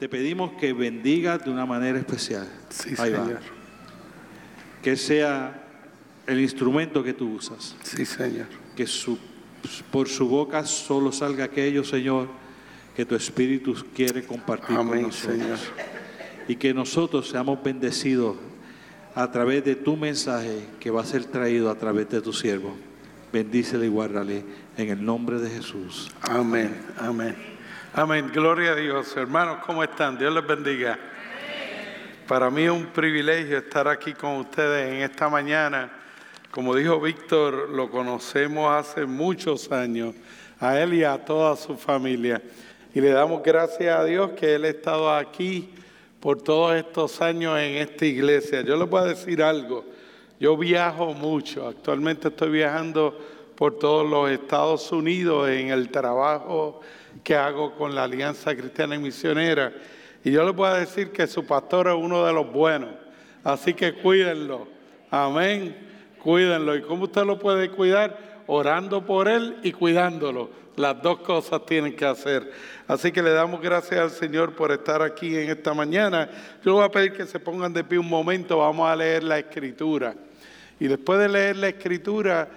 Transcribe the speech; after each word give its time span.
te 0.00 0.08
pedimos 0.08 0.52
que 0.52 0.72
bendigas 0.72 1.44
de 1.44 1.50
una 1.50 1.66
manera 1.66 1.98
especial. 1.98 2.48
Sí, 2.70 2.94
Ahí 2.98 3.12
va. 3.12 3.24
Señor. 3.24 3.40
Que 4.82 4.96
sea 4.96 5.62
el 6.26 6.40
instrumento 6.40 7.02
que 7.04 7.12
tú 7.12 7.34
usas. 7.34 7.76
Sí, 7.82 8.06
Señor. 8.06 8.46
Que 8.74 8.86
su- 8.86 9.18
por 9.92 10.08
su 10.08 10.26
boca 10.26 10.64
solo 10.64 11.12
salga 11.12 11.44
aquello, 11.44 11.84
Señor, 11.84 12.28
que 12.96 13.04
tu 13.04 13.14
Espíritu 13.14 13.74
quiere 13.94 14.24
compartir 14.24 14.74
con 14.74 15.02
nosotros. 15.02 15.16
Señor. 15.38 15.58
Y 16.48 16.56
que 16.56 16.72
nosotros 16.72 17.28
seamos 17.28 17.62
bendecidos 17.62 18.36
a 19.14 19.30
través 19.30 19.62
de 19.66 19.74
tu 19.76 19.96
mensaje 19.98 20.64
que 20.80 20.90
va 20.90 21.02
a 21.02 21.04
ser 21.04 21.26
traído 21.26 21.70
a 21.70 21.74
través 21.74 22.08
de 22.08 22.22
tu 22.22 22.32
siervo. 22.32 22.74
Bendícele 23.32 23.84
y 23.84 23.88
guárdale 23.90 24.44
en 24.78 24.88
el 24.88 25.04
nombre 25.04 25.38
de 25.40 25.50
Jesús. 25.50 26.10
Amén, 26.22 26.74
amén. 26.98 27.36
Amén. 27.92 28.30
Gloria 28.32 28.70
a 28.70 28.74
Dios. 28.76 29.16
Hermanos, 29.16 29.64
¿cómo 29.66 29.82
están? 29.82 30.16
Dios 30.16 30.32
les 30.32 30.46
bendiga. 30.46 30.96
Para 32.28 32.48
mí 32.48 32.62
es 32.62 32.70
un 32.70 32.86
privilegio 32.86 33.58
estar 33.58 33.88
aquí 33.88 34.12
con 34.12 34.36
ustedes 34.36 34.92
en 34.92 35.02
esta 35.02 35.28
mañana. 35.28 35.90
Como 36.52 36.76
dijo 36.76 37.00
Víctor, 37.00 37.68
lo 37.68 37.90
conocemos 37.90 38.70
hace 38.72 39.06
muchos 39.06 39.72
años, 39.72 40.14
a 40.60 40.78
él 40.78 40.94
y 40.94 41.02
a 41.02 41.18
toda 41.24 41.56
su 41.56 41.76
familia. 41.76 42.40
Y 42.94 43.00
le 43.00 43.10
damos 43.10 43.42
gracias 43.42 43.98
a 43.98 44.04
Dios 44.04 44.30
que 44.38 44.54
él 44.54 44.66
ha 44.66 44.68
estado 44.68 45.12
aquí 45.12 45.70
por 46.20 46.40
todos 46.40 46.76
estos 46.76 47.20
años 47.20 47.58
en 47.58 47.74
esta 47.74 48.06
iglesia. 48.06 48.60
Yo 48.60 48.76
les 48.76 48.88
voy 48.88 49.00
a 49.00 49.06
decir 49.06 49.42
algo. 49.42 49.84
Yo 50.38 50.56
viajo 50.56 51.12
mucho. 51.12 51.66
Actualmente 51.66 52.28
estoy 52.28 52.50
viajando 52.50 53.18
por 53.56 53.80
todos 53.80 54.08
los 54.08 54.30
Estados 54.30 54.92
Unidos 54.92 55.48
en 55.48 55.70
el 55.70 55.90
trabajo 55.90 56.82
que 57.22 57.36
hago 57.36 57.74
con 57.74 57.94
la 57.94 58.04
Alianza 58.04 58.54
Cristiana 58.54 58.94
y 58.94 58.98
Misionera. 58.98 59.72
Y 60.24 60.32
yo 60.32 60.44
les 60.44 60.54
voy 60.54 60.68
a 60.68 60.74
decir 60.74 61.12
que 61.12 61.26
su 61.26 61.46
pastor 61.46 61.88
es 61.88 61.94
uno 61.94 62.24
de 62.24 62.32
los 62.32 62.50
buenos. 62.52 62.90
Así 63.42 63.74
que 63.74 63.94
cuídenlo. 63.94 64.68
Amén. 65.10 65.76
Cuídenlo. 66.22 66.76
¿Y 66.76 66.82
cómo 66.82 67.04
usted 67.04 67.24
lo 67.24 67.38
puede 67.38 67.70
cuidar? 67.70 68.42
Orando 68.46 69.04
por 69.04 69.28
él 69.28 69.56
y 69.62 69.72
cuidándolo. 69.72 70.50
Las 70.76 71.02
dos 71.02 71.20
cosas 71.20 71.64
tienen 71.66 71.94
que 71.94 72.04
hacer. 72.04 72.50
Así 72.86 73.12
que 73.12 73.22
le 73.22 73.30
damos 73.30 73.60
gracias 73.60 74.00
al 74.00 74.10
Señor 74.10 74.54
por 74.54 74.72
estar 74.72 75.02
aquí 75.02 75.36
en 75.36 75.50
esta 75.50 75.74
mañana. 75.74 76.28
Yo 76.64 76.74
voy 76.74 76.84
a 76.84 76.90
pedir 76.90 77.12
que 77.12 77.26
se 77.26 77.38
pongan 77.38 77.72
de 77.72 77.84
pie 77.84 77.98
un 77.98 78.08
momento. 78.08 78.58
Vamos 78.58 78.88
a 78.88 78.96
leer 78.96 79.22
la 79.24 79.38
escritura. 79.38 80.14
Y 80.78 80.88
después 80.88 81.18
de 81.18 81.28
leer 81.28 81.56
la 81.56 81.68
escritura, 81.68 82.48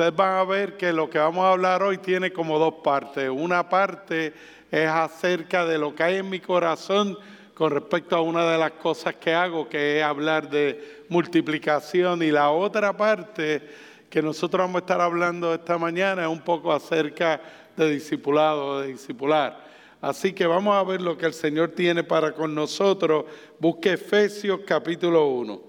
ustedes 0.00 0.16
van 0.16 0.38
a 0.38 0.44
ver 0.44 0.78
que 0.78 0.94
lo 0.94 1.10
que 1.10 1.18
vamos 1.18 1.44
a 1.44 1.50
hablar 1.50 1.82
hoy 1.82 1.98
tiene 1.98 2.32
como 2.32 2.58
dos 2.58 2.76
partes. 2.82 3.28
Una 3.28 3.68
parte 3.68 4.32
es 4.70 4.88
acerca 4.88 5.66
de 5.66 5.76
lo 5.76 5.94
que 5.94 6.02
hay 6.02 6.16
en 6.16 6.30
mi 6.30 6.40
corazón 6.40 7.18
con 7.52 7.70
respecto 7.70 8.16
a 8.16 8.22
una 8.22 8.50
de 8.50 8.56
las 8.56 8.70
cosas 8.72 9.16
que 9.16 9.34
hago, 9.34 9.68
que 9.68 9.98
es 9.98 10.02
hablar 10.02 10.48
de 10.48 11.04
multiplicación. 11.10 12.22
Y 12.22 12.30
la 12.30 12.50
otra 12.50 12.96
parte 12.96 13.60
que 14.08 14.22
nosotros 14.22 14.62
vamos 14.62 14.76
a 14.76 14.84
estar 14.84 15.02
hablando 15.02 15.52
esta 15.52 15.76
mañana 15.76 16.22
es 16.22 16.28
un 16.28 16.40
poco 16.40 16.72
acerca 16.72 17.38
de 17.76 17.90
discipulado, 17.90 18.80
de 18.80 18.86
discipular. 18.86 19.66
Así 20.00 20.32
que 20.32 20.46
vamos 20.46 20.76
a 20.76 20.82
ver 20.82 21.02
lo 21.02 21.18
que 21.18 21.26
el 21.26 21.34
Señor 21.34 21.72
tiene 21.72 22.04
para 22.04 22.32
con 22.32 22.54
nosotros. 22.54 23.26
Busque 23.58 23.92
Efesios 23.92 24.60
capítulo 24.64 25.26
1. 25.26 25.60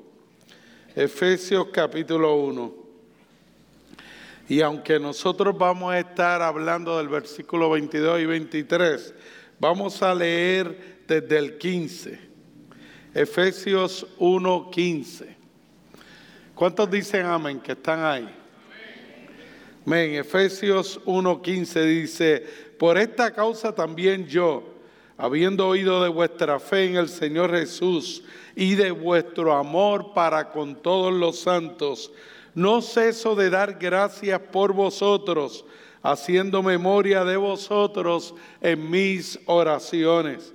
Efesios 0.95 1.67
capítulo 1.73 2.35
1. 2.35 2.80
Y 4.51 4.59
aunque 4.59 4.99
nosotros 4.99 5.57
vamos 5.57 5.93
a 5.93 5.99
estar 5.99 6.41
hablando 6.41 6.97
del 6.97 7.07
versículo 7.07 7.69
22 7.69 8.19
y 8.19 8.25
23, 8.25 9.13
vamos 9.61 10.03
a 10.03 10.13
leer 10.13 11.05
desde 11.07 11.37
el 11.37 11.57
15. 11.57 12.19
Efesios 13.13 14.05
1, 14.17 14.69
15. 14.69 15.37
¿Cuántos 16.53 16.91
dicen 16.91 17.27
amén 17.27 17.61
que 17.61 17.71
están 17.71 18.03
ahí? 18.03 18.29
Amén. 19.85 20.15
Efesios 20.15 20.99
1:15 21.05 21.85
dice, 21.85 22.45
por 22.77 22.97
esta 22.97 23.31
causa 23.31 23.73
también 23.73 24.27
yo, 24.27 24.65
habiendo 25.17 25.65
oído 25.65 26.03
de 26.03 26.09
vuestra 26.09 26.59
fe 26.59 26.87
en 26.87 26.97
el 26.97 27.07
Señor 27.07 27.51
Jesús 27.51 28.21
y 28.53 28.75
de 28.75 28.91
vuestro 28.91 29.55
amor 29.55 30.11
para 30.13 30.49
con 30.49 30.75
todos 30.75 31.13
los 31.13 31.39
santos, 31.39 32.11
no 32.53 32.81
ceso 32.81 33.35
de 33.35 33.49
dar 33.49 33.77
gracias 33.79 34.39
por 34.39 34.73
vosotros, 34.73 35.65
haciendo 36.01 36.63
memoria 36.63 37.23
de 37.23 37.37
vosotros 37.37 38.33
en 38.61 38.89
mis 38.89 39.39
oraciones. 39.45 40.53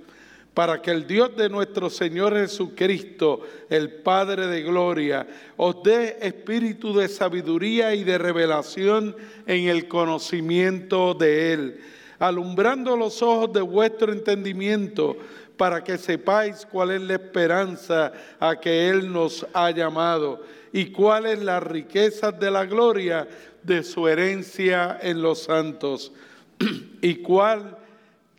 Para 0.53 0.81
que 0.81 0.89
el 0.89 1.05
Dios 1.05 1.35
de 1.37 1.49
nuestro 1.49 1.89
Señor 1.89 2.33
Jesucristo, 2.33 3.41
el 3.69 4.01
Padre 4.01 4.47
de 4.47 4.63
Gloria, 4.63 5.27
os 5.55 5.83
dé 5.83 6.17
espíritu 6.19 6.95
de 6.95 7.07
sabiduría 7.07 7.93
y 7.93 8.03
de 8.03 8.17
revelación 8.17 9.15
en 9.45 9.67
el 9.67 9.87
conocimiento 9.87 11.13
de 11.13 11.53
Él, 11.53 11.81
alumbrando 12.17 12.97
los 12.97 13.21
ojos 13.21 13.53
de 13.53 13.61
vuestro 13.61 14.11
entendimiento, 14.11 15.15
para 15.57 15.83
que 15.83 15.97
sepáis 15.97 16.65
cuál 16.65 16.91
es 16.91 17.01
la 17.01 17.13
esperanza 17.13 18.13
a 18.39 18.59
que 18.59 18.89
Él 18.89 19.11
nos 19.11 19.45
ha 19.53 19.69
llamado 19.71 20.41
y 20.73 20.87
cuáles 20.87 21.39
las 21.39 21.63
riquezas 21.63 22.39
de 22.39 22.51
la 22.51 22.65
gloria 22.65 23.27
de 23.63 23.83
su 23.83 24.07
herencia 24.07 24.97
en 25.01 25.21
los 25.21 25.43
santos 25.43 26.11
y 27.01 27.15
cuál 27.15 27.77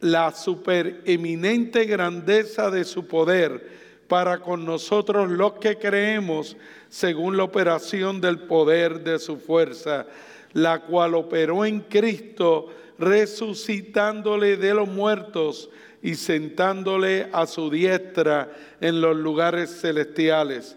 la 0.00 0.32
supereminente 0.32 1.84
grandeza 1.84 2.70
de 2.70 2.84
su 2.84 3.06
poder 3.06 3.78
para 4.06 4.38
con 4.38 4.64
nosotros 4.64 5.30
los 5.30 5.54
que 5.54 5.76
creemos 5.76 6.56
según 6.88 7.36
la 7.36 7.44
operación 7.44 8.20
del 8.20 8.40
poder 8.40 9.04
de 9.04 9.18
su 9.18 9.36
fuerza, 9.38 10.06
la 10.52 10.80
cual 10.80 11.14
operó 11.14 11.64
en 11.64 11.80
Cristo 11.80 12.68
resucitándole 12.98 14.56
de 14.56 14.74
los 14.74 14.88
muertos 14.88 15.70
y 16.02 16.14
sentándole 16.14 17.28
a 17.32 17.46
su 17.46 17.70
diestra 17.70 18.50
en 18.80 19.00
los 19.00 19.16
lugares 19.16 19.80
celestiales, 19.80 20.76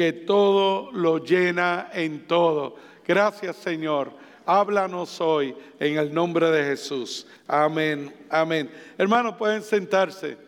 que 0.00 0.14
todo 0.14 0.90
lo 0.92 1.18
llena 1.18 1.90
en 1.92 2.26
todo. 2.26 2.74
Gracias 3.06 3.56
Señor. 3.56 4.10
Háblanos 4.46 5.20
hoy 5.20 5.54
en 5.78 5.98
el 5.98 6.14
nombre 6.14 6.50
de 6.50 6.64
Jesús. 6.64 7.26
Amén, 7.46 8.10
amén. 8.30 8.70
Hermanos, 8.96 9.34
pueden 9.36 9.62
sentarse. 9.62 10.38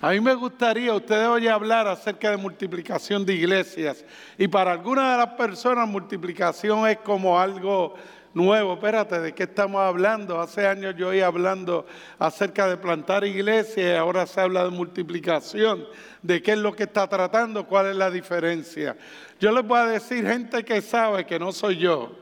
A 0.00 0.10
mí 0.10 0.20
me 0.20 0.34
gustaría, 0.34 0.92
ustedes 0.92 1.28
hoy 1.28 1.46
hablar 1.46 1.86
acerca 1.86 2.32
de 2.32 2.38
multiplicación 2.38 3.24
de 3.24 3.34
iglesias. 3.34 4.04
Y 4.36 4.48
para 4.48 4.72
algunas 4.72 5.12
de 5.12 5.24
las 5.24 5.34
personas 5.34 5.88
multiplicación 5.88 6.88
es 6.88 6.98
como 6.98 7.38
algo 7.38 7.94
nuevo. 8.34 8.74
Espérate, 8.74 9.20
¿de 9.20 9.32
qué 9.34 9.44
estamos 9.44 9.80
hablando? 9.80 10.40
Hace 10.40 10.66
años 10.66 10.94
yo 10.96 11.12
iba 11.12 11.26
hablando 11.26 11.86
acerca 12.18 12.68
de 12.68 12.76
plantar 12.76 13.24
iglesias 13.24 13.98
ahora 13.98 14.26
se 14.26 14.40
habla 14.40 14.64
de 14.64 14.70
multiplicación. 14.70 15.86
¿De 16.22 16.42
qué 16.42 16.52
es 16.52 16.58
lo 16.58 16.74
que 16.74 16.84
está 16.84 17.08
tratando? 17.08 17.66
¿Cuál 17.66 17.88
es 17.88 17.96
la 17.96 18.10
diferencia? 18.10 18.96
Yo 19.40 19.52
les 19.52 19.66
voy 19.66 19.78
a 19.78 19.86
decir, 19.86 20.26
gente 20.26 20.64
que 20.64 20.80
sabe 20.80 21.26
que 21.26 21.38
no 21.38 21.52
soy 21.52 21.78
yo, 21.78 22.12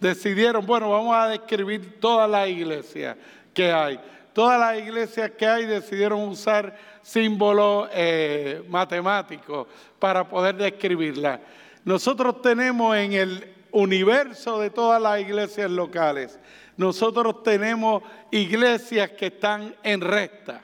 decidieron, 0.00 0.66
bueno, 0.66 0.90
vamos 0.90 1.16
a 1.16 1.28
describir 1.28 1.98
todas 2.00 2.28
las 2.28 2.48
iglesias 2.48 3.16
que 3.54 3.72
hay. 3.72 3.98
Todas 4.32 4.60
las 4.60 4.78
iglesias 4.78 5.32
que 5.32 5.46
hay 5.46 5.66
decidieron 5.66 6.20
usar 6.20 6.76
símbolos 7.02 7.88
eh, 7.92 8.62
matemáticos 8.68 9.66
para 9.98 10.28
poder 10.28 10.56
describirlas. 10.56 11.40
Nosotros 11.84 12.42
tenemos 12.42 12.96
en 12.96 13.14
el 13.14 13.57
universo 13.72 14.60
de 14.60 14.70
todas 14.70 15.00
las 15.00 15.20
iglesias 15.20 15.70
locales, 15.70 16.38
nosotros 16.76 17.42
tenemos 17.42 18.02
iglesias 18.30 19.10
que 19.10 19.26
están 19.26 19.74
en 19.82 20.00
recta. 20.00 20.62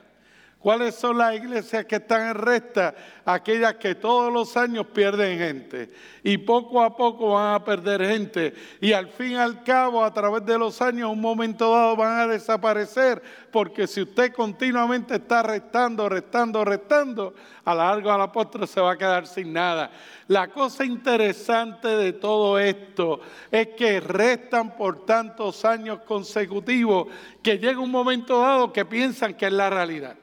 ¿Cuáles 0.65 0.95
son 0.95 1.19
las 1.19 1.35
iglesias 1.35 1.85
que 1.85 1.97
están 1.97 2.29
en 2.29 2.33
recta? 2.33 2.95
Aquellas 3.23 3.75
que 3.75 3.93
todos 3.93 4.33
los 4.33 4.57
años 4.57 4.87
pierden 4.87 5.37
gente 5.37 5.91
y 6.23 6.39
poco 6.39 6.81
a 6.81 6.97
poco 6.97 7.33
van 7.33 7.53
a 7.53 7.63
perder 7.63 8.03
gente 8.03 8.51
y 8.81 8.91
al 8.91 9.09
fin 9.09 9.33
y 9.33 9.35
al 9.35 9.63
cabo 9.63 10.03
a 10.03 10.11
través 10.11 10.43
de 10.43 10.57
los 10.57 10.81
años 10.81 11.11
un 11.11 11.21
momento 11.21 11.69
dado 11.69 11.95
van 11.95 12.17
a 12.17 12.27
desaparecer 12.27 13.21
porque 13.51 13.85
si 13.85 14.01
usted 14.01 14.33
continuamente 14.33 15.17
está 15.17 15.43
restando, 15.43 16.09
restando, 16.09 16.65
restando, 16.65 17.35
a 17.63 17.75
la 17.75 17.85
largo 17.85 18.17
la 18.17 18.31
postre 18.31 18.65
se 18.65 18.81
va 18.81 18.93
a 18.93 18.97
quedar 18.97 19.27
sin 19.27 19.53
nada. 19.53 19.91
La 20.29 20.47
cosa 20.47 20.83
interesante 20.83 21.89
de 21.89 22.13
todo 22.13 22.57
esto 22.57 23.19
es 23.51 23.67
que 23.77 23.99
restan 23.99 24.75
por 24.75 25.05
tantos 25.05 25.63
años 25.63 25.99
consecutivos 26.07 27.07
que 27.43 27.59
llega 27.59 27.79
un 27.79 27.91
momento 27.91 28.39
dado 28.39 28.73
que 28.73 28.83
piensan 28.83 29.35
que 29.35 29.45
es 29.45 29.53
la 29.53 29.69
realidad. 29.69 30.15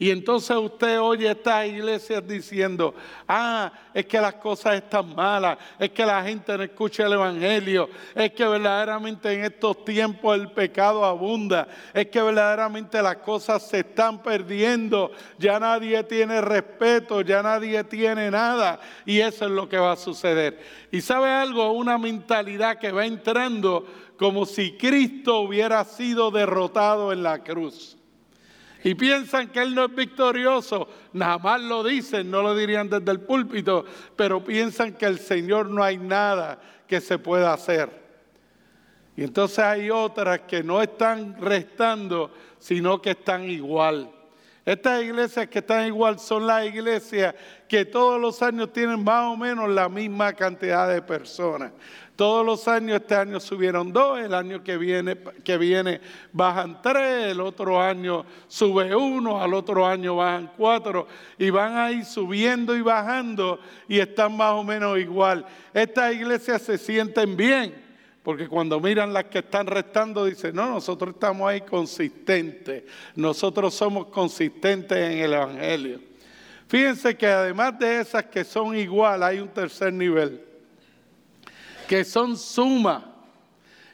Y 0.00 0.10
entonces 0.10 0.56
usted 0.56 0.98
oye 0.98 1.30
estas 1.30 1.66
iglesias 1.66 2.26
diciendo, 2.26 2.94
ah, 3.28 3.70
es 3.92 4.06
que 4.06 4.18
las 4.18 4.32
cosas 4.36 4.76
están 4.76 5.14
malas, 5.14 5.58
es 5.78 5.90
que 5.90 6.06
la 6.06 6.22
gente 6.24 6.56
no 6.56 6.64
escucha 6.64 7.04
el 7.04 7.12
Evangelio, 7.12 7.90
es 8.14 8.32
que 8.32 8.48
verdaderamente 8.48 9.30
en 9.30 9.44
estos 9.44 9.84
tiempos 9.84 10.38
el 10.38 10.52
pecado 10.52 11.04
abunda, 11.04 11.68
es 11.92 12.06
que 12.06 12.22
verdaderamente 12.22 13.02
las 13.02 13.16
cosas 13.16 13.68
se 13.68 13.80
están 13.80 14.22
perdiendo, 14.22 15.12
ya 15.36 15.60
nadie 15.60 16.02
tiene 16.04 16.40
respeto, 16.40 17.20
ya 17.20 17.42
nadie 17.42 17.84
tiene 17.84 18.30
nada. 18.30 18.80
Y 19.04 19.20
eso 19.20 19.44
es 19.44 19.50
lo 19.50 19.68
que 19.68 19.76
va 19.76 19.92
a 19.92 19.96
suceder. 19.96 20.62
Y 20.90 21.02
sabe 21.02 21.28
algo, 21.28 21.72
una 21.72 21.98
mentalidad 21.98 22.78
que 22.78 22.90
va 22.90 23.04
entrando 23.04 23.86
como 24.16 24.46
si 24.46 24.78
Cristo 24.78 25.40
hubiera 25.40 25.84
sido 25.84 26.30
derrotado 26.30 27.12
en 27.12 27.22
la 27.22 27.44
cruz 27.44 27.99
y 28.82 28.94
piensan 28.94 29.48
que 29.48 29.60
Él 29.60 29.74
no 29.74 29.84
es 29.84 29.94
victorioso, 29.94 30.88
nada 31.12 31.38
más 31.38 31.60
lo 31.60 31.82
dicen, 31.82 32.30
no 32.30 32.42
lo 32.42 32.54
dirían 32.54 32.88
desde 32.88 33.10
el 33.10 33.20
púlpito, 33.20 33.84
pero 34.16 34.42
piensan 34.42 34.94
que 34.94 35.06
el 35.06 35.18
Señor 35.18 35.68
no 35.68 35.82
hay 35.82 35.98
nada 35.98 36.58
que 36.86 37.00
se 37.00 37.18
pueda 37.18 37.52
hacer. 37.52 38.00
Y 39.16 39.24
entonces 39.24 39.58
hay 39.58 39.90
otras 39.90 40.40
que 40.40 40.62
no 40.62 40.80
están 40.80 41.38
restando, 41.40 42.32
sino 42.58 43.02
que 43.02 43.10
están 43.10 43.50
igual. 43.50 44.10
Estas 44.64 45.02
iglesias 45.02 45.48
que 45.48 45.58
están 45.58 45.86
igual 45.86 46.18
son 46.18 46.46
las 46.46 46.64
iglesias 46.66 47.34
que 47.66 47.84
todos 47.84 48.20
los 48.20 48.40
años 48.42 48.72
tienen 48.72 49.02
más 49.02 49.24
o 49.24 49.36
menos 49.36 49.68
la 49.68 49.88
misma 49.88 50.32
cantidad 50.32 50.88
de 50.88 51.02
personas. 51.02 51.72
Todos 52.20 52.44
los 52.44 52.68
años, 52.68 53.00
este 53.00 53.14
año 53.14 53.40
subieron 53.40 53.94
dos, 53.94 54.20
el 54.20 54.34
año 54.34 54.62
que 54.62 54.76
viene, 54.76 55.16
que 55.42 55.56
viene 55.56 56.02
bajan 56.34 56.82
tres, 56.82 57.32
el 57.32 57.40
otro 57.40 57.80
año 57.80 58.26
sube 58.46 58.94
uno, 58.94 59.40
al 59.40 59.54
otro 59.54 59.86
año 59.86 60.16
bajan 60.16 60.52
cuatro, 60.54 61.06
y 61.38 61.48
van 61.48 61.78
ahí 61.78 62.04
subiendo 62.04 62.76
y 62.76 62.82
bajando 62.82 63.58
y 63.88 64.00
están 64.00 64.36
más 64.36 64.52
o 64.52 64.62
menos 64.62 64.98
igual. 64.98 65.46
Estas 65.72 66.12
iglesias 66.12 66.60
se 66.60 66.76
sienten 66.76 67.38
bien, 67.38 67.74
porque 68.22 68.48
cuando 68.48 68.78
miran 68.80 69.14
las 69.14 69.24
que 69.24 69.38
están 69.38 69.66
restando, 69.66 70.26
dicen, 70.26 70.54
no, 70.54 70.68
nosotros 70.68 71.14
estamos 71.14 71.48
ahí 71.48 71.62
consistentes, 71.62 72.82
nosotros 73.16 73.72
somos 73.72 74.08
consistentes 74.08 74.98
en 74.98 75.20
el 75.20 75.32
Evangelio. 75.32 76.00
Fíjense 76.68 77.16
que 77.16 77.26
además 77.26 77.78
de 77.78 78.00
esas 78.00 78.26
que 78.26 78.44
son 78.44 78.76
igual, 78.76 79.22
hay 79.22 79.38
un 79.38 79.48
tercer 79.48 79.90
nivel 79.90 80.49
que 81.90 82.04
son 82.04 82.38
suma. 82.38 83.16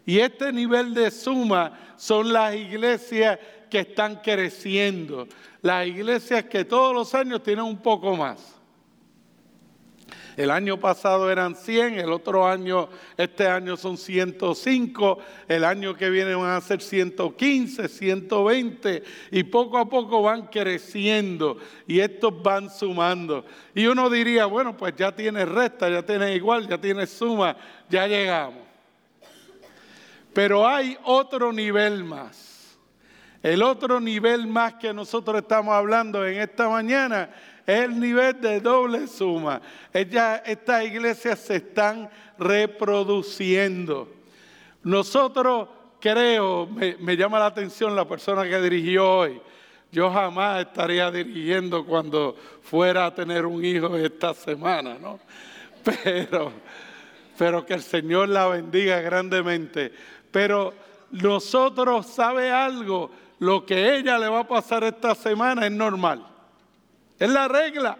Y 0.05 0.19
este 0.19 0.53
nivel 0.53 0.93
de 0.93 1.11
suma 1.11 1.95
son 1.97 2.31
las 2.31 2.55
iglesias 2.55 3.39
que 3.71 3.79
están 3.79 4.17
creciendo, 4.17 5.27
las 5.63 5.87
iglesias 5.87 6.45
que 6.45 6.67
todos 6.67 6.95
los 6.95 7.15
años 7.15 7.43
tienen 7.43 7.65
un 7.65 7.79
poco 7.79 8.15
más. 8.15 8.56
El 10.37 10.51
año 10.51 10.79
pasado 10.79 11.31
eran 11.31 11.55
100, 11.55 11.99
el 11.99 12.13
otro 12.13 12.47
año, 12.47 12.91
este 13.17 13.47
año 13.47 13.77
son 13.77 13.97
105, 13.97 15.19
el 15.49 15.65
año 15.65 15.97
que 15.97 16.11
viene 16.11 16.35
van 16.35 16.51
a 16.51 16.61
ser 16.61 16.83
115, 16.83 17.89
120 17.89 19.03
y 19.31 19.43
poco 19.45 19.79
a 19.79 19.89
poco 19.89 20.21
van 20.21 20.49
creciendo 20.49 21.57
y 21.87 22.01
estos 22.01 22.43
van 22.43 22.69
sumando. 22.69 23.47
Y 23.75 23.87
uno 23.87 24.11
diría, 24.11 24.45
bueno, 24.45 24.77
pues 24.77 24.95
ya 24.95 25.11
tiene 25.11 25.47
resta, 25.47 25.89
ya 25.89 26.03
tiene 26.03 26.35
igual, 26.35 26.69
ya 26.69 26.79
tiene 26.79 27.07
suma, 27.07 27.57
ya 27.89 28.07
llegamos. 28.07 28.61
Pero 30.35 30.69
hay 30.69 30.99
otro 31.05 31.51
nivel 31.51 32.05
más. 32.05 32.77
El 33.43 33.63
otro 33.63 34.01
nivel 34.01 34.47
más 34.47 34.75
que 34.75 34.93
nosotros 34.93 35.41
estamos 35.41 35.73
hablando 35.73 36.27
en 36.27 36.41
esta 36.41 36.69
mañana 36.69 37.31
el 37.67 37.99
nivel 37.99 38.41
de 38.41 38.61
doble 38.61 39.07
suma. 39.09 39.61
estas 39.93 40.85
iglesias 40.85 41.39
se 41.41 41.57
están 41.57 42.09
reproduciendo. 42.39 44.09
Nosotros 44.83 45.69
creo, 46.01 46.67
me, 46.67 46.97
me 47.01 47.17
llama 47.17 47.39
la 47.39 47.47
atención 47.47 47.97
la 47.97 48.07
persona 48.07 48.45
que 48.45 48.61
dirigió 48.61 49.11
hoy. 49.11 49.41
Yo 49.91 50.11
jamás 50.11 50.61
estaría 50.61 51.11
dirigiendo 51.11 51.85
cuando 51.85 52.37
fuera 52.63 53.07
a 53.07 53.15
tener 53.15 53.47
un 53.47 53.65
hijo 53.65 53.97
esta 53.97 54.35
semana, 54.35 54.99
¿no? 55.01 55.19
Pero, 56.05 56.51
pero 57.39 57.65
que 57.65 57.75
el 57.75 57.83
Señor 57.83 58.29
la 58.29 58.49
bendiga 58.49 59.01
grandemente. 59.01 59.93
Pero 60.33 60.75
nosotros, 61.13 62.07
¿sabe 62.07 62.51
algo? 62.51 63.09
Lo 63.39 63.65
que 63.65 63.97
ella 63.97 64.19
le 64.19 64.29
va 64.29 64.41
a 64.41 64.49
pasar 64.49 64.83
esta 64.83 65.15
semana 65.15 65.65
es 65.67 65.71
normal. 65.71 66.27
Es 67.19 67.31
la 67.31 67.49
regla. 67.49 67.99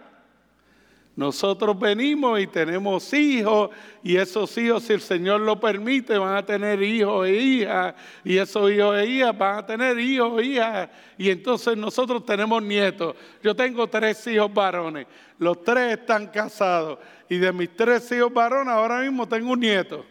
Nosotros 1.17 1.79
venimos 1.79 2.39
y 2.39 2.47
tenemos 2.47 3.11
hijos 3.15 3.71
y 4.03 4.17
esos 4.17 4.57
hijos, 4.59 4.83
si 4.83 4.93
el 4.93 5.01
Señor 5.01 5.41
lo 5.41 5.59
permite, 5.59 6.19
van 6.19 6.37
a 6.37 6.45
tener 6.45 6.83
hijos 6.83 7.27
e 7.27 7.33
hijas 7.35 7.95
y 8.23 8.37
esos 8.37 8.71
hijos 8.71 8.99
e 8.99 9.07
hijas 9.07 9.37
van 9.37 9.61
a 9.61 9.67
tener 9.67 9.99
hijos 9.99 10.39
e 10.43 10.45
hijas 10.45 10.91
y 11.17 11.31
entonces 11.31 11.75
nosotros 11.75 12.27
tenemos 12.27 12.63
nietos. 12.63 13.17
Yo 13.43 13.57
tengo 13.57 13.87
tres 13.87 14.27
hijos 14.27 14.53
varones, 14.53 15.07
los 15.39 15.65
tres 15.65 15.99
están 15.99 16.27
casados 16.27 16.99
y 17.31 17.39
de 17.39 17.51
mis 17.51 17.75
tres 17.75 18.13
hijos 18.13 18.31
varones 18.31 18.75
ahora 18.75 19.01
mismo 19.01 19.27
tengo 19.27 19.53
un 19.53 19.61
nieto 19.61 20.05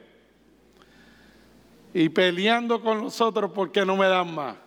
y 1.94 2.10
peleando 2.10 2.82
con 2.82 3.04
nosotros 3.04 3.52
porque 3.54 3.86
no 3.86 3.96
me 3.96 4.08
dan 4.08 4.34
más. 4.34 4.65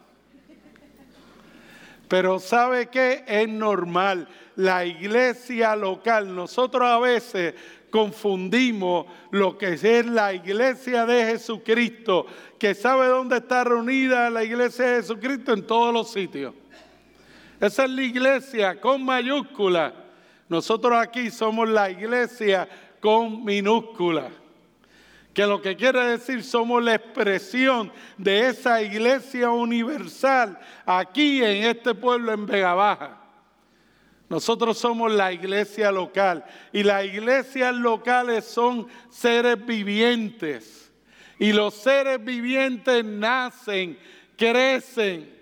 Pero 2.08 2.38
¿sabe 2.38 2.88
qué? 2.88 3.24
Es 3.26 3.48
normal. 3.48 4.28
La 4.56 4.84
iglesia 4.84 5.76
local, 5.76 6.34
nosotros 6.34 6.88
a 6.88 6.98
veces 6.98 7.54
confundimos 7.90 9.06
lo 9.30 9.56
que 9.56 9.74
es 9.74 10.06
la 10.06 10.32
iglesia 10.32 11.06
de 11.06 11.26
Jesucristo, 11.26 12.26
que 12.58 12.74
sabe 12.74 13.06
dónde 13.06 13.36
está 13.36 13.64
reunida 13.64 14.30
la 14.30 14.42
iglesia 14.42 14.86
de 14.86 14.96
Jesucristo 15.02 15.52
en 15.52 15.66
todos 15.66 15.92
los 15.92 16.10
sitios. 16.10 16.54
Esa 17.60 17.84
es 17.84 17.90
la 17.90 18.02
iglesia 18.02 18.80
con 18.80 19.04
mayúscula. 19.04 19.92
Nosotros 20.48 20.98
aquí 20.98 21.30
somos 21.30 21.68
la 21.68 21.90
iglesia 21.90 22.68
con 23.00 23.44
minúscula 23.44 24.30
que 25.38 25.46
lo 25.46 25.62
que 25.62 25.76
quiere 25.76 26.04
decir 26.04 26.42
somos 26.42 26.82
la 26.82 26.96
expresión 26.96 27.92
de 28.16 28.48
esa 28.48 28.82
iglesia 28.82 29.50
universal 29.50 30.58
aquí 30.84 31.44
en 31.44 31.62
este 31.62 31.94
pueblo 31.94 32.32
en 32.32 32.44
Vega 32.44 32.74
Baja. 32.74 33.20
Nosotros 34.28 34.78
somos 34.78 35.12
la 35.12 35.32
iglesia 35.32 35.92
local 35.92 36.44
y 36.72 36.82
las 36.82 37.04
iglesias 37.04 37.72
locales 37.72 38.46
son 38.46 38.88
seres 39.10 39.64
vivientes 39.64 40.92
y 41.38 41.52
los 41.52 41.74
seres 41.74 42.18
vivientes 42.24 43.04
nacen, 43.04 43.96
crecen, 44.36 45.32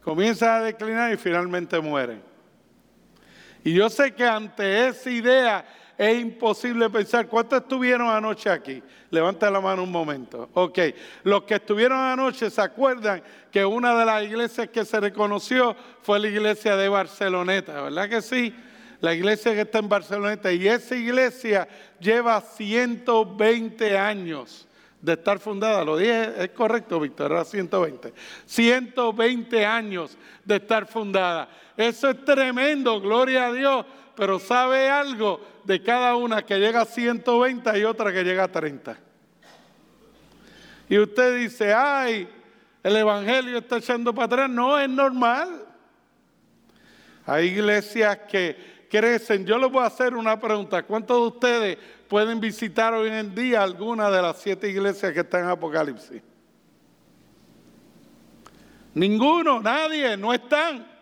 comienzan 0.00 0.62
a 0.62 0.64
declinar 0.64 1.12
y 1.12 1.18
finalmente 1.18 1.78
mueren. 1.80 2.22
Y 3.62 3.74
yo 3.74 3.90
sé 3.90 4.14
que 4.14 4.24
ante 4.24 4.88
esa 4.88 5.10
idea 5.10 5.66
es 5.98 6.20
imposible 6.20 6.88
pensar. 6.88 7.26
¿Cuántos 7.26 7.60
estuvieron 7.60 8.08
anoche 8.08 8.48
aquí? 8.48 8.80
Levanta 9.10 9.50
la 9.50 9.60
mano 9.60 9.82
un 9.82 9.90
momento. 9.90 10.48
Ok, 10.54 10.78
los 11.24 11.42
que 11.42 11.56
estuvieron 11.56 11.98
anoche 11.98 12.50
se 12.50 12.62
acuerdan 12.62 13.20
que 13.50 13.64
una 13.64 13.98
de 13.98 14.06
las 14.06 14.22
iglesias 14.22 14.68
que 14.68 14.84
se 14.84 15.00
reconoció 15.00 15.74
fue 16.02 16.20
la 16.20 16.28
iglesia 16.28 16.76
de 16.76 16.88
Barceloneta, 16.88 17.82
¿verdad 17.82 18.08
que 18.08 18.22
sí? 18.22 18.54
La 19.00 19.12
iglesia 19.12 19.54
que 19.54 19.62
está 19.62 19.80
en 19.80 19.88
Barceloneta. 19.88 20.52
Y 20.52 20.68
esa 20.68 20.94
iglesia 20.94 21.66
lleva 21.98 22.40
120 22.40 23.98
años 23.98 24.68
de 25.02 25.14
estar 25.14 25.40
fundada. 25.40 25.84
Lo 25.84 25.96
dije, 25.96 26.32
es 26.38 26.50
correcto, 26.50 27.00
Víctor, 27.00 27.32
era 27.32 27.44
120. 27.44 28.12
120 28.46 29.66
años 29.66 30.16
de 30.44 30.56
estar 30.56 30.86
fundada. 30.86 31.48
Eso 31.76 32.10
es 32.10 32.24
tremendo, 32.24 33.00
gloria 33.00 33.46
a 33.46 33.52
Dios 33.52 33.86
pero 34.18 34.40
sabe 34.40 34.90
algo 34.90 35.40
de 35.62 35.80
cada 35.80 36.16
una 36.16 36.44
que 36.44 36.58
llega 36.58 36.80
a 36.80 36.84
120 36.84 37.78
y 37.78 37.84
otra 37.84 38.12
que 38.12 38.24
llega 38.24 38.42
a 38.42 38.48
30. 38.50 38.98
Y 40.88 40.98
usted 40.98 41.36
dice, 41.38 41.72
ay, 41.72 42.28
el 42.82 42.96
Evangelio 42.96 43.58
está 43.58 43.76
echando 43.76 44.12
para 44.12 44.26
atrás. 44.26 44.50
No, 44.50 44.76
es 44.76 44.88
normal. 44.88 45.64
Hay 47.26 47.46
iglesias 47.46 48.18
que 48.28 48.86
crecen. 48.90 49.46
Yo 49.46 49.56
les 49.56 49.70
voy 49.70 49.84
a 49.84 49.86
hacer 49.86 50.16
una 50.16 50.40
pregunta. 50.40 50.82
¿Cuántos 50.82 51.16
de 51.16 51.26
ustedes 51.36 51.78
pueden 52.08 52.40
visitar 52.40 52.94
hoy 52.94 53.10
en 53.10 53.32
día 53.36 53.62
alguna 53.62 54.10
de 54.10 54.20
las 54.20 54.38
siete 54.38 54.68
iglesias 54.68 55.12
que 55.12 55.20
están 55.20 55.44
en 55.44 55.50
Apocalipsis? 55.50 56.20
Ninguno, 58.94 59.60
nadie, 59.60 60.16
no 60.16 60.34
están. 60.34 60.97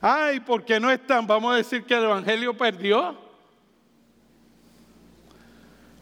Ay, 0.00 0.40
porque 0.40 0.78
no 0.78 0.90
están, 0.90 1.26
vamos 1.26 1.54
a 1.54 1.56
decir 1.56 1.84
que 1.84 1.94
el 1.94 2.04
Evangelio 2.04 2.56
perdió. 2.56 3.16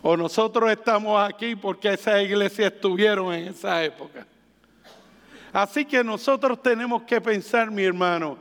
O 0.02 0.16
nosotros 0.16 0.70
estamos 0.70 1.20
aquí 1.20 1.56
porque 1.56 1.92
esas 1.92 2.22
iglesias 2.22 2.72
estuvieron 2.72 3.32
en 3.34 3.48
esa 3.48 3.82
época. 3.82 4.26
Así 5.52 5.84
que 5.84 6.04
nosotros 6.04 6.62
tenemos 6.62 7.02
que 7.02 7.20
pensar, 7.20 7.70
mi 7.70 7.84
hermano, 7.84 8.38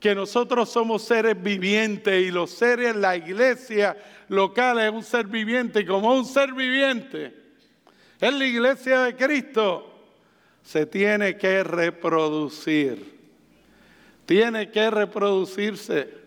que 0.00 0.14
nosotros 0.14 0.68
somos 0.68 1.02
seres 1.02 1.40
vivientes 1.40 2.26
y 2.26 2.30
los 2.30 2.50
seres, 2.50 2.94
la 2.96 3.16
iglesia 3.16 3.96
local 4.28 4.78
es 4.80 4.90
un 4.90 5.02
ser 5.02 5.26
viviente 5.26 5.80
y 5.80 5.86
como 5.86 6.12
un 6.12 6.24
ser 6.24 6.52
viviente 6.52 7.46
es 8.20 8.32
la 8.32 8.46
iglesia 8.46 9.02
de 9.02 9.16
Cristo 9.16 9.92
se 10.62 10.86
tiene 10.86 11.36
que 11.36 11.62
reproducir. 11.62 13.15
Tiene 14.26 14.70
que 14.70 14.90
reproducirse. 14.90 16.26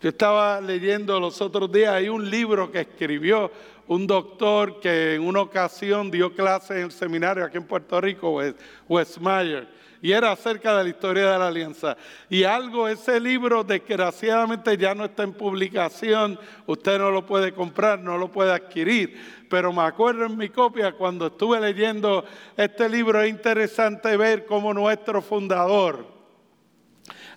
Yo 0.00 0.08
estaba 0.08 0.60
leyendo 0.60 1.20
los 1.20 1.40
otros 1.42 1.70
días, 1.70 1.92
hay 1.92 2.08
un 2.08 2.28
libro 2.30 2.72
que 2.72 2.80
escribió 2.80 3.52
un 3.86 4.06
doctor 4.06 4.80
que 4.80 5.16
en 5.16 5.22
una 5.22 5.42
ocasión 5.42 6.10
dio 6.10 6.32
clases 6.32 6.70
en 6.70 6.84
el 6.84 6.92
seminario 6.92 7.44
aquí 7.44 7.58
en 7.58 7.64
Puerto 7.64 8.00
Rico, 8.00 8.40
Westmeyer, 8.88 9.68
y 10.00 10.12
era 10.12 10.32
acerca 10.32 10.78
de 10.78 10.84
la 10.84 10.88
historia 10.88 11.30
de 11.30 11.38
la 11.38 11.48
alianza. 11.48 11.96
Y 12.30 12.44
algo, 12.44 12.88
ese 12.88 13.20
libro 13.20 13.62
desgraciadamente 13.62 14.78
ya 14.78 14.94
no 14.94 15.04
está 15.04 15.24
en 15.24 15.34
publicación, 15.34 16.38
usted 16.66 16.98
no 16.98 17.10
lo 17.10 17.26
puede 17.26 17.52
comprar, 17.52 17.98
no 17.98 18.16
lo 18.16 18.30
puede 18.30 18.52
adquirir, 18.52 19.20
pero 19.50 19.70
me 19.72 19.82
acuerdo 19.82 20.24
en 20.24 20.38
mi 20.38 20.48
copia 20.48 20.92
cuando 20.92 21.26
estuve 21.26 21.60
leyendo 21.60 22.24
este 22.56 22.88
libro, 22.88 23.20
es 23.20 23.28
interesante 23.28 24.16
ver 24.16 24.46
cómo 24.46 24.72
nuestro 24.72 25.20
fundador, 25.20 26.19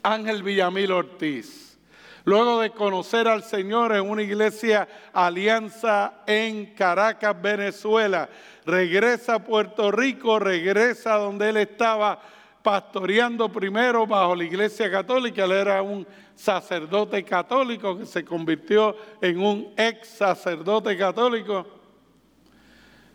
Ángel 0.03 0.43
Villamil 0.43 0.91
Ortiz, 0.91 1.79
luego 2.25 2.59
de 2.59 2.71
conocer 2.71 3.27
al 3.27 3.43
Señor 3.43 3.95
en 3.95 4.09
una 4.09 4.21
iglesia 4.21 4.87
alianza 5.13 6.21
en 6.27 6.73
Caracas, 6.75 7.41
Venezuela, 7.41 8.29
regresa 8.65 9.35
a 9.35 9.43
Puerto 9.43 9.91
Rico, 9.91 10.39
regresa 10.39 11.15
donde 11.15 11.49
él 11.49 11.57
estaba 11.57 12.21
pastoreando 12.61 13.49
primero 13.49 14.05
bajo 14.05 14.35
la 14.35 14.43
iglesia 14.43 14.91
católica, 14.91 15.45
él 15.45 15.53
era 15.53 15.81
un 15.81 16.05
sacerdote 16.35 17.23
católico 17.23 17.97
que 17.97 18.05
se 18.05 18.25
convirtió 18.25 18.95
en 19.21 19.39
un 19.39 19.73
ex 19.77 20.07
sacerdote 20.09 20.97
católico 20.97 21.82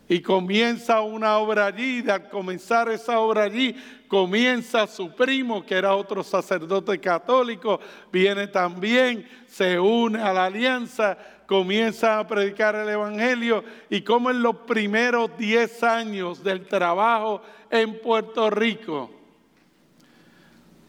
y 0.08 0.22
comienza 0.22 1.02
una 1.02 1.36
obra 1.38 1.66
allí. 1.66 2.02
Y 2.04 2.10
al 2.10 2.28
comenzar 2.28 2.88
esa 2.88 3.20
obra 3.20 3.42
allí, 3.42 3.76
comienza 4.08 4.86
su 4.86 5.14
primo, 5.14 5.64
que 5.64 5.74
era 5.74 5.94
otro 5.94 6.24
sacerdote 6.24 6.98
católico, 6.98 7.78
viene 8.10 8.46
también, 8.46 9.28
se 9.46 9.78
une 9.78 10.20
a 10.20 10.32
la 10.32 10.46
alianza, 10.46 11.18
comienza 11.46 12.18
a 12.18 12.26
predicar 12.26 12.74
el 12.74 12.88
Evangelio. 12.88 13.62
Y 13.90 14.00
como 14.00 14.30
en 14.30 14.42
los 14.42 14.56
primeros 14.56 15.36
10 15.36 15.82
años 15.82 16.42
del 16.42 16.66
trabajo 16.66 17.42
en 17.70 18.00
Puerto 18.00 18.48
Rico, 18.48 19.10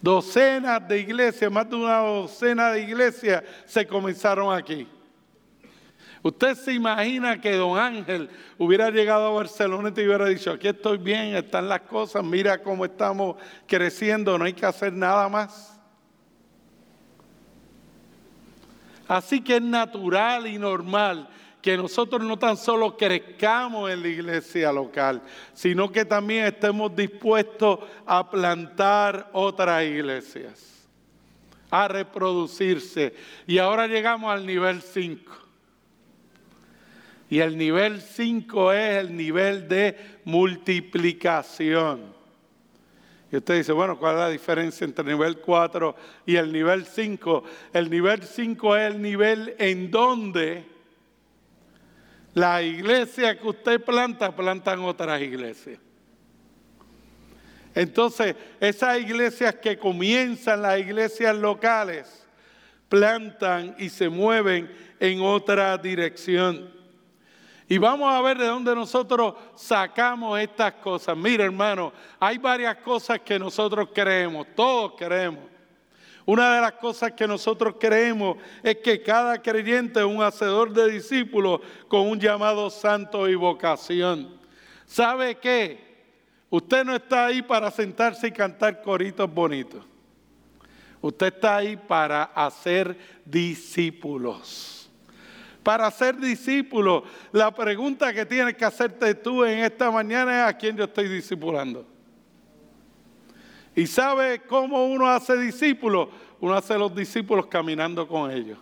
docenas 0.00 0.88
de 0.88 0.98
iglesias, 1.00 1.52
más 1.52 1.68
de 1.68 1.76
una 1.76 1.98
docena 1.98 2.70
de 2.70 2.82
iglesias 2.82 3.42
se 3.66 3.86
comenzaron 3.86 4.56
aquí. 4.56 4.88
Usted 6.22 6.54
se 6.54 6.74
imagina 6.74 7.40
que 7.40 7.52
don 7.52 7.78
Ángel 7.78 8.28
hubiera 8.58 8.90
llegado 8.90 9.26
a 9.26 9.30
Barcelona 9.30 9.90
y 9.96 10.06
hubiera 10.06 10.26
dicho, 10.26 10.52
aquí 10.52 10.68
estoy 10.68 10.98
bien, 10.98 11.34
están 11.34 11.68
las 11.68 11.80
cosas, 11.82 12.22
mira 12.22 12.62
cómo 12.62 12.84
estamos 12.84 13.36
creciendo, 13.66 14.36
no 14.36 14.44
hay 14.44 14.52
que 14.52 14.66
hacer 14.66 14.92
nada 14.92 15.28
más. 15.30 15.80
Así 19.08 19.40
que 19.40 19.56
es 19.56 19.62
natural 19.62 20.46
y 20.46 20.58
normal 20.58 21.28
que 21.62 21.76
nosotros 21.76 22.22
no 22.22 22.38
tan 22.38 22.56
solo 22.56 22.96
crezcamos 22.96 23.90
en 23.90 24.02
la 24.02 24.08
iglesia 24.08 24.72
local, 24.72 25.22
sino 25.54 25.90
que 25.90 26.04
también 26.04 26.46
estemos 26.46 26.94
dispuestos 26.94 27.80
a 28.06 28.30
plantar 28.30 29.30
otras 29.32 29.84
iglesias, 29.84 30.86
a 31.70 31.88
reproducirse. 31.88 33.14
Y 33.46 33.58
ahora 33.58 33.86
llegamos 33.86 34.30
al 34.30 34.46
nivel 34.46 34.80
5. 34.80 35.39
Y 37.30 37.38
el 37.38 37.56
nivel 37.56 38.00
5 38.00 38.72
es 38.72 38.96
el 38.96 39.16
nivel 39.16 39.68
de 39.68 39.96
multiplicación. 40.24 42.12
Y 43.30 43.36
usted 43.36 43.58
dice, 43.58 43.70
bueno, 43.70 43.96
¿cuál 43.96 44.16
es 44.16 44.20
la 44.20 44.28
diferencia 44.28 44.84
entre 44.84 45.02
el 45.02 45.10
nivel 45.16 45.38
4 45.38 45.94
y 46.26 46.34
el 46.34 46.52
nivel 46.52 46.84
5? 46.84 47.44
El 47.72 47.88
nivel 47.88 48.24
5 48.24 48.76
es 48.76 48.94
el 48.94 49.00
nivel 49.00 49.54
en 49.58 49.90
donde 49.92 50.64
la 52.34 52.62
iglesia 52.62 53.38
que 53.38 53.46
usted 53.46 53.80
planta, 53.80 54.34
plantan 54.34 54.80
otras 54.80 55.22
iglesias. 55.22 55.78
Entonces, 57.76 58.34
esas 58.58 59.00
iglesias 59.00 59.54
que 59.54 59.78
comienzan, 59.78 60.62
las 60.62 60.80
iglesias 60.80 61.36
locales, 61.36 62.26
plantan 62.88 63.76
y 63.78 63.88
se 63.88 64.08
mueven 64.08 64.68
en 64.98 65.20
otra 65.20 65.78
dirección. 65.78 66.79
Y 67.70 67.78
vamos 67.78 68.12
a 68.12 68.20
ver 68.20 68.36
de 68.36 68.48
dónde 68.48 68.74
nosotros 68.74 69.34
sacamos 69.54 70.40
estas 70.40 70.72
cosas. 70.72 71.16
Mira, 71.16 71.44
hermano, 71.44 71.92
hay 72.18 72.36
varias 72.36 72.78
cosas 72.78 73.20
que 73.20 73.38
nosotros 73.38 73.90
creemos, 73.94 74.48
todos 74.56 74.94
creemos. 74.98 75.44
Una 76.26 76.56
de 76.56 76.62
las 76.62 76.72
cosas 76.72 77.12
que 77.12 77.28
nosotros 77.28 77.76
creemos 77.78 78.38
es 78.64 78.78
que 78.78 79.00
cada 79.00 79.40
creyente 79.40 80.00
es 80.00 80.04
un 80.04 80.20
hacedor 80.20 80.72
de 80.72 80.90
discípulos 80.90 81.60
con 81.86 82.08
un 82.08 82.18
llamado 82.18 82.70
santo 82.70 83.28
y 83.28 83.36
vocación. 83.36 84.36
¿Sabe 84.84 85.36
qué? 85.36 86.08
Usted 86.50 86.84
no 86.84 86.96
está 86.96 87.26
ahí 87.26 87.40
para 87.40 87.70
sentarse 87.70 88.26
y 88.26 88.32
cantar 88.32 88.82
coritos 88.82 89.32
bonitos. 89.32 89.84
Usted 91.00 91.32
está 91.32 91.58
ahí 91.58 91.76
para 91.76 92.24
hacer 92.24 92.98
discípulos 93.24 94.79
para 95.62 95.90
ser 95.90 96.16
discípulo. 96.16 97.04
La 97.32 97.52
pregunta 97.52 98.12
que 98.12 98.26
tienes 98.26 98.54
que 98.54 98.64
hacerte 98.64 99.14
tú 99.14 99.44
en 99.44 99.60
esta 99.60 99.90
mañana 99.90 100.42
es 100.42 100.54
a 100.54 100.56
quién 100.56 100.76
yo 100.76 100.84
estoy 100.84 101.08
discipulando. 101.08 101.86
¿Y 103.74 103.86
sabe 103.86 104.42
cómo 104.42 104.86
uno 104.86 105.06
hace 105.06 105.36
discípulos? 105.36 106.08
Uno 106.40 106.54
hace 106.54 106.76
los 106.76 106.94
discípulos 106.94 107.46
caminando 107.46 108.06
con 108.08 108.30
ellos. 108.30 108.58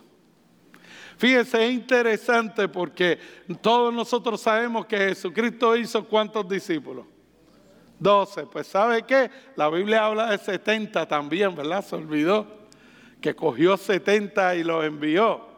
Fíjese, 1.17 1.65
es 1.65 1.73
interesante 1.73 2.69
porque 2.69 3.19
todos 3.61 3.93
nosotros 3.93 4.39
sabemos 4.39 4.85
que 4.85 4.97
Jesucristo 4.97 5.75
hizo 5.75 6.05
cuántos 6.05 6.47
discípulos. 6.47 7.05
Doce. 7.99 8.45
Pues 8.45 8.67
¿sabe 8.67 9.03
qué? 9.03 9.29
La 9.57 9.69
Biblia 9.69 10.05
habla 10.05 10.31
de 10.31 10.37
70 10.37 11.05
también, 11.07 11.53
¿verdad? 11.53 11.83
Se 11.83 11.95
olvidó 11.95 12.47
que 13.19 13.35
cogió 13.35 13.75
70 13.75 14.55
y 14.55 14.63
los 14.63 14.85
envió. 14.85 15.48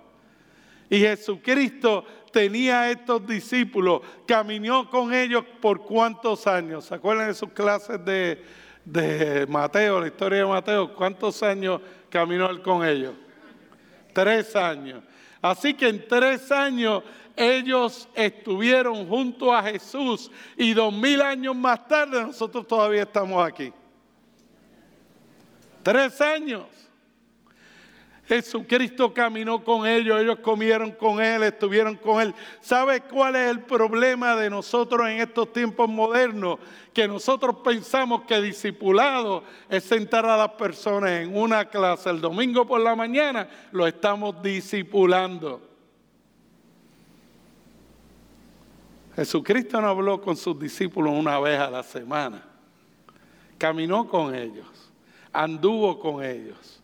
Y 0.92 1.00
Jesucristo 1.00 2.04
tenía 2.34 2.92
estos 2.92 3.26
discípulos, 3.26 4.02
caminó 4.28 4.90
con 4.90 5.14
ellos 5.14 5.46
por 5.62 5.84
cuántos 5.84 6.46
años. 6.48 6.84
¿Se 6.84 6.96
acuerdan 6.96 7.30
de 7.30 7.34
sus 7.34 7.52
clases 7.52 8.04
de, 8.04 8.44
de 8.84 9.48
Mateo, 9.48 10.02
la 10.02 10.08
historia 10.08 10.40
de 10.40 10.46
Mateo? 10.46 10.94
¿Cuántos 10.94 11.42
años 11.44 11.80
caminó 12.10 12.50
él 12.50 12.62
con 12.62 12.86
ellos? 12.86 13.14
Tres 14.12 14.54
años. 14.54 15.02
Así 15.42 15.74
que 15.74 15.88
en 15.88 16.06
tres 16.06 16.52
años 16.52 17.04
ellos 17.38 18.10
estuvieron 18.14 19.08
junto 19.08 19.56
a 19.56 19.64
Jesús 19.64 20.30
y 20.58 20.74
dos 20.74 20.94
mil 20.94 21.22
años 21.22 21.56
más 21.56 21.88
tarde 21.88 22.22
nosotros 22.22 22.68
todavía 22.68 23.04
estamos 23.04 23.48
aquí. 23.48 23.72
Tres 25.84 26.20
años. 26.20 26.81
Jesucristo 28.32 29.14
caminó 29.14 29.62
con 29.62 29.86
ellos, 29.86 30.22
ellos 30.22 30.40
comieron 30.40 30.92
con 30.92 31.22
Él, 31.22 31.44
estuvieron 31.44 31.98
con 31.98 32.22
Él. 32.22 32.34
¿Sabe 32.62 33.02
cuál 33.02 33.36
es 33.36 33.52
el 33.52 33.60
problema 33.60 34.38
de 34.38 34.50
nosotros 34.50 35.06
en 35.10 35.20
estos 35.20 35.52
tiempos 35.52 35.90
modernos? 35.90 36.58
Que 36.94 37.10
nosotros 37.10 37.58
pensamos 37.62 38.22
que 38.22 38.42
discipulado 38.42 39.44
es 39.68 39.84
sentar 39.84 40.26
a 40.26 40.38
las 40.38 40.52
personas 40.52 41.10
en 41.10 41.36
una 41.36 41.66
clase 41.66 42.10
el 42.10 42.22
domingo 42.22 42.66
por 42.66 42.80
la 42.80 42.96
mañana, 42.96 43.50
lo 43.74 43.86
estamos 43.86 44.42
discipulando. 44.42 45.62
Jesucristo 49.14 49.82
no 49.82 49.90
habló 49.90 50.22
con 50.22 50.38
sus 50.38 50.58
discípulos 50.58 51.14
una 51.14 51.38
vez 51.38 51.60
a 51.60 51.70
la 51.70 51.84
semana. 51.84 52.46
Caminó 53.58 54.08
con 54.08 54.34
ellos, 54.34 54.68
anduvo 55.34 56.00
con 56.00 56.24
ellos. 56.24 56.81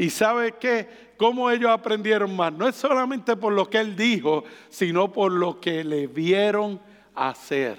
¿Y 0.00 0.08
sabe 0.08 0.52
qué? 0.52 0.88
¿Cómo 1.18 1.50
ellos 1.50 1.70
aprendieron 1.70 2.34
más? 2.34 2.54
No 2.54 2.66
es 2.66 2.74
solamente 2.74 3.36
por 3.36 3.52
lo 3.52 3.68
que 3.68 3.76
él 3.76 3.94
dijo, 3.94 4.44
sino 4.70 5.12
por 5.12 5.30
lo 5.30 5.60
que 5.60 5.84
le 5.84 6.06
vieron 6.06 6.80
hacer. 7.14 7.76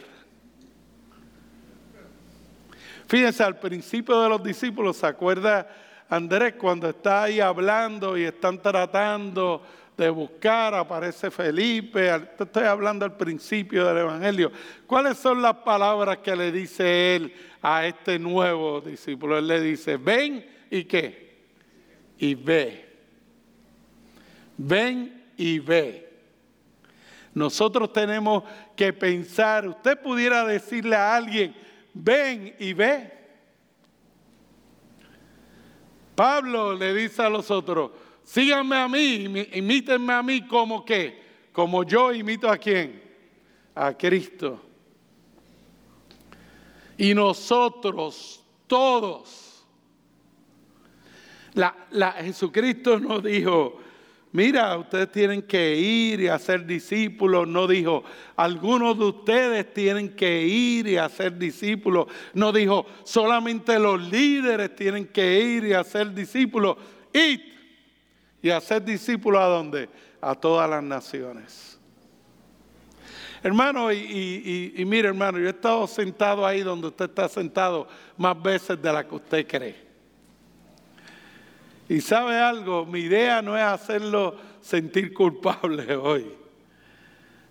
Fíjense, 3.07 3.41
al 3.43 3.57
principio 3.57 4.21
de 4.21 4.29
los 4.29 4.43
discípulos, 4.43 4.97
¿se 4.97 5.07
acuerda 5.07 5.67
Andrés 6.09 6.53
cuando 6.59 6.89
está 6.89 7.23
ahí 7.23 7.39
hablando 7.39 8.15
y 8.15 8.25
están 8.25 8.61
tratando 8.61 9.63
de 9.97 10.07
buscar, 10.11 10.75
aparece 10.75 11.31
Felipe, 11.31 12.07
estoy 12.39 12.65
hablando 12.65 13.03
al 13.03 13.17
principio 13.17 13.83
del 13.87 13.97
Evangelio. 13.97 14.51
¿Cuáles 14.85 15.17
son 15.17 15.41
las 15.41 15.55
palabras 15.55 16.19
que 16.19 16.35
le 16.35 16.51
dice 16.51 17.15
él 17.15 17.33
a 17.63 17.87
este 17.87 18.19
nuevo 18.19 18.79
discípulo? 18.79 19.39
Él 19.39 19.47
le 19.47 19.59
dice, 19.59 19.97
ven 19.97 20.45
y 20.69 20.83
qué? 20.83 21.30
Y 22.21 22.35
ve. 22.35 22.85
Ven 24.55 25.33
y 25.35 25.57
ve. 25.57 26.07
Nosotros 27.33 27.91
tenemos 27.91 28.43
que 28.75 28.93
pensar, 28.93 29.67
usted 29.67 29.99
pudiera 29.99 30.45
decirle 30.45 30.95
a 30.95 31.15
alguien, 31.15 31.55
ven 31.95 32.55
y 32.59 32.73
ve. 32.73 33.11
Pablo 36.13 36.75
le 36.75 36.93
dice 36.93 37.23
a 37.23 37.29
los 37.29 37.49
otros, 37.49 37.89
síganme 38.23 38.75
a 38.75 38.87
mí, 38.87 39.47
imítenme 39.53 40.13
a 40.13 40.21
mí 40.21 40.45
como 40.45 40.85
que, 40.85 41.19
como 41.51 41.83
yo 41.83 42.13
imito 42.13 42.47
a 42.47 42.57
quién, 42.59 43.01
a 43.73 43.97
Cristo. 43.97 44.61
Y 46.99 47.15
nosotros, 47.15 48.43
todos, 48.67 49.50
la, 51.53 52.11
Jesucristo 52.13 52.99
nos 52.99 53.23
dijo, 53.23 53.79
mira, 54.31 54.77
ustedes 54.77 55.11
tienen 55.11 55.41
que 55.41 55.75
ir 55.75 56.21
y 56.21 56.27
hacer 56.27 56.65
discípulos. 56.65 57.47
No 57.47 57.67
dijo, 57.67 58.03
algunos 58.35 58.97
de 58.97 59.05
ustedes 59.05 59.73
tienen 59.73 60.15
que 60.15 60.43
ir 60.45 60.87
y 60.87 60.97
hacer 60.97 61.37
discípulos. 61.37 62.07
No 62.33 62.51
dijo, 62.51 62.85
solamente 63.03 63.77
los 63.79 64.01
líderes 64.01 64.75
tienen 64.75 65.07
que 65.07 65.39
ir 65.41 65.65
y 65.65 65.73
hacer 65.73 66.13
discípulos. 66.13 66.77
Id 67.13 67.41
y 68.41 68.49
hacer 68.49 68.83
discípulos 68.83 69.41
a 69.41 69.45
dónde? 69.45 69.89
A 70.21 70.35
todas 70.35 70.69
las 70.69 70.83
naciones. 70.83 71.79
Hermano, 73.43 73.91
y, 73.91 74.73
y, 74.77 74.85
mire 74.85 75.07
hermano, 75.07 75.39
yo 75.39 75.47
he 75.47 75.49
estado 75.49 75.87
sentado 75.87 76.45
ahí 76.45 76.61
donde 76.61 76.87
usted 76.87 77.05
está 77.05 77.27
sentado 77.27 77.87
más 78.15 78.39
veces 78.41 78.79
de 78.79 78.93
la 78.93 79.07
que 79.07 79.15
usted 79.15 79.47
cree. 79.47 79.90
Y 81.91 81.99
sabe 81.99 82.37
algo, 82.37 82.85
mi 82.85 83.01
idea 83.01 83.41
no 83.41 83.57
es 83.57 83.63
hacerlo 83.63 84.37
sentir 84.61 85.13
culpable 85.13 85.93
hoy. 85.97 86.25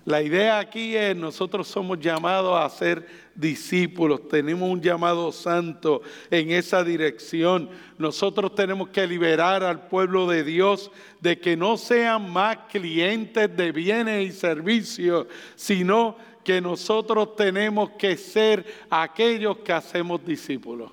La 0.07 0.23
idea 0.23 0.59
aquí 0.59 0.97
es, 0.97 1.15
nosotros 1.15 1.69
somos 1.69 2.01
llamados 2.01 2.59
a 2.59 2.67
ser 2.71 3.07
discípulos, 3.35 4.29
tenemos 4.29 4.71
un 4.71 4.81
llamado 4.81 5.31
santo 5.31 6.01
en 6.31 6.53
esa 6.53 6.83
dirección. 6.83 7.69
Nosotros 7.99 8.55
tenemos 8.55 8.89
que 8.89 9.07
liberar 9.07 9.63
al 9.63 9.89
pueblo 9.89 10.27
de 10.27 10.43
Dios 10.43 10.91
de 11.21 11.39
que 11.39 11.55
no 11.55 11.77
sean 11.77 12.33
más 12.33 12.57
clientes 12.71 13.55
de 13.55 13.73
bienes 13.73 14.27
y 14.27 14.33
servicios, 14.33 15.27
sino 15.55 16.17
que 16.43 16.63
nosotros 16.63 17.37
tenemos 17.37 17.91
que 17.91 18.17
ser 18.17 18.65
aquellos 18.89 19.59
que 19.59 19.75
hacemos 19.75 20.25
discípulos. 20.25 20.93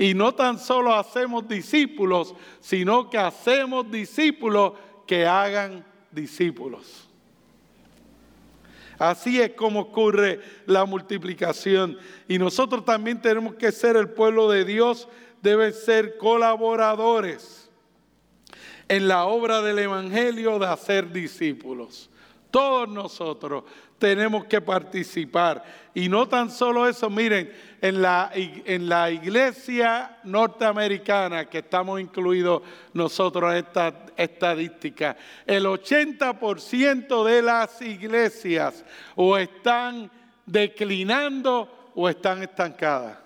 Y 0.00 0.14
no 0.14 0.34
tan 0.34 0.58
solo 0.58 0.94
hacemos 0.94 1.46
discípulos, 1.46 2.34
sino 2.58 3.10
que 3.10 3.18
hacemos 3.18 3.90
discípulos 3.90 4.72
que 5.06 5.26
hagan 5.26 5.84
discípulos. 6.10 7.06
Así 8.98 9.38
es 9.42 9.50
como 9.50 9.80
ocurre 9.80 10.40
la 10.64 10.86
multiplicación. 10.86 11.98
Y 12.26 12.38
nosotros 12.38 12.82
también 12.86 13.20
tenemos 13.20 13.56
que 13.56 13.70
ser 13.72 13.94
el 13.96 14.08
pueblo 14.08 14.50
de 14.50 14.64
Dios, 14.64 15.06
deben 15.42 15.74
ser 15.74 16.16
colaboradores 16.16 17.68
en 18.88 19.06
la 19.06 19.26
obra 19.26 19.60
del 19.60 19.80
Evangelio 19.80 20.58
de 20.58 20.66
hacer 20.66 21.12
discípulos. 21.12 22.08
Todos 22.50 22.88
nosotros 22.88 23.64
tenemos 24.00 24.46
que 24.46 24.60
participar. 24.60 25.62
Y 25.94 26.08
no 26.08 26.26
tan 26.26 26.50
solo 26.50 26.88
eso, 26.88 27.08
miren, 27.10 27.52
en 27.80 28.02
la, 28.02 28.30
en 28.34 28.88
la 28.88 29.10
iglesia 29.10 30.18
norteamericana, 30.24 31.44
que 31.44 31.58
estamos 31.58 32.00
incluidos 32.00 32.62
nosotros 32.94 33.52
en 33.52 33.58
esta 33.58 33.94
estadística, 34.16 35.16
el 35.46 35.66
80% 35.66 37.24
de 37.24 37.42
las 37.42 37.80
iglesias 37.82 38.84
o 39.14 39.36
están 39.36 40.10
declinando 40.46 41.92
o 41.94 42.08
están 42.08 42.42
estancadas. 42.42 43.18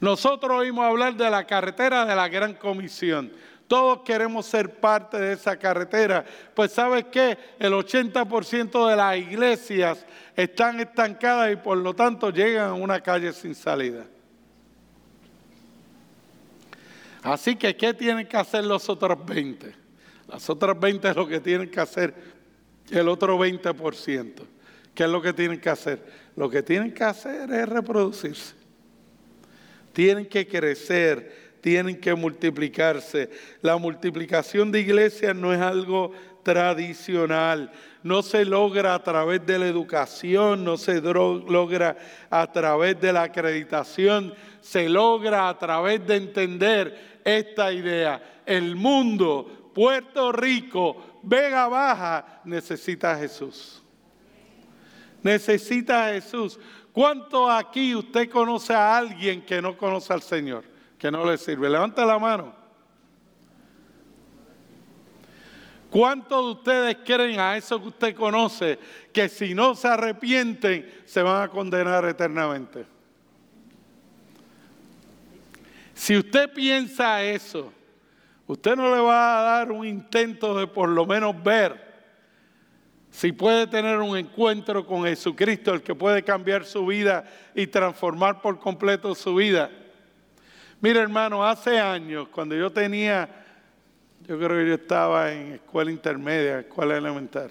Nosotros 0.00 0.58
oímos 0.58 0.84
hablar 0.84 1.14
de 1.14 1.30
la 1.30 1.44
carretera 1.44 2.04
de 2.04 2.14
la 2.14 2.28
Gran 2.28 2.54
Comisión. 2.54 3.32
Todos 3.66 4.00
queremos 4.04 4.46
ser 4.46 4.78
parte 4.78 5.18
de 5.18 5.32
esa 5.32 5.56
carretera. 5.56 6.24
Pues 6.54 6.72
sabes 6.72 7.06
qué, 7.10 7.38
el 7.58 7.72
80% 7.72 8.88
de 8.88 8.96
las 8.96 9.16
iglesias 9.16 10.04
están 10.36 10.80
estancadas 10.80 11.52
y 11.52 11.56
por 11.56 11.78
lo 11.78 11.94
tanto 11.94 12.30
llegan 12.30 12.70
a 12.70 12.74
una 12.74 13.00
calle 13.00 13.32
sin 13.32 13.54
salida. 13.54 14.04
Así 17.22 17.56
que, 17.56 17.74
¿qué 17.74 17.94
tienen 17.94 18.26
que 18.26 18.36
hacer 18.36 18.64
los 18.64 18.86
otros 18.90 19.24
20? 19.24 19.74
Las 20.28 20.50
otras 20.50 20.78
20 20.78 21.08
es 21.08 21.16
lo 21.16 21.26
que 21.26 21.40
tienen 21.40 21.70
que 21.70 21.80
hacer 21.80 22.14
el 22.90 23.08
otro 23.08 23.38
20%. 23.38 24.32
¿Qué 24.94 25.04
es 25.04 25.08
lo 25.08 25.22
que 25.22 25.32
tienen 25.32 25.60
que 25.60 25.70
hacer? 25.70 26.04
Lo 26.36 26.50
que 26.50 26.62
tienen 26.62 26.92
que 26.92 27.04
hacer 27.04 27.50
es 27.50 27.68
reproducirse. 27.68 28.54
Tienen 29.92 30.26
que 30.26 30.46
crecer, 30.46 31.43
tienen 31.64 31.98
que 31.98 32.14
multiplicarse. 32.14 33.30
La 33.62 33.78
multiplicación 33.78 34.70
de 34.70 34.80
iglesias 34.80 35.34
no 35.34 35.50
es 35.50 35.62
algo 35.62 36.12
tradicional, 36.42 37.72
no 38.02 38.20
se 38.20 38.44
logra 38.44 38.94
a 38.94 39.02
través 39.02 39.46
de 39.46 39.58
la 39.58 39.66
educación, 39.66 40.62
no 40.62 40.76
se 40.76 41.00
logra 41.00 41.96
a 42.28 42.52
través 42.52 43.00
de 43.00 43.14
la 43.14 43.22
acreditación, 43.22 44.34
se 44.60 44.90
logra 44.90 45.48
a 45.48 45.58
través 45.58 46.06
de 46.06 46.16
entender 46.16 47.20
esta 47.24 47.72
idea. 47.72 48.42
El 48.44 48.76
mundo, 48.76 49.70
Puerto 49.74 50.32
Rico, 50.32 51.20
Vega 51.22 51.66
Baja, 51.66 52.42
necesita 52.44 53.12
a 53.12 53.16
Jesús. 53.16 53.82
Necesita 55.22 56.08
a 56.08 56.12
Jesús. 56.12 56.60
¿Cuánto 56.92 57.50
aquí 57.50 57.94
usted 57.94 58.28
conoce 58.28 58.74
a 58.74 58.98
alguien 58.98 59.40
que 59.40 59.62
no 59.62 59.78
conoce 59.78 60.12
al 60.12 60.20
Señor? 60.20 60.73
Que 61.04 61.10
no 61.10 61.30
le 61.30 61.36
sirve. 61.36 61.68
Levanta 61.68 62.06
la 62.06 62.18
mano. 62.18 62.54
¿Cuántos 65.90 66.46
de 66.46 66.52
ustedes 66.52 66.96
creen 67.04 67.38
a 67.38 67.58
eso 67.58 67.78
que 67.78 67.88
usted 67.88 68.16
conoce 68.16 68.78
que 69.12 69.28
si 69.28 69.52
no 69.54 69.74
se 69.74 69.86
arrepienten 69.86 71.02
se 71.04 71.20
van 71.20 71.42
a 71.42 71.48
condenar 71.48 72.06
eternamente? 72.06 72.86
Si 75.92 76.16
usted 76.16 76.50
piensa 76.54 77.22
eso, 77.22 77.70
usted 78.46 78.74
no 78.74 78.84
le 78.94 79.02
va 79.02 79.40
a 79.40 79.42
dar 79.42 79.72
un 79.72 79.86
intento 79.86 80.58
de 80.58 80.66
por 80.66 80.88
lo 80.88 81.04
menos 81.04 81.34
ver 81.42 81.84
si 83.10 83.30
puede 83.30 83.66
tener 83.66 83.98
un 83.98 84.16
encuentro 84.16 84.86
con 84.86 85.04
Jesucristo, 85.04 85.74
el 85.74 85.82
que 85.82 85.94
puede 85.94 86.22
cambiar 86.22 86.64
su 86.64 86.86
vida 86.86 87.30
y 87.54 87.66
transformar 87.66 88.40
por 88.40 88.58
completo 88.58 89.14
su 89.14 89.34
vida. 89.34 89.70
Mira, 90.80 91.00
hermano, 91.00 91.46
hace 91.46 91.78
años, 91.78 92.28
cuando 92.28 92.54
yo 92.54 92.70
tenía, 92.70 93.28
yo 94.26 94.36
creo 94.36 94.50
que 94.50 94.68
yo 94.68 94.74
estaba 94.74 95.32
en 95.32 95.52
escuela 95.54 95.90
intermedia, 95.90 96.60
escuela 96.60 96.96
elemental, 96.96 97.50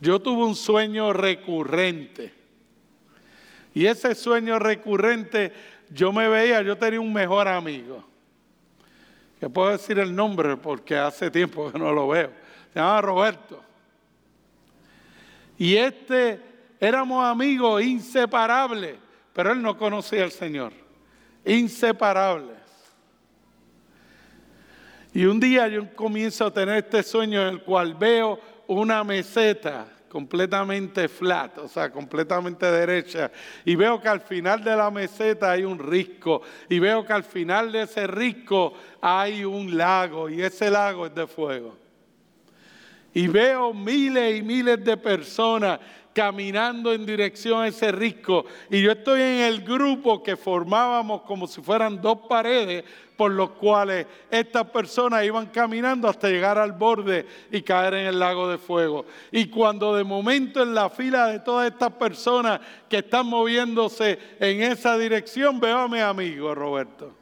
yo 0.00 0.20
tuve 0.20 0.44
un 0.44 0.56
sueño 0.56 1.12
recurrente. 1.12 2.34
Y 3.72 3.86
ese 3.86 4.14
sueño 4.14 4.58
recurrente, 4.58 5.52
yo 5.90 6.12
me 6.12 6.28
veía, 6.28 6.62
yo 6.62 6.76
tenía 6.76 7.00
un 7.00 7.12
mejor 7.12 7.46
amigo. 7.46 8.04
Que 9.38 9.48
puedo 9.48 9.70
decir 9.70 9.98
el 9.98 10.14
nombre 10.14 10.56
porque 10.56 10.96
hace 10.96 11.30
tiempo 11.30 11.70
que 11.70 11.78
no 11.78 11.92
lo 11.92 12.08
veo. 12.08 12.32
Se 12.72 12.80
llama 12.80 13.00
Roberto. 13.00 13.62
Y 15.56 15.76
este 15.76 16.40
éramos 16.80 17.24
amigos 17.24 17.82
inseparables, 17.82 18.96
pero 19.32 19.52
él 19.52 19.62
no 19.62 19.76
conocía 19.76 20.24
al 20.24 20.32
Señor 20.32 20.72
inseparables. 21.44 22.58
Y 25.12 25.24
un 25.24 25.40
día 25.40 25.66
yo 25.68 25.94
comienzo 25.94 26.46
a 26.46 26.52
tener 26.52 26.84
este 26.84 27.02
sueño 27.02 27.42
en 27.42 27.48
el 27.48 27.62
cual 27.62 27.94
veo 27.94 28.38
una 28.68 29.02
meseta 29.02 29.86
completamente 30.08 31.08
flat, 31.08 31.58
o 31.58 31.68
sea, 31.68 31.90
completamente 31.90 32.66
derecha, 32.66 33.30
y 33.64 33.76
veo 33.76 34.00
que 34.00 34.08
al 34.08 34.20
final 34.20 34.62
de 34.62 34.74
la 34.74 34.90
meseta 34.90 35.52
hay 35.52 35.62
un 35.62 35.78
risco, 35.78 36.42
y 36.68 36.80
veo 36.80 37.04
que 37.04 37.12
al 37.12 37.22
final 37.22 37.70
de 37.70 37.82
ese 37.82 38.08
risco 38.08 38.74
hay 39.00 39.44
un 39.44 39.76
lago, 39.76 40.28
y 40.28 40.42
ese 40.42 40.68
lago 40.68 41.06
es 41.06 41.14
de 41.14 41.26
fuego. 41.28 41.76
Y 43.14 43.28
veo 43.28 43.72
miles 43.72 44.38
y 44.38 44.42
miles 44.42 44.84
de 44.84 44.96
personas 44.96 45.80
caminando 46.12 46.92
en 46.92 47.06
dirección 47.06 47.62
a 47.62 47.68
ese 47.68 47.92
risco. 47.92 48.44
Y 48.70 48.82
yo 48.82 48.92
estoy 48.92 49.20
en 49.20 49.40
el 49.40 49.62
grupo 49.62 50.22
que 50.22 50.36
formábamos 50.36 51.22
como 51.22 51.46
si 51.46 51.60
fueran 51.62 52.00
dos 52.00 52.18
paredes 52.28 52.84
por 53.16 53.32
los 53.32 53.50
cuales 53.50 54.06
estas 54.30 54.64
personas 54.70 55.24
iban 55.24 55.46
caminando 55.48 56.08
hasta 56.08 56.28
llegar 56.28 56.56
al 56.56 56.72
borde 56.72 57.26
y 57.50 57.60
caer 57.60 57.94
en 57.94 58.06
el 58.06 58.18
lago 58.18 58.48
de 58.48 58.56
fuego. 58.56 59.04
Y 59.30 59.46
cuando 59.46 59.94
de 59.94 60.04
momento 60.04 60.62
en 60.62 60.74
la 60.74 60.88
fila 60.88 61.26
de 61.26 61.40
todas 61.40 61.70
estas 61.70 61.92
personas 61.92 62.60
que 62.88 62.98
están 62.98 63.26
moviéndose 63.26 64.18
en 64.40 64.62
esa 64.62 64.96
dirección, 64.96 65.60
veo 65.60 65.80
a 65.80 65.88
mi 65.88 66.00
amigo 66.00 66.54
Roberto. 66.54 67.14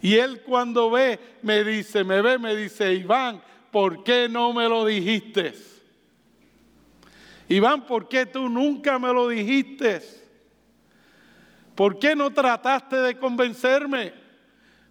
Y 0.00 0.14
él 0.14 0.42
cuando 0.42 0.90
ve, 0.90 1.18
me 1.42 1.64
dice, 1.64 2.04
me 2.04 2.22
ve, 2.22 2.38
me 2.38 2.54
dice, 2.54 2.92
Iván, 2.92 3.42
¿por 3.72 4.04
qué 4.04 4.28
no 4.28 4.52
me 4.52 4.68
lo 4.68 4.84
dijiste? 4.84 5.54
Iván, 7.48 7.86
¿por 7.86 8.08
qué 8.08 8.26
tú 8.26 8.48
nunca 8.48 8.98
me 8.98 9.12
lo 9.12 9.28
dijiste? 9.28 10.02
¿Por 11.74 11.98
qué 11.98 12.14
no 12.14 12.32
trataste 12.32 12.96
de 12.96 13.18
convencerme? 13.18 14.12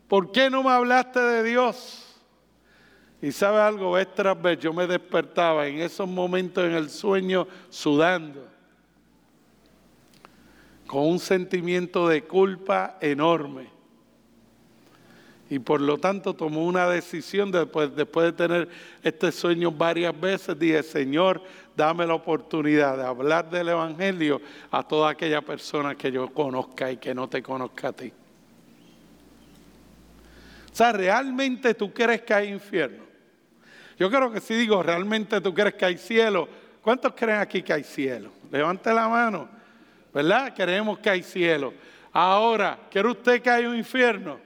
¿Por 0.07 0.31
qué 0.31 0.49
no 0.49 0.63
me 0.63 0.69
hablaste 0.69 1.19
de 1.19 1.43
Dios? 1.43 2.21
Y 3.21 3.31
sabe 3.31 3.61
algo, 3.61 3.93
vez 3.93 4.13
tras 4.13 4.39
vez 4.41 4.59
yo 4.59 4.73
me 4.73 4.85
despertaba 4.85 5.65
en 5.65 5.79
esos 5.79 6.07
momentos 6.09 6.65
en 6.65 6.73
el 6.73 6.89
sueño 6.89 7.47
sudando, 7.69 8.45
con 10.85 11.07
un 11.07 11.19
sentimiento 11.19 12.07
de 12.07 12.25
culpa 12.25 12.97
enorme. 12.99 13.69
Y 15.49 15.59
por 15.59 15.79
lo 15.79 15.97
tanto 15.97 16.33
tomó 16.33 16.65
una 16.65 16.87
decisión 16.89 17.51
después, 17.51 17.95
después 17.95 18.25
de 18.25 18.33
tener 18.33 18.69
este 19.03 19.31
sueño 19.31 19.71
varias 19.71 20.19
veces. 20.19 20.57
Dije, 20.57 20.83
Señor, 20.83 21.41
dame 21.75 22.05
la 22.05 22.13
oportunidad 22.13 22.97
de 22.97 23.05
hablar 23.05 23.49
del 23.49 23.69
Evangelio 23.69 24.41
a 24.71 24.83
toda 24.83 25.11
aquella 25.11 25.41
persona 25.41 25.95
que 25.95 26.11
yo 26.11 26.33
conozca 26.33 26.91
y 26.91 26.97
que 26.97 27.13
no 27.13 27.27
te 27.27 27.41
conozca 27.41 27.89
a 27.89 27.93
ti. 27.93 28.11
O 30.71 30.75
sea, 30.75 30.91
¿realmente 30.91 31.73
tú 31.73 31.93
crees 31.93 32.21
que 32.23 32.33
hay 32.33 32.49
infierno? 32.49 33.03
Yo 33.97 34.09
creo 34.09 34.31
que 34.31 34.39
si 34.39 34.55
digo, 34.55 34.81
¿realmente 34.81 35.39
tú 35.39 35.53
crees 35.53 35.75
que 35.75 35.85
hay 35.85 35.97
cielo? 35.97 36.47
¿Cuántos 36.81 37.13
creen 37.13 37.39
aquí 37.39 37.61
que 37.61 37.73
hay 37.73 37.83
cielo? 37.83 38.31
Levante 38.51 38.91
la 38.93 39.07
mano, 39.07 39.47
¿verdad? 40.13 40.53
Creemos 40.55 40.99
que 40.99 41.09
hay 41.09 41.23
cielo. 41.23 41.73
Ahora, 42.11 42.77
¿quiere 42.89 43.09
usted 43.09 43.41
que 43.41 43.49
hay 43.49 43.65
un 43.65 43.77
infierno? 43.77 44.39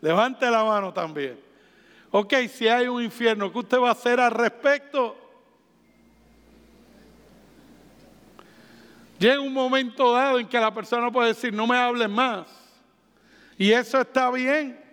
Levante 0.00 0.50
la 0.50 0.64
mano 0.64 0.92
también. 0.92 1.38
Ok, 2.10 2.34
si 2.48 2.68
hay 2.68 2.86
un 2.86 3.02
infierno, 3.02 3.52
¿qué 3.52 3.58
usted 3.58 3.78
va 3.78 3.88
a 3.88 3.92
hacer 3.92 4.20
al 4.20 4.30
respecto? 4.30 5.23
Llega 9.18 9.40
un 9.40 9.52
momento 9.52 10.12
dado 10.12 10.38
en 10.38 10.48
que 10.48 10.58
la 10.58 10.72
persona 10.72 11.10
puede 11.10 11.28
decir, 11.28 11.52
no 11.52 11.66
me 11.66 11.76
hables 11.76 12.08
más. 12.08 12.46
Y 13.56 13.70
eso 13.70 14.00
está 14.00 14.30
bien. 14.30 14.84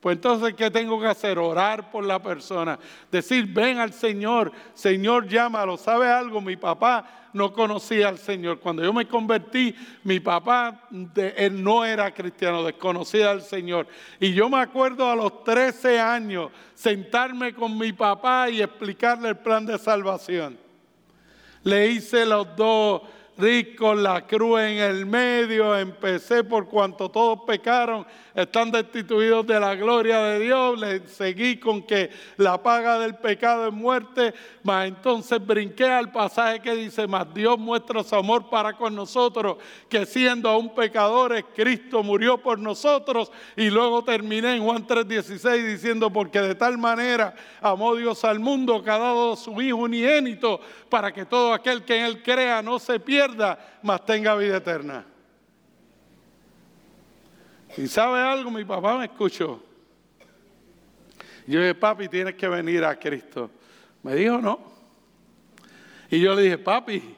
Pues 0.00 0.16
entonces, 0.16 0.54
¿qué 0.54 0.70
tengo 0.70 0.98
que 0.98 1.06
hacer? 1.06 1.38
Orar 1.38 1.90
por 1.90 2.04
la 2.04 2.22
persona. 2.22 2.78
Decir, 3.12 3.46
ven 3.46 3.78
al 3.78 3.92
Señor, 3.92 4.50
Señor, 4.72 5.28
llámalo. 5.28 5.76
¿Sabe 5.76 6.08
algo? 6.08 6.40
Mi 6.40 6.56
papá 6.56 7.30
no 7.34 7.52
conocía 7.52 8.08
al 8.08 8.18
Señor. 8.18 8.60
Cuando 8.60 8.82
yo 8.82 8.94
me 8.94 9.06
convertí, 9.06 9.74
mi 10.02 10.18
papá, 10.18 10.88
él 11.36 11.62
no 11.62 11.84
era 11.84 12.12
cristiano, 12.12 12.64
desconocía 12.64 13.30
al 13.30 13.42
Señor. 13.42 13.86
Y 14.18 14.32
yo 14.32 14.48
me 14.48 14.58
acuerdo 14.58 15.08
a 15.08 15.14
los 15.14 15.44
13 15.44 16.00
años 16.00 16.50
sentarme 16.74 17.54
con 17.54 17.76
mi 17.76 17.92
papá 17.92 18.48
y 18.48 18.62
explicarle 18.62 19.28
el 19.28 19.36
plan 19.36 19.66
de 19.66 19.78
salvación. 19.78 20.58
Le 21.62 21.88
hice 21.88 22.24
los 22.24 22.56
dos 22.56 23.02
rico, 23.40 23.94
la 23.94 24.26
cruz 24.26 24.60
en 24.60 24.78
el 24.78 25.06
medio, 25.06 25.76
empecé 25.76 26.44
por 26.44 26.68
cuanto 26.68 27.08
todos 27.08 27.40
pecaron, 27.46 28.06
están 28.34 28.70
destituidos 28.70 29.46
de 29.46 29.58
la 29.58 29.74
gloria 29.74 30.18
de 30.20 30.38
Dios, 30.40 30.78
le 30.78 31.06
seguí 31.08 31.56
con 31.56 31.82
que 31.82 32.10
la 32.36 32.62
paga 32.62 32.98
del 32.98 33.16
pecado 33.16 33.68
es 33.68 33.72
muerte, 33.72 34.34
mas 34.62 34.88
entonces 34.88 35.44
brinqué 35.44 35.86
al 35.86 36.12
pasaje 36.12 36.60
que 36.60 36.74
dice, 36.74 37.06
mas 37.06 37.32
Dios 37.34 37.58
muestra 37.58 38.04
su 38.04 38.14
amor 38.14 38.48
para 38.50 38.74
con 38.74 38.94
nosotros, 38.94 39.56
que 39.88 40.06
siendo 40.06 40.48
aún 40.48 40.74
pecadores, 40.74 41.44
Cristo 41.54 42.02
murió 42.02 42.38
por 42.38 42.58
nosotros, 42.58 43.32
y 43.56 43.70
luego 43.70 44.04
terminé 44.04 44.56
en 44.56 44.64
Juan 44.64 44.86
3:16 44.86 45.66
diciendo, 45.66 46.10
porque 46.10 46.40
de 46.40 46.54
tal 46.54 46.78
manera 46.78 47.34
amó 47.60 47.96
Dios 47.96 48.24
al 48.24 48.38
mundo 48.38 48.82
que 48.82 48.90
ha 48.90 48.98
dado 48.98 49.36
su 49.36 49.60
Hijo 49.60 49.78
unigénito, 49.78 50.60
para 50.88 51.12
que 51.12 51.24
todo 51.24 51.52
aquel 51.52 51.84
que 51.84 51.98
en 51.98 52.04
él 52.04 52.22
crea 52.22 52.62
no 52.62 52.78
se 52.78 52.98
pierda, 53.00 53.29
mas 53.82 54.04
tenga 54.04 54.34
vida 54.34 54.56
eterna. 54.56 55.04
Y 57.76 57.86
sabe 57.86 58.20
algo, 58.20 58.50
mi 58.50 58.64
papá 58.64 58.98
me 58.98 59.04
escuchó. 59.04 59.62
Yo 61.46 61.60
dije, 61.60 61.74
papi, 61.74 62.08
tienes 62.08 62.34
que 62.34 62.48
venir 62.48 62.84
a 62.84 62.98
Cristo. 62.98 63.50
Me 64.02 64.14
dijo, 64.14 64.38
no. 64.38 64.60
Y 66.10 66.20
yo 66.20 66.34
le 66.34 66.42
dije, 66.42 66.58
papi, 66.58 67.16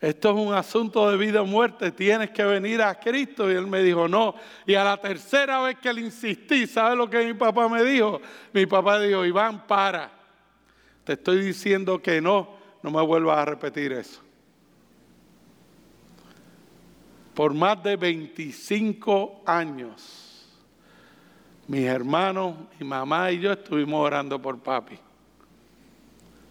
esto 0.00 0.30
es 0.30 0.46
un 0.46 0.52
asunto 0.52 1.08
de 1.08 1.16
vida 1.16 1.42
o 1.42 1.46
muerte, 1.46 1.92
tienes 1.92 2.30
que 2.30 2.44
venir 2.44 2.82
a 2.82 2.98
Cristo. 2.98 3.50
Y 3.50 3.54
él 3.54 3.66
me 3.66 3.82
dijo, 3.82 4.08
no. 4.08 4.34
Y 4.66 4.74
a 4.74 4.84
la 4.84 4.96
tercera 4.96 5.62
vez 5.62 5.78
que 5.78 5.92
le 5.92 6.00
insistí, 6.00 6.66
¿sabe 6.66 6.96
lo 6.96 7.08
que 7.08 7.24
mi 7.24 7.34
papá 7.34 7.68
me 7.68 7.84
dijo? 7.84 8.20
Mi 8.52 8.66
papá 8.66 8.98
dijo, 9.00 9.24
Iván, 9.24 9.66
para. 9.66 10.10
Te 11.04 11.14
estoy 11.14 11.40
diciendo 11.40 12.00
que 12.00 12.20
no, 12.20 12.56
no 12.82 12.90
me 12.90 13.02
vuelvas 13.02 13.38
a 13.38 13.44
repetir 13.44 13.92
eso. 13.92 14.20
Por 17.34 17.54
más 17.54 17.82
de 17.82 17.96
25 17.96 19.42
años, 19.46 20.48
mis 21.66 21.84
hermanos, 21.84 22.56
mi 22.78 22.86
mamá 22.86 23.30
y 23.30 23.40
yo 23.40 23.52
estuvimos 23.52 24.04
orando 24.04 24.40
por 24.40 24.58
papi. 24.58 24.98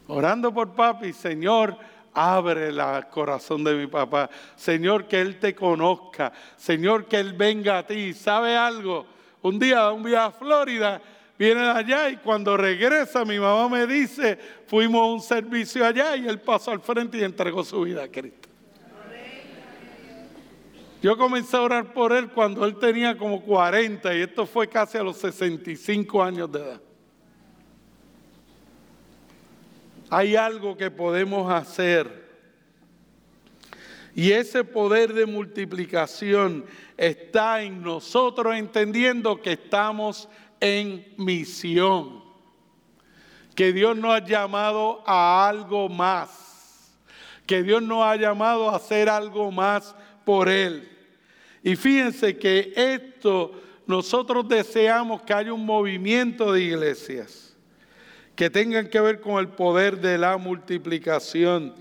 Orando 0.07 0.53
por 0.53 0.73
papi, 0.73 1.13
Señor, 1.13 1.77
abre 2.13 2.69
el 2.69 2.81
corazón 3.11 3.63
de 3.63 3.75
mi 3.75 3.87
papá. 3.87 4.29
Señor, 4.55 5.07
que 5.07 5.21
Él 5.21 5.39
te 5.39 5.53
conozca. 5.53 6.33
Señor, 6.57 7.05
que 7.05 7.17
Él 7.17 7.33
venga 7.33 7.79
a 7.79 7.85
ti. 7.85 8.13
¿Sabe 8.13 8.57
algo? 8.57 9.05
Un 9.41 9.59
día, 9.59 9.91
un 9.91 10.03
día 10.03 10.25
a 10.25 10.31
Florida, 10.31 11.01
viene 11.37 11.61
allá 11.61 12.09
y 12.09 12.17
cuando 12.17 12.55
regresa 12.55 13.25
mi 13.25 13.39
mamá 13.39 13.67
me 13.67 13.87
dice, 13.87 14.37
fuimos 14.67 15.01
a 15.01 15.11
un 15.11 15.21
servicio 15.21 15.85
allá 15.85 16.15
y 16.15 16.27
él 16.27 16.39
pasó 16.39 16.69
al 16.69 16.81
frente 16.81 17.17
y 17.17 17.23
entregó 17.23 17.63
su 17.63 17.81
vida 17.81 18.03
a 18.03 18.07
Cristo. 18.07 18.40
Yo 21.01 21.17
comencé 21.17 21.57
a 21.57 21.61
orar 21.61 21.93
por 21.93 22.13
él 22.13 22.29
cuando 22.29 22.63
él 22.63 22.77
tenía 22.77 23.17
como 23.17 23.41
40 23.41 24.15
y 24.15 24.21
esto 24.21 24.45
fue 24.45 24.67
casi 24.67 24.99
a 24.99 25.03
los 25.03 25.17
65 25.17 26.23
años 26.23 26.51
de 26.51 26.59
edad. 26.59 26.81
Hay 30.11 30.35
algo 30.35 30.77
que 30.77 30.91
podemos 30.91 31.51
hacer. 31.51 32.29
Y 34.13 34.31
ese 34.31 34.63
poder 34.63 35.13
de 35.13 35.25
multiplicación 35.25 36.65
está 36.97 37.63
en 37.63 37.81
nosotros 37.81 38.55
entendiendo 38.55 39.41
que 39.41 39.53
estamos 39.53 40.29
en 40.59 41.13
misión. 41.17 42.21
Que 43.55 43.73
Dios 43.73 43.97
nos 43.97 44.13
ha 44.13 44.23
llamado 44.23 45.01
a 45.07 45.47
algo 45.47 45.89
más. 45.89 46.93
Que 47.47 47.63
Dios 47.63 47.81
nos 47.81 48.03
ha 48.03 48.17
llamado 48.17 48.69
a 48.69 48.75
hacer 48.75 49.09
algo 49.09 49.49
más 49.49 49.95
por 50.25 50.49
Él. 50.49 50.87
Y 51.63 51.75
fíjense 51.75 52.37
que 52.37 52.73
esto 52.75 53.51
nosotros 53.85 54.47
deseamos 54.47 55.21
que 55.21 55.33
haya 55.33 55.53
un 55.53 55.65
movimiento 55.65 56.51
de 56.51 56.61
iglesias 56.61 57.51
que 58.35 58.49
tengan 58.49 58.87
que 58.89 58.99
ver 58.99 59.19
con 59.19 59.39
el 59.39 59.49
poder 59.49 59.99
de 59.99 60.17
la 60.17 60.37
multiplicación. 60.37 61.75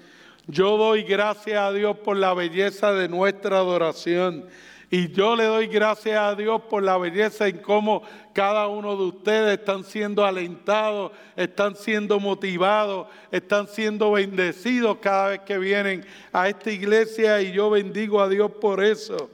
Yo 0.46 0.76
doy 0.76 1.04
gracias 1.04 1.58
a 1.58 1.72
Dios 1.72 1.96
por 1.98 2.16
la 2.16 2.34
belleza 2.34 2.92
de 2.92 3.08
nuestra 3.08 3.58
adoración. 3.58 4.46
Y 4.92 5.12
yo 5.12 5.36
le 5.36 5.44
doy 5.44 5.68
gracias 5.68 6.18
a 6.18 6.34
Dios 6.34 6.62
por 6.62 6.82
la 6.82 6.98
belleza 6.98 7.46
en 7.46 7.58
cómo 7.58 8.02
cada 8.32 8.66
uno 8.66 8.96
de 8.96 9.04
ustedes 9.04 9.60
están 9.60 9.84
siendo 9.84 10.24
alentados, 10.24 11.12
están 11.36 11.76
siendo 11.76 12.18
motivados, 12.18 13.06
están 13.30 13.68
siendo 13.68 14.10
bendecidos 14.10 14.98
cada 15.00 15.28
vez 15.28 15.40
que 15.42 15.58
vienen 15.58 16.04
a 16.32 16.48
esta 16.48 16.72
iglesia 16.72 17.40
y 17.40 17.52
yo 17.52 17.70
bendigo 17.70 18.20
a 18.20 18.28
Dios 18.28 18.50
por 18.60 18.82
eso. 18.82 19.30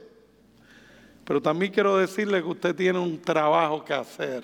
Pero 1.25 1.41
también 1.41 1.71
quiero 1.71 1.97
decirle 1.97 2.39
que 2.39 2.47
usted 2.47 2.75
tiene 2.75 2.99
un 2.99 3.19
trabajo 3.19 3.83
que 3.83 3.95
hacer. 3.95 4.43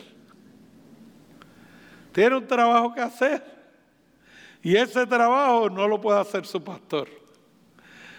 Tiene 2.11 2.37
un 2.37 2.47
trabajo 2.47 2.91
que 2.91 3.01
hacer. 3.01 3.43
Y 4.63 4.75
ese 4.75 5.05
trabajo 5.05 5.69
no 5.69 5.87
lo 5.87 6.01
puede 6.01 6.19
hacer 6.19 6.47
su 6.47 6.63
pastor. 6.63 7.22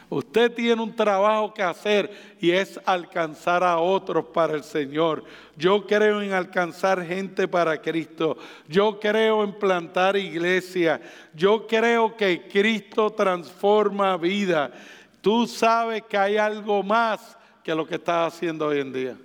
Usted 0.08 0.52
tiene 0.52 0.82
un 0.82 0.94
trabajo 0.94 1.52
que 1.54 1.62
hacer 1.62 2.10
y 2.40 2.50
es 2.50 2.78
alcanzar 2.84 3.64
a 3.64 3.78
otros 3.78 4.26
para 4.26 4.54
el 4.54 4.62
Señor. 4.62 5.24
Yo 5.56 5.86
creo 5.86 6.20
en 6.20 6.32
alcanzar 6.32 7.04
gente 7.04 7.48
para 7.48 7.80
Cristo. 7.80 8.36
Yo 8.68 9.00
creo 9.00 9.42
en 9.42 9.52
plantar 9.58 10.16
iglesia. 10.16 11.00
Yo 11.34 11.66
creo 11.66 12.16
que 12.16 12.46
Cristo 12.48 13.10
transforma 13.10 14.16
vida. 14.16 14.70
Tú 15.20 15.46
sabes 15.46 16.02
que 16.02 16.18
hay 16.18 16.36
algo 16.36 16.82
más 16.82 17.36
que 17.62 17.74
lo 17.74 17.86
que 17.86 17.94
estás 17.94 18.34
haciendo 18.34 18.66
hoy 18.66 18.80
en 18.80 18.92
día. 18.92 19.16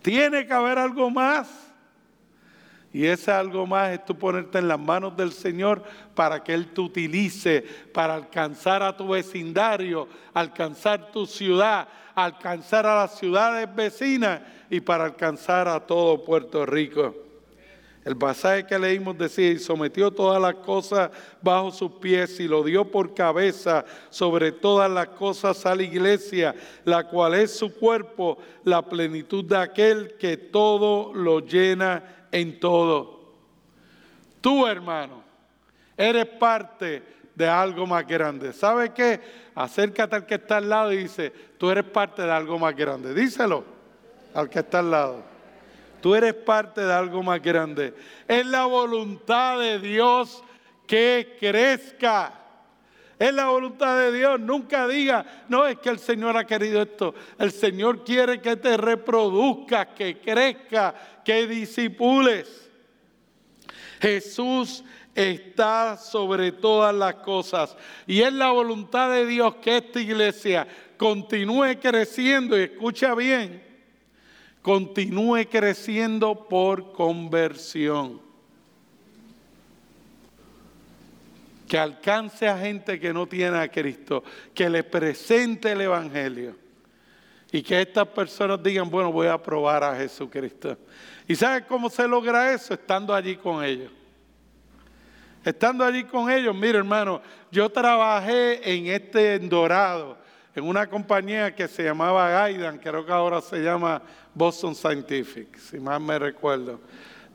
Tiene 0.00 0.46
que 0.46 0.52
haber 0.52 0.78
algo 0.78 1.10
más. 1.10 1.65
Y 2.96 3.04
ese 3.04 3.30
algo 3.30 3.66
más 3.66 3.92
es 3.92 4.06
tú 4.06 4.16
ponerte 4.16 4.56
en 4.56 4.68
las 4.68 4.80
manos 4.80 5.14
del 5.14 5.30
Señor 5.30 5.82
para 6.14 6.42
que 6.42 6.54
Él 6.54 6.72
te 6.72 6.80
utilice 6.80 7.62
para 7.92 8.14
alcanzar 8.14 8.82
a 8.82 8.96
tu 8.96 9.08
vecindario, 9.08 10.08
alcanzar 10.32 11.12
tu 11.12 11.26
ciudad, 11.26 11.86
alcanzar 12.14 12.86
a 12.86 12.96
las 13.02 13.18
ciudades 13.18 13.68
vecinas 13.76 14.40
y 14.70 14.80
para 14.80 15.04
alcanzar 15.04 15.68
a 15.68 15.78
todo 15.78 16.24
Puerto 16.24 16.64
Rico. 16.64 17.14
El 18.02 18.16
pasaje 18.16 18.64
que 18.64 18.78
leímos 18.78 19.18
decía, 19.18 19.50
y 19.50 19.58
sometió 19.58 20.10
todas 20.10 20.40
las 20.40 20.54
cosas 20.54 21.10
bajo 21.42 21.72
sus 21.72 21.90
pies 22.00 22.40
y 22.40 22.48
lo 22.48 22.64
dio 22.64 22.90
por 22.90 23.12
cabeza 23.12 23.84
sobre 24.08 24.52
todas 24.52 24.90
las 24.90 25.08
cosas 25.08 25.66
a 25.66 25.74
la 25.74 25.82
iglesia, 25.82 26.54
la 26.86 27.06
cual 27.06 27.34
es 27.34 27.58
su 27.58 27.74
cuerpo, 27.74 28.38
la 28.64 28.80
plenitud 28.80 29.44
de 29.44 29.58
aquel 29.58 30.14
que 30.18 30.38
todo 30.38 31.12
lo 31.12 31.40
llena 31.40 32.25
en 32.36 32.60
todo. 32.60 33.34
Tú, 34.40 34.66
hermano, 34.66 35.22
eres 35.96 36.26
parte 36.26 37.02
de 37.34 37.48
algo 37.48 37.86
más 37.86 38.06
grande. 38.06 38.52
¿Sabe 38.52 38.92
qué? 38.92 39.20
Acércate 39.54 40.16
al 40.16 40.26
que 40.26 40.34
está 40.34 40.58
al 40.58 40.68
lado 40.68 40.92
y 40.92 40.98
dice, 40.98 41.32
tú 41.58 41.70
eres 41.70 41.84
parte 41.84 42.22
de 42.22 42.30
algo 42.30 42.58
más 42.58 42.76
grande. 42.76 43.14
Díselo 43.14 43.64
al 44.34 44.50
que 44.50 44.58
está 44.58 44.80
al 44.80 44.90
lado. 44.90 45.22
Tú 46.02 46.14
eres 46.14 46.34
parte 46.34 46.82
de 46.82 46.92
algo 46.92 47.22
más 47.22 47.42
grande. 47.42 47.94
Es 48.28 48.44
la 48.46 48.66
voluntad 48.66 49.58
de 49.58 49.78
Dios 49.78 50.44
que 50.86 51.36
crezca. 51.40 52.34
Es 53.18 53.32
la 53.32 53.46
voluntad 53.46 53.98
de 53.98 54.12
Dios. 54.12 54.38
Nunca 54.38 54.86
diga, 54.86 55.24
no, 55.48 55.66
es 55.66 55.78
que 55.78 55.88
el 55.88 55.98
Señor 55.98 56.36
ha 56.36 56.46
querido 56.46 56.82
esto. 56.82 57.14
El 57.38 57.50
Señor 57.50 58.04
quiere 58.04 58.42
que 58.42 58.56
te 58.56 58.76
reproduzcas, 58.76 59.88
que 59.96 60.18
crezca, 60.20 60.94
que 61.26 61.48
disipules. 61.48 62.70
Jesús 64.00 64.84
está 65.12 65.96
sobre 65.96 66.52
todas 66.52 66.94
las 66.94 67.16
cosas. 67.16 67.76
Y 68.06 68.20
es 68.20 68.32
la 68.32 68.52
voluntad 68.52 69.10
de 69.10 69.26
Dios 69.26 69.56
que 69.56 69.78
esta 69.78 70.00
iglesia 70.00 70.68
continúe 70.96 71.80
creciendo. 71.82 72.56
Y 72.56 72.62
escucha 72.62 73.16
bien, 73.16 73.60
continúe 74.62 75.48
creciendo 75.50 76.46
por 76.48 76.92
conversión. 76.92 78.24
que 81.66 81.76
alcance 81.76 82.46
a 82.46 82.56
gente 82.56 83.00
que 83.00 83.12
no 83.12 83.26
tiene 83.26 83.58
a 83.58 83.66
Cristo, 83.66 84.22
que 84.54 84.70
le 84.70 84.84
presente 84.84 85.72
el 85.72 85.80
Evangelio 85.80 86.65
y 87.56 87.62
que 87.62 87.80
estas 87.80 88.06
personas 88.08 88.62
digan, 88.62 88.90
bueno, 88.90 89.10
voy 89.10 89.28
a 89.28 89.42
probar 89.42 89.82
a 89.82 89.96
Jesucristo. 89.96 90.76
¿Y 91.26 91.34
sabes 91.34 91.64
cómo 91.66 91.88
se 91.88 92.06
logra 92.06 92.52
eso? 92.52 92.74
Estando 92.74 93.14
allí 93.14 93.34
con 93.34 93.64
ellos. 93.64 93.90
Estando 95.42 95.82
allí 95.82 96.04
con 96.04 96.30
ellos, 96.30 96.54
mire 96.54 96.76
hermano, 96.76 97.22
yo 97.50 97.70
trabajé 97.70 98.60
en 98.70 98.88
este 98.88 99.38
Dorado, 99.38 100.18
en 100.54 100.64
una 100.64 100.86
compañía 100.86 101.54
que 101.54 101.66
se 101.66 101.82
llamaba 101.82 102.28
Gaidan, 102.28 102.76
creo 102.76 103.06
que 103.06 103.12
ahora 103.12 103.40
se 103.40 103.56
llama 103.62 104.02
Boston 104.34 104.74
Scientific, 104.74 105.56
si 105.56 105.80
más 105.80 105.98
me 105.98 106.18
recuerdo. 106.18 106.78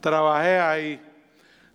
Trabajé 0.00 0.60
ahí. 0.60 1.02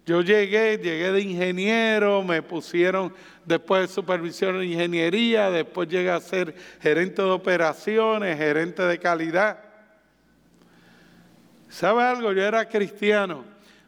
Yo 0.08 0.22
llegué, 0.22 0.78
llegué 0.78 1.12
de 1.12 1.20
ingeniero, 1.20 2.24
me 2.24 2.42
pusieron 2.42 3.14
después 3.44 3.82
de 3.82 3.94
supervisión 3.94 4.58
de 4.58 4.66
ingeniería, 4.66 5.52
después 5.52 5.90
llegué 5.90 6.10
a 6.10 6.22
ser 6.22 6.56
gerente 6.80 7.22
de 7.22 7.30
operaciones, 7.30 8.38
gerente 8.38 8.84
de 8.84 8.98
calidad. 9.00 9.60
¿Sabe 11.68 12.04
algo? 12.04 12.32
Yo 12.32 12.42
era 12.42 12.70
cristiano, 12.70 13.44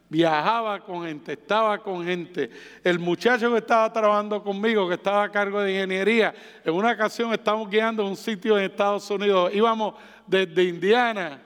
viajaba 0.09 0.81
con 0.81 1.05
gente, 1.05 1.31
estaba 1.31 1.77
con 1.77 2.03
gente. 2.03 2.49
El 2.83 2.99
muchacho 2.99 3.49
que 3.53 3.59
estaba 3.59 3.93
trabajando 3.93 4.43
conmigo, 4.43 4.89
que 4.89 4.95
estaba 4.95 5.23
a 5.23 5.31
cargo 5.31 5.61
de 5.61 5.71
ingeniería, 5.71 6.35
en 6.65 6.73
una 6.73 6.91
ocasión 6.91 7.31
estábamos 7.31 7.69
guiando 7.69 8.05
un 8.05 8.17
sitio 8.17 8.57
en 8.57 8.65
Estados 8.65 9.09
Unidos, 9.09 9.51
íbamos 9.53 9.93
desde 10.27 10.65
Indiana 10.65 11.41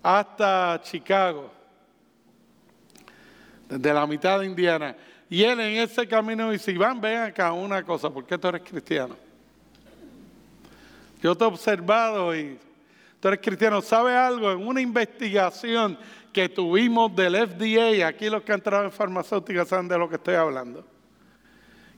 hasta 0.00 0.80
Chicago 0.84 1.57
de 3.68 3.92
la 3.92 4.06
mitad 4.06 4.40
de 4.40 4.46
Indiana. 4.46 4.96
Y 5.30 5.42
él 5.42 5.60
en 5.60 5.76
ese 5.82 6.06
camino 6.06 6.50
dice, 6.50 6.72
Iván, 6.72 7.00
ven 7.00 7.18
acá 7.18 7.52
una 7.52 7.82
cosa, 7.82 8.08
¿por 8.10 8.24
qué 8.24 8.38
tú 8.38 8.48
eres 8.48 8.62
cristiano? 8.62 9.14
Yo 11.22 11.34
te 11.34 11.44
he 11.44 11.46
observado 11.46 12.34
y 12.34 12.58
tú 13.20 13.28
eres 13.28 13.40
cristiano. 13.40 13.82
¿Sabe 13.82 14.16
algo? 14.16 14.50
En 14.52 14.66
una 14.66 14.80
investigación 14.80 15.98
que 16.32 16.48
tuvimos 16.48 17.14
del 17.14 17.34
FDA, 17.34 18.06
aquí 18.06 18.30
los 18.30 18.42
que 18.42 18.52
han 18.52 18.60
entrado 18.60 18.84
en 18.84 18.92
farmacéutica 18.92 19.64
saben 19.64 19.88
de 19.88 19.98
lo 19.98 20.08
que 20.08 20.16
estoy 20.16 20.36
hablando, 20.36 20.84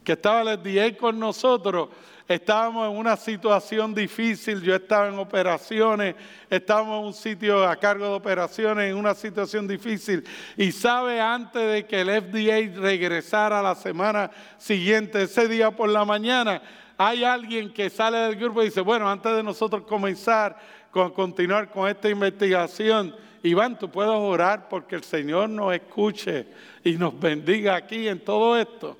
que 0.03 0.13
estaba 0.13 0.41
el 0.41 0.57
FDA 0.59 0.97
con 0.97 1.19
nosotros, 1.19 1.89
estábamos 2.27 2.89
en 2.89 2.97
una 2.97 3.15
situación 3.17 3.93
difícil, 3.93 4.61
yo 4.61 4.75
estaba 4.75 5.07
en 5.07 5.19
operaciones, 5.19 6.15
estábamos 6.49 6.99
en 6.99 7.05
un 7.07 7.13
sitio 7.13 7.67
a 7.67 7.75
cargo 7.75 8.05
de 8.05 8.13
operaciones, 8.13 8.91
en 8.91 8.97
una 8.97 9.13
situación 9.13 9.67
difícil. 9.67 10.23
Y 10.57 10.71
sabe, 10.71 11.19
antes 11.19 11.71
de 11.71 11.85
que 11.85 12.01
el 12.01 12.09
FDA 12.09 12.81
regresara 12.81 13.61
la 13.61 13.75
semana 13.75 14.31
siguiente, 14.57 15.23
ese 15.23 15.47
día 15.47 15.71
por 15.71 15.89
la 15.89 16.05
mañana, 16.05 16.61
hay 16.97 17.23
alguien 17.23 17.73
que 17.73 17.89
sale 17.89 18.17
del 18.17 18.35
grupo 18.35 18.61
y 18.61 18.65
dice, 18.65 18.81
bueno, 18.81 19.09
antes 19.09 19.35
de 19.35 19.43
nosotros 19.43 19.83
comenzar, 19.83 20.57
con, 20.91 21.11
continuar 21.11 21.69
con 21.69 21.89
esta 21.89 22.09
investigación, 22.09 23.15
Iván, 23.43 23.79
tú 23.79 23.89
puedes 23.89 24.11
orar 24.11 24.69
porque 24.69 24.95
el 24.95 25.03
Señor 25.03 25.49
nos 25.49 25.73
escuche 25.73 26.45
y 26.83 26.93
nos 26.93 27.19
bendiga 27.19 27.75
aquí 27.75 28.07
en 28.07 28.19
todo 28.19 28.57
esto. 28.57 28.97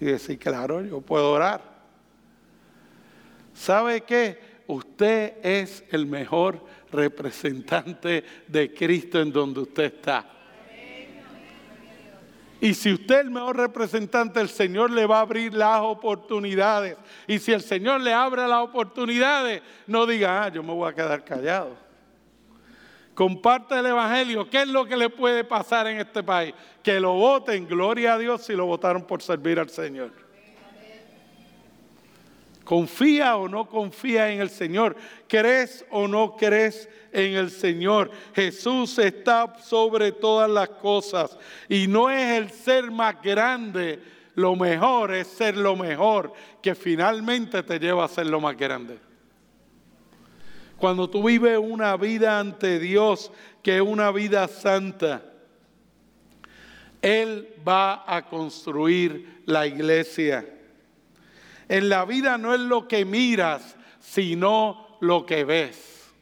Y 0.00 0.06
decir, 0.06 0.38
claro, 0.38 0.84
yo 0.84 1.00
puedo 1.00 1.32
orar. 1.32 1.62
¿Sabe 3.54 4.02
qué? 4.02 4.38
Usted 4.66 5.34
es 5.42 5.84
el 5.90 6.06
mejor 6.06 6.64
representante 6.90 8.24
de 8.48 8.72
Cristo 8.72 9.20
en 9.20 9.32
donde 9.32 9.60
usted 9.60 9.84
está. 9.84 10.34
Y 12.60 12.72
si 12.72 12.94
usted 12.94 13.16
es 13.16 13.20
el 13.20 13.30
mejor 13.30 13.58
representante, 13.58 14.40
el 14.40 14.48
Señor 14.48 14.90
le 14.90 15.04
va 15.04 15.18
a 15.18 15.20
abrir 15.20 15.52
las 15.52 15.80
oportunidades. 15.80 16.96
Y 17.26 17.38
si 17.38 17.52
el 17.52 17.60
Señor 17.60 18.00
le 18.00 18.12
abre 18.14 18.48
las 18.48 18.60
oportunidades, 18.62 19.60
no 19.86 20.06
diga, 20.06 20.44
ah, 20.44 20.48
yo 20.48 20.62
me 20.62 20.72
voy 20.72 20.90
a 20.90 20.94
quedar 20.94 21.22
callado. 21.24 21.76
Comparte 23.14 23.78
el 23.78 23.86
Evangelio. 23.86 24.48
¿Qué 24.50 24.62
es 24.62 24.68
lo 24.68 24.86
que 24.86 24.96
le 24.96 25.08
puede 25.08 25.44
pasar 25.44 25.86
en 25.86 25.98
este 25.98 26.22
país? 26.22 26.52
Que 26.82 26.98
lo 26.98 27.12
voten, 27.14 27.66
gloria 27.66 28.14
a 28.14 28.18
Dios, 28.18 28.42
si 28.42 28.54
lo 28.54 28.66
votaron 28.66 29.04
por 29.04 29.22
servir 29.22 29.58
al 29.60 29.70
Señor. 29.70 30.24
¿Confía 32.64 33.36
o 33.36 33.46
no 33.46 33.68
confía 33.68 34.32
en 34.32 34.40
el 34.40 34.48
Señor? 34.48 34.96
¿Crees 35.28 35.84
o 35.90 36.08
no 36.08 36.34
crees 36.36 36.88
en 37.12 37.34
el 37.34 37.50
Señor? 37.50 38.10
Jesús 38.34 38.98
está 38.98 39.54
sobre 39.58 40.12
todas 40.12 40.50
las 40.50 40.70
cosas 40.70 41.36
y 41.68 41.86
no 41.86 42.10
es 42.10 42.38
el 42.38 42.50
ser 42.50 42.90
más 42.90 43.20
grande, 43.22 44.00
lo 44.34 44.56
mejor 44.56 45.12
es 45.12 45.28
ser 45.28 45.58
lo 45.58 45.76
mejor 45.76 46.32
que 46.62 46.74
finalmente 46.74 47.62
te 47.62 47.78
lleva 47.78 48.06
a 48.06 48.08
ser 48.08 48.26
lo 48.26 48.40
más 48.40 48.56
grande. 48.56 48.98
Cuando 50.84 51.08
tú 51.08 51.22
vives 51.22 51.58
una 51.58 51.96
vida 51.96 52.38
ante 52.38 52.78
Dios 52.78 53.32
que 53.62 53.76
es 53.76 53.80
una 53.80 54.10
vida 54.10 54.46
santa, 54.48 55.22
Él 57.00 57.54
va 57.66 58.04
a 58.06 58.26
construir 58.28 59.40
la 59.46 59.66
iglesia. 59.66 60.46
En 61.70 61.88
la 61.88 62.04
vida 62.04 62.36
no 62.36 62.52
es 62.52 62.60
lo 62.60 62.86
que 62.86 63.06
miras, 63.06 63.76
sino 63.98 64.98
lo 65.00 65.24
que 65.24 65.44
ves. 65.44 66.12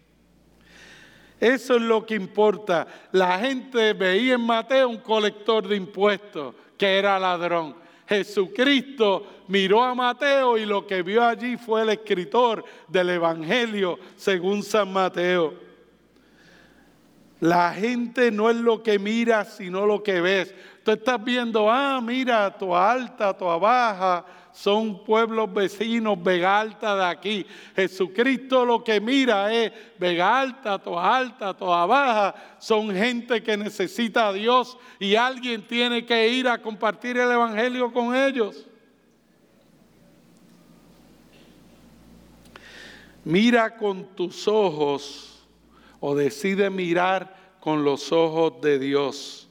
Eso 1.41 1.75
es 1.75 1.83
lo 1.83 2.07
que 2.07 2.15
importa. 2.15 2.87
La 3.11 3.41
gente 3.41 3.95
veía 3.95 4.35
en 4.35 4.43
Mateo 4.43 4.91
un 4.91 4.99
colector 4.99 5.67
de 5.67 5.75
impuestos 5.75 6.55
que 6.79 7.01
era 7.01 7.19
ladrón. 7.19 7.75
Jesucristo 8.09 9.42
miró 9.49 9.83
a 9.83 9.95
Mateo 9.95 10.57
y 10.59 10.67
lo 10.67 10.87
que 10.87 11.03
vio 11.03 11.25
allí 11.25 11.57
fue 11.57 11.83
el 11.83 11.91
escritor 11.91 12.65
del 12.89 13.11
Evangelio 13.11 13.99
según 14.17 14.63
San 14.63 14.93
Mateo. 14.93 15.55
La 17.41 17.73
gente 17.75 18.31
no 18.31 18.49
es 18.51 18.57
lo 18.57 18.83
que 18.83 18.99
mira, 18.99 19.45
sino 19.45 19.85
lo 19.85 20.03
que 20.03 20.21
ves. 20.21 20.55
Tú 20.85 20.93
estás 20.93 21.23
viendo, 21.23 21.71
ah, 21.71 22.01
mira, 22.01 22.57
tu 22.57 22.75
alta, 22.75 23.37
tu 23.37 23.45
baja, 23.47 24.25
son 24.53 25.03
pueblos 25.03 25.53
vecinos, 25.53 26.23
Vega 26.23 26.61
Alta 26.61 26.95
de 26.95 27.05
aquí. 27.05 27.47
Jesucristo 27.75 28.65
lo 28.65 28.85
que 28.85 29.01
mira 29.01 29.53
es 29.53 29.73
Vega 29.99 30.41
Alta, 30.41 30.79
Toa 30.79 31.17
Alta, 31.17 31.55
Toa 31.55 31.87
Baja. 31.87 32.35
Son 32.59 32.95
gente 32.95 33.43
que 33.43 33.57
necesita 33.57 34.29
a 34.29 34.33
Dios 34.33 34.77
y 35.01 35.17
alguien 35.17 35.67
tiene 35.67 36.05
que 36.05 36.29
ir 36.29 36.47
a 36.49 36.59
compartir 36.59 37.17
el 37.17 37.31
Evangelio 37.31 37.93
con 37.93 38.15
ellos. 38.15 38.67
Mira 43.25 43.77
con 43.77 44.05
tus 44.17 44.49
ojos 44.49 45.45
o 46.01 46.17
decide 46.17 46.71
mirar 46.71 47.37
con 47.61 47.85
los 47.85 48.11
ojos 48.11 48.61
de 48.61 48.79
Dios. 48.79 49.49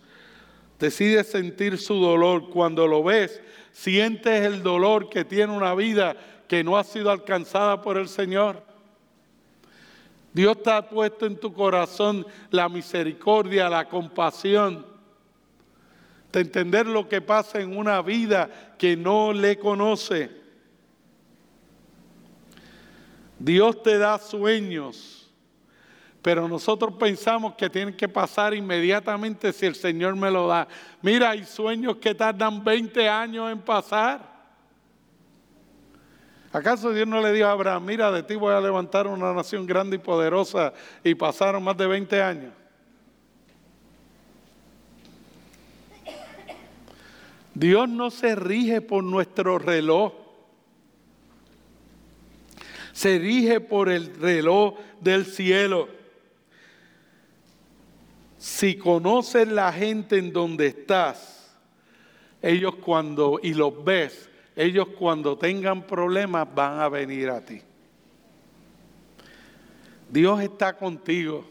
Decide 0.77 1.23
sentir 1.23 1.77
su 1.77 1.95
dolor. 1.95 2.49
Cuando 2.49 2.87
lo 2.87 3.03
ves, 3.03 3.41
sientes 3.71 4.45
el 4.45 4.61
dolor 4.61 5.09
que 5.09 5.23
tiene 5.23 5.55
una 5.55 5.73
vida 5.75 6.17
que 6.47 6.63
no 6.63 6.77
ha 6.77 6.83
sido 6.83 7.11
alcanzada 7.11 7.81
por 7.81 7.97
el 7.97 8.09
Señor. 8.09 8.63
Dios 10.33 10.61
te 10.61 10.71
ha 10.71 10.89
puesto 10.89 11.25
en 11.25 11.37
tu 11.37 11.53
corazón 11.53 12.25
la 12.49 12.67
misericordia, 12.67 13.69
la 13.69 13.87
compasión, 13.87 14.85
de 16.31 16.39
entender 16.39 16.87
lo 16.87 17.07
que 17.07 17.21
pasa 17.21 17.61
en 17.61 17.77
una 17.77 18.01
vida 18.01 18.75
que 18.77 18.97
no 18.97 19.31
le 19.31 19.57
conoce. 19.57 20.40
Dios 23.43 23.81
te 23.81 23.97
da 23.97 24.19
sueños, 24.19 25.27
pero 26.21 26.47
nosotros 26.47 26.93
pensamos 26.99 27.55
que 27.55 27.71
tienen 27.71 27.97
que 27.97 28.07
pasar 28.07 28.53
inmediatamente 28.53 29.51
si 29.51 29.65
el 29.65 29.73
Señor 29.73 30.15
me 30.15 30.29
lo 30.29 30.47
da. 30.47 30.67
Mira, 31.01 31.31
hay 31.31 31.43
sueños 31.43 31.97
que 31.97 32.13
tardan 32.13 32.63
20 32.63 33.09
años 33.09 33.51
en 33.51 33.59
pasar. 33.59 34.29
¿Acaso 36.53 36.91
Dios 36.91 37.07
no 37.07 37.19
le 37.19 37.33
dijo 37.33 37.47
a 37.47 37.53
Abraham, 37.53 37.83
mira, 37.83 38.11
de 38.11 38.21
ti 38.21 38.35
voy 38.35 38.53
a 38.53 38.61
levantar 38.61 39.07
una 39.07 39.33
nación 39.33 39.65
grande 39.65 39.95
y 39.95 39.99
poderosa 39.99 40.71
y 41.03 41.15
pasaron 41.15 41.63
más 41.63 41.75
de 41.77 41.87
20 41.87 42.21
años? 42.21 42.53
Dios 47.55 47.89
no 47.89 48.11
se 48.11 48.35
rige 48.35 48.81
por 48.81 49.03
nuestro 49.03 49.57
reloj 49.57 50.20
se 52.93 53.19
rige 53.19 53.59
por 53.59 53.89
el 53.89 54.15
reloj 54.15 54.75
del 54.99 55.25
cielo. 55.25 55.87
Si 58.37 58.75
conoces 58.75 59.47
la 59.47 59.71
gente 59.71 60.17
en 60.17 60.33
donde 60.33 60.67
estás, 60.67 61.55
ellos 62.41 62.75
cuando, 62.75 63.39
y 63.41 63.53
los 63.53 63.83
ves, 63.83 64.29
ellos 64.55 64.87
cuando 64.97 65.37
tengan 65.37 65.83
problemas 65.83 66.47
van 66.53 66.79
a 66.79 66.89
venir 66.89 67.29
a 67.29 67.45
ti. 67.45 67.61
Dios 70.09 70.41
está 70.41 70.75
contigo. 70.75 71.45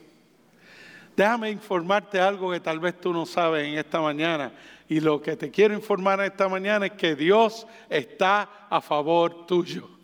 Déjame 1.16 1.50
informarte 1.50 2.20
algo 2.20 2.50
que 2.50 2.60
tal 2.60 2.78
vez 2.78 3.00
tú 3.00 3.12
no 3.12 3.24
sabes 3.24 3.66
en 3.66 3.78
esta 3.78 4.00
mañana. 4.00 4.52
Y 4.88 5.00
lo 5.00 5.22
que 5.22 5.36
te 5.36 5.50
quiero 5.50 5.74
informar 5.74 6.20
esta 6.20 6.48
mañana 6.48 6.86
es 6.86 6.92
que 6.92 7.14
Dios 7.14 7.66
está 7.88 8.66
a 8.68 8.80
favor 8.80 9.46
tuyo. 9.46 9.99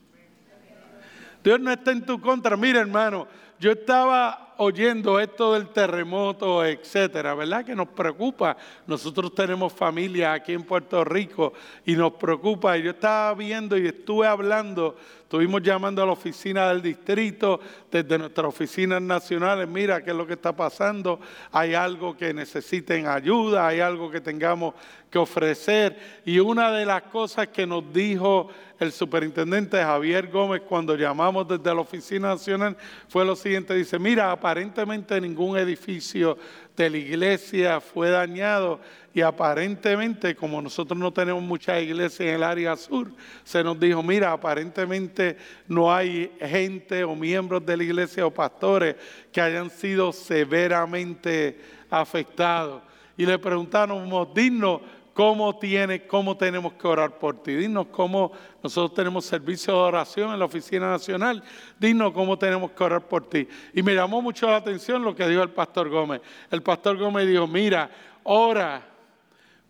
Dios 1.46 1.61
no 1.61 1.70
está 1.70 1.92
en 1.92 2.04
tu 2.04 2.20
contra. 2.20 2.56
Mira, 2.56 2.80
hermano, 2.80 3.28
yo 3.61 3.70
estaba 3.70 4.45
oyendo 4.59 5.21
esto 5.21 5.55
del 5.55 5.69
terremoto, 5.69 6.64
etcétera, 6.64 7.35
¿verdad? 7.35 7.64
Que 7.64 7.75
nos 7.75 7.88
preocupa. 7.88 8.57
Nosotros 8.87 9.35
tenemos 9.35 9.73
familia 9.73 10.33
aquí 10.33 10.53
en 10.53 10.62
Puerto 10.62 11.05
Rico 11.05 11.53
y 11.85 11.95
nos 11.95 12.12
preocupa. 12.12 12.77
Yo 12.77 12.90
estaba 12.90 13.35
viendo 13.35 13.77
y 13.77 13.87
estuve 13.87 14.27
hablando 14.27 14.97
Estuvimos 15.27 15.61
llamando 15.61 16.01
a 16.05 16.07
la 16.07 16.12
oficina 16.12 16.69
del 16.69 16.81
distrito, 16.81 17.59
desde 17.90 18.16
nuestras 18.16 18.47
oficinas 18.47 19.03
nacionales, 19.03 19.66
mira 19.66 20.01
qué 20.01 20.12
es 20.12 20.16
lo 20.16 20.25
que 20.25 20.35
está 20.35 20.55
pasando, 20.55 21.19
hay 21.51 21.75
algo 21.75 22.16
que 22.16 22.33
necesiten 22.33 23.09
ayuda, 23.09 23.66
hay 23.66 23.81
algo 23.81 24.09
que 24.09 24.21
tengamos 24.21 24.75
que 25.11 25.19
ofrecer. 25.19 26.23
Y 26.25 26.38
una 26.38 26.71
de 26.71 26.87
las 26.87 27.03
cosas 27.03 27.49
que 27.49 27.66
nos 27.66 27.92
dijo 27.92 28.51
el 28.79 28.92
superintendente 28.92 29.83
Javier 29.83 30.29
Gómez 30.29 30.62
cuando 30.62 30.95
llamamos 30.95 31.49
desde 31.49 31.75
la 31.75 31.81
oficina 31.81 32.29
nacional 32.29 32.77
fue 33.09 33.25
lo 33.25 33.35
siguiente, 33.35 33.75
dice, 33.75 33.99
mira, 33.99 34.31
aparentemente 34.46 35.20
ningún 35.20 35.59
edificio 35.59 36.38
de 36.76 36.88
la 36.88 36.98
iglesia 36.98 37.80
fue 37.80 38.11
dañado 38.11 38.78
y 39.12 39.20
aparentemente, 39.20 40.37
como 40.37 40.62
nosotros 40.62 40.96
no 40.96 41.12
tenemos 41.12 41.42
muchas 41.42 41.82
iglesias 41.82 42.20
en 42.20 42.35
el 42.37 42.42
área 42.44 42.76
sur, 42.76 43.11
se 43.42 43.64
nos 43.64 43.80
dijo, 43.80 44.04
mira, 44.04 44.30
aparentemente 44.30 45.37
no 45.66 45.92
hay 45.92 46.30
gente 46.40 47.02
o 47.02 47.16
miembros 47.16 47.66
de 47.66 47.76
la 47.76 47.82
iglesia 47.82 48.24
o 48.24 48.30
pastores 48.30 48.94
que 49.32 49.40
hayan 49.40 49.68
sido 49.68 50.12
severamente 50.12 51.59
afectados. 51.90 52.82
Y 53.16 53.26
le 53.26 53.40
preguntaron, 53.40 54.09
dignos, 54.32 54.80
¿cómo, 55.16 55.57
tiene, 55.59 56.07
cómo 56.07 56.37
tenemos 56.37 56.74
que 56.74 56.87
orar 56.87 57.18
por 57.18 57.42
ti? 57.42 57.55
Dinos 57.55 57.87
cómo 57.90 58.33
nosotros 58.62 58.92
tenemos 58.92 59.24
servicio 59.24 59.72
de 59.72 59.81
oración 59.81 60.31
en 60.31 60.38
la 60.38 60.44
Oficina 60.44 60.90
Nacional. 60.90 61.42
Dinos 61.81 62.12
cómo 62.12 62.38
tenemos 62.38 62.72
que 62.72 62.85
orar 62.85 63.09
por 63.09 63.26
ti. 63.26 63.48
Y 63.72 63.83
me 63.83 63.94
llamó 63.94 64.20
mucho 64.20 64.46
la 64.46 64.57
atención 64.57 65.02
lo 65.02 65.16
que 65.16 65.26
dijo 65.26 65.42
el 65.42 65.52
pastor 65.52 65.88
Gómez. 65.88 66.20
El 66.50 66.62
pastor 66.62 66.98
Gómez 66.98 67.26
dijo, 67.26 67.46
mira, 67.46 67.90
ora 68.24 68.83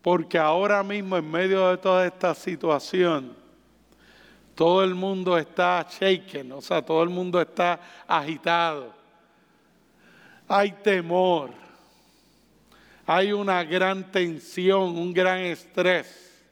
porque 0.02 0.36
ahora 0.36 0.82
mismo 0.82 1.16
en 1.16 1.30
medio 1.30 1.68
de 1.68 1.76
toda 1.78 2.04
esta 2.04 2.34
situación, 2.34 3.32
todo 4.56 4.82
el 4.82 4.96
mundo 4.96 5.38
está 5.38 5.86
shaken, 5.88 6.50
o 6.52 6.60
sea, 6.60 6.82
todo 6.82 7.04
el 7.04 7.08
mundo 7.08 7.40
está 7.40 7.78
agitado. 8.08 8.92
Hay 10.48 10.72
temor, 10.72 11.50
hay 13.06 13.32
una 13.32 13.62
gran 13.62 14.10
tensión, 14.10 14.98
un 14.98 15.14
gran 15.14 15.38
estrés. 15.38 16.44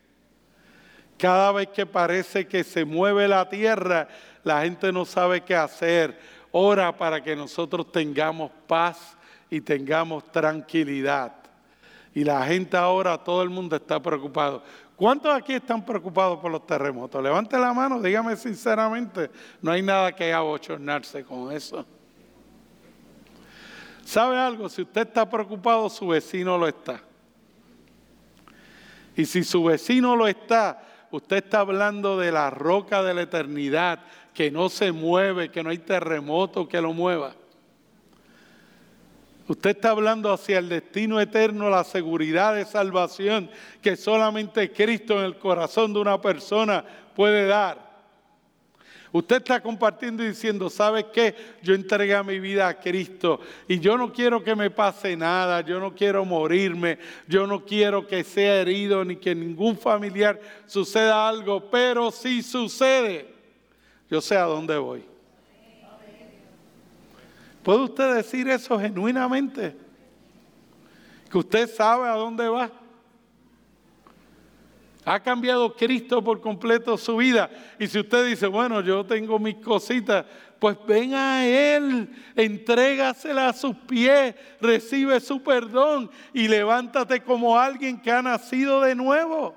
Cada 1.19 1.53
vez 1.53 1.69
que 1.69 1.85
parece 1.85 2.47
que 2.47 2.63
se 2.63 2.85
mueve 2.85 3.27
la 3.27 3.49
tierra, 3.49 4.09
la 4.45 4.63
gente 4.63 4.93
no 4.93 5.05
sabe 5.05 5.41
qué 5.41 5.57
hacer. 5.57 6.19
Ora 6.53 6.97
para 6.97 7.23
que 7.23 7.35
nosotros 7.35 7.91
tengamos 7.91 8.53
paz 8.67 9.17
y 9.51 9.61
tengamos 9.61 10.31
tranquilidad. 10.31 11.33
Y 12.15 12.23
la 12.23 12.45
gente 12.47 12.77
ahora, 12.77 13.19
todo 13.19 13.43
el 13.43 13.51
mundo 13.51 13.75
está 13.75 14.01
preocupado. 14.01 14.63
¿Cuántos 14.95 15.35
aquí 15.35 15.55
están 15.55 15.85
preocupados 15.85 16.39
por 16.39 16.53
los 16.53 16.65
terremotos? 16.65 17.21
Levante 17.21 17.59
la 17.59 17.73
mano, 17.73 18.01
dígame 18.01 18.37
sinceramente, 18.37 19.29
no 19.61 19.73
hay 19.73 19.83
nada 19.83 20.13
que 20.13 20.33
abochornarse 20.33 21.25
con 21.25 21.51
eso. 21.51 21.85
¿Sabe 24.05 24.39
algo? 24.39 24.69
Si 24.69 24.83
usted 24.83 25.09
está 25.09 25.29
preocupado, 25.29 25.89
su 25.89 26.09
vecino 26.09 26.59
lo 26.59 26.69
está. 26.69 27.01
Y 29.17 29.25
si 29.25 29.45
su 29.45 29.65
vecino 29.65 30.17
lo 30.17 30.27
está, 30.27 30.83
usted 31.11 31.37
está 31.37 31.61
hablando 31.61 32.19
de 32.19 32.33
la 32.33 32.51
roca 32.51 33.03
de 33.03 33.15
la 33.15 33.23
eternidad, 33.23 34.01
que 34.35 34.51
no 34.51 34.69
se 34.69 34.93
mueve, 34.93 35.51
que 35.51 35.63
no 35.63 35.71
hay 35.71 35.79
terremoto 35.79 36.69
que 36.69 36.81
lo 36.81 36.93
mueva. 36.93 37.35
Usted 39.47 39.71
está 39.71 39.91
hablando 39.91 40.33
hacia 40.33 40.59
el 40.59 40.69
destino 40.69 41.21
eterno, 41.21 41.69
la 41.69 41.85
seguridad 41.85 42.55
de 42.55 42.65
salvación 42.65 43.51
que 43.83 43.97
solamente 43.97 44.73
Cristo 44.73 45.19
en 45.19 45.27
el 45.27 45.39
corazón 45.39 45.93
de 45.93 46.01
una 46.01 46.21
persona 46.21 46.85
puede 47.15 47.47
dar. 47.47 47.94
Usted 49.15 49.37
está 49.37 49.63
compartiendo 49.63 50.25
y 50.25 50.27
diciendo, 50.27 50.69
¿sabe 50.69 51.07
qué? 51.13 51.37
Yo 51.63 51.73
entregué 51.73 52.21
mi 52.25 52.41
vida 52.41 52.67
a 52.67 52.81
Cristo 52.81 53.39
y 53.69 53.79
yo 53.79 53.97
no 53.97 54.13
quiero 54.13 54.43
que 54.43 54.57
me 54.57 54.73
pase 54.73 55.17
nada, 55.17 55.61
yo 55.61 55.79
no 55.79 55.95
quiero 55.95 56.25
morirme, 56.25 56.99
yo 57.29 57.47
no 57.47 57.65
quiero 57.65 58.09
que 58.09 58.25
sea 58.25 58.61
herido 58.61 59.05
ni 59.05 59.15
que 59.15 59.33
ningún 59.33 59.79
familiar 59.79 60.41
suceda 60.67 61.29
algo, 61.29 61.71
pero 61.71 62.11
si 62.11 62.43
sucede, 62.43 63.33
yo 64.11 64.21
sé 64.21 64.37
a 64.37 64.47
dónde 64.47 64.77
voy. 64.79 65.05
¿Puede 67.63 67.85
usted 67.85 68.17
decir 68.17 68.49
eso 68.49 68.81
genuinamente? 68.81 69.77
Que 71.31 71.39
usted 71.39 71.73
sabe 71.73 72.09
a 72.09 72.17
dónde 72.17 72.49
va. 72.49 72.69
Ha 75.05 75.21
cambiado 75.21 75.75
Cristo 75.75 76.23
por 76.23 76.41
completo 76.41 76.97
su 76.97 77.17
vida. 77.17 77.51
Y 77.79 77.87
si 77.87 78.01
usted 78.01 78.27
dice, 78.27 78.47
bueno, 78.47 78.81
yo 78.81 79.05
tengo 79.05 79.39
mis 79.39 79.57
cositas, 79.57 80.25
pues 80.59 80.77
ven 80.87 81.15
a 81.15 81.47
Él, 81.47 82.09
entrégasela 82.35 83.49
a 83.49 83.53
sus 83.53 83.77
pies, 83.77 84.35
recibe 84.61 85.21
su 85.21 85.43
perdón 85.43 86.11
y 86.33 86.49
levántate 86.49 87.21
como 87.21 87.59
alguien 87.59 88.01
que 88.01 88.11
ha 88.11 88.23
nacido 88.23 88.81
de 88.81 88.95
nuevo. 88.95 89.55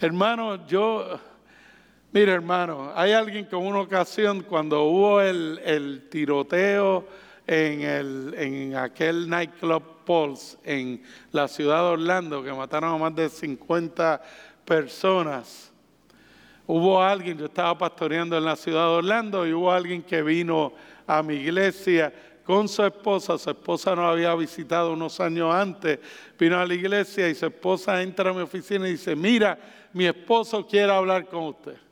Hermano, 0.00 0.66
yo 0.66 1.18
Mire, 2.16 2.32
hermano, 2.32 2.92
hay 2.94 3.12
alguien 3.12 3.46
que 3.46 3.54
en 3.54 3.66
una 3.66 3.80
ocasión, 3.80 4.40
cuando 4.40 4.84
hubo 4.84 5.20
el, 5.20 6.08
tiroteo 6.10 7.06
en, 7.46 7.82
el, 7.82 8.34
en 8.36 8.76
aquel 8.76 9.28
nightclub 9.28 9.82
Pulse 10.04 10.56
en 10.64 11.02
la 11.32 11.48
ciudad 11.48 11.78
de 11.78 11.88
Orlando, 11.90 12.42
que 12.42 12.52
mataron 12.52 12.94
a 12.94 12.98
más 12.98 13.14
de 13.14 13.28
50 13.28 14.22
personas, 14.64 15.72
hubo 16.66 17.02
alguien, 17.02 17.36
yo 17.36 17.46
estaba 17.46 17.76
pastoreando 17.76 18.36
en 18.38 18.44
la 18.44 18.56
ciudad 18.56 18.86
de 18.86 18.94
Orlando 18.94 19.46
y 19.46 19.52
hubo 19.52 19.70
alguien 19.70 20.02
que 20.02 20.22
vino 20.22 20.72
a 21.06 21.22
mi 21.22 21.34
iglesia 21.34 22.12
con 22.44 22.68
su 22.68 22.84
esposa, 22.84 23.36
su 23.36 23.50
esposa 23.50 23.96
no 23.96 24.06
había 24.06 24.32
visitado 24.36 24.92
unos 24.92 25.18
años 25.18 25.52
antes, 25.52 25.98
vino 26.38 26.56
a 26.56 26.64
la 26.64 26.74
iglesia 26.74 27.28
y 27.28 27.34
su 27.34 27.46
esposa 27.46 28.00
entra 28.00 28.30
a 28.30 28.32
mi 28.32 28.40
oficina 28.40 28.88
y 28.88 28.92
dice, 28.92 29.16
mira, 29.16 29.58
mi 29.92 30.06
esposo 30.06 30.64
quiere 30.64 30.92
hablar 30.92 31.26
con 31.26 31.44
usted. 31.44 31.85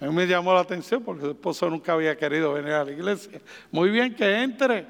A 0.00 0.06
mí 0.06 0.14
me 0.14 0.26
llamó 0.26 0.54
la 0.54 0.60
atención 0.60 1.02
porque 1.02 1.22
su 1.22 1.30
esposo 1.30 1.68
nunca 1.68 1.92
había 1.92 2.16
querido 2.16 2.54
venir 2.54 2.72
a 2.72 2.84
la 2.84 2.90
iglesia. 2.90 3.40
Muy 3.70 3.90
bien 3.90 4.14
que 4.14 4.42
entre. 4.42 4.86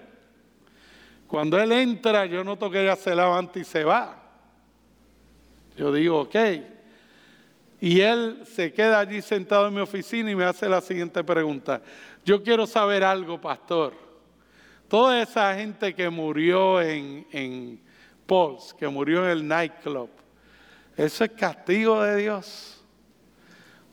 Cuando 1.27 1.59
él 1.59 1.73
entra, 1.73 2.27
yo 2.27 2.45
noto 2.45 2.71
que 2.71 2.83
ella 2.83 2.95
se 2.95 3.15
levanta 3.15 3.59
y 3.59 3.65
se 3.65 3.83
va. 3.83 4.23
Yo 5.77 5.93
digo, 5.93 6.21
ok. 6.21 6.37
Y 7.81 8.01
él 8.01 8.43
se 8.45 8.73
queda 8.73 9.01
allí 9.01 9.21
sentado 9.21 9.67
en 9.67 9.75
mi 9.75 9.81
oficina 9.81 10.31
y 10.31 10.37
me 10.37 10.45
hace 10.45 10.69
la 10.69 10.81
siguiente 10.81 11.25
pregunta. 11.25 11.83
Yo 12.25 12.43
quiero 12.43 12.67
saber 12.67 13.03
algo, 13.03 13.41
pastor. 13.41 13.95
Toda 14.89 15.23
esa 15.23 15.55
gente 15.57 15.95
que 15.95 16.09
murió 16.09 16.81
en, 16.81 17.27
en 17.33 17.81
que 18.79 18.87
murió 18.87 19.25
en 19.25 19.31
el 19.31 19.49
nightclub, 19.49 20.09
eso 20.97 21.25
es 21.25 21.31
castigo 21.33 22.01
de 22.01 22.17
Dios 22.17 22.80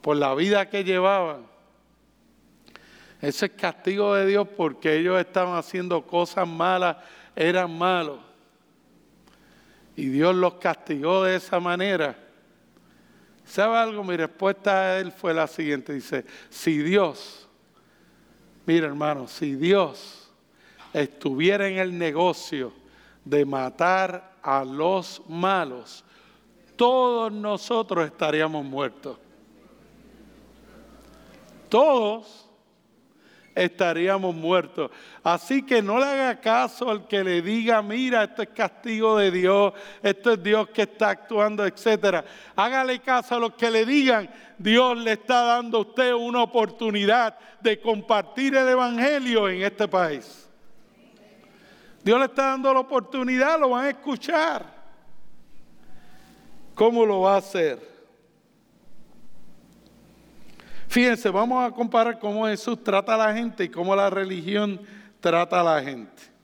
por 0.07 0.15
la 0.15 0.33
vida 0.35 0.69
que 0.69 0.85
llevaban. 0.85 1.45
Ese 3.21 3.47
es 3.47 3.51
castigo 3.51 4.15
de 4.15 4.25
Dios 4.25 4.47
porque 4.55 4.95
ellos 4.95 5.19
estaban 5.19 5.57
haciendo 5.57 6.01
cosas 6.07 6.47
malas, 6.47 6.95
eran 7.35 7.77
malos. 7.77 8.19
Y 9.97 10.05
Dios 10.05 10.33
los 10.33 10.53
castigó 10.53 11.25
de 11.25 11.35
esa 11.35 11.59
manera. 11.59 12.17
¿Sabe 13.43 13.75
algo? 13.75 14.01
Mi 14.01 14.15
respuesta 14.15 14.79
a 14.79 14.99
él 14.99 15.11
fue 15.11 15.33
la 15.33 15.45
siguiente. 15.45 15.91
Dice, 15.91 16.23
si 16.49 16.77
Dios, 16.77 17.49
mira 18.65 18.87
hermano, 18.87 19.27
si 19.27 19.55
Dios 19.55 20.31
estuviera 20.93 21.67
en 21.67 21.79
el 21.79 21.97
negocio 21.97 22.71
de 23.25 23.43
matar 23.43 24.37
a 24.41 24.63
los 24.63 25.21
malos, 25.27 26.05
todos 26.77 27.29
nosotros 27.29 28.05
estaríamos 28.05 28.63
muertos. 28.63 29.17
Todos 31.69 32.47
estaríamos 33.63 34.35
muertos. 34.35 34.91
Así 35.23 35.65
que 35.65 35.81
no 35.81 35.99
le 35.99 36.05
haga 36.05 36.39
caso 36.39 36.89
al 36.89 37.07
que 37.07 37.23
le 37.23 37.41
diga, 37.41 37.81
mira, 37.81 38.23
esto 38.23 38.43
es 38.43 38.49
castigo 38.49 39.17
de 39.17 39.31
Dios, 39.31 39.73
esto 40.03 40.33
es 40.33 40.43
Dios 40.43 40.69
que 40.69 40.83
está 40.83 41.09
actuando, 41.09 41.65
etc. 41.65 42.23
Hágale 42.55 42.99
caso 42.99 43.35
a 43.35 43.39
los 43.39 43.53
que 43.53 43.71
le 43.71 43.85
digan, 43.85 44.29
Dios 44.57 44.97
le 44.97 45.13
está 45.13 45.43
dando 45.43 45.79
a 45.79 45.81
usted 45.81 46.13
una 46.13 46.43
oportunidad 46.43 47.37
de 47.59 47.79
compartir 47.81 48.55
el 48.55 48.67
Evangelio 48.67 49.49
en 49.49 49.63
este 49.63 49.87
país. 49.87 50.47
Dios 52.03 52.19
le 52.19 52.25
está 52.25 52.51
dando 52.51 52.73
la 52.73 52.79
oportunidad, 52.81 53.59
lo 53.59 53.69
van 53.69 53.85
a 53.85 53.89
escuchar. 53.89 54.77
¿Cómo 56.73 57.05
lo 57.05 57.21
va 57.21 57.35
a 57.35 57.37
hacer? 57.37 57.96
Fíjense, 60.87 61.29
vamos 61.29 61.63
a 61.65 61.73
comparar 61.73 62.17
cómo 62.17 62.47
Jesús 62.47 62.81
trata 62.83 63.13
a 63.13 63.17
la 63.17 63.33
gente 63.33 63.65
y 63.65 63.69
cómo 63.69 63.95
la 63.95 64.09
religión 64.09 64.79
trata 65.19 65.59
a 65.59 65.63
la 65.63 65.81
gente. 65.81 66.37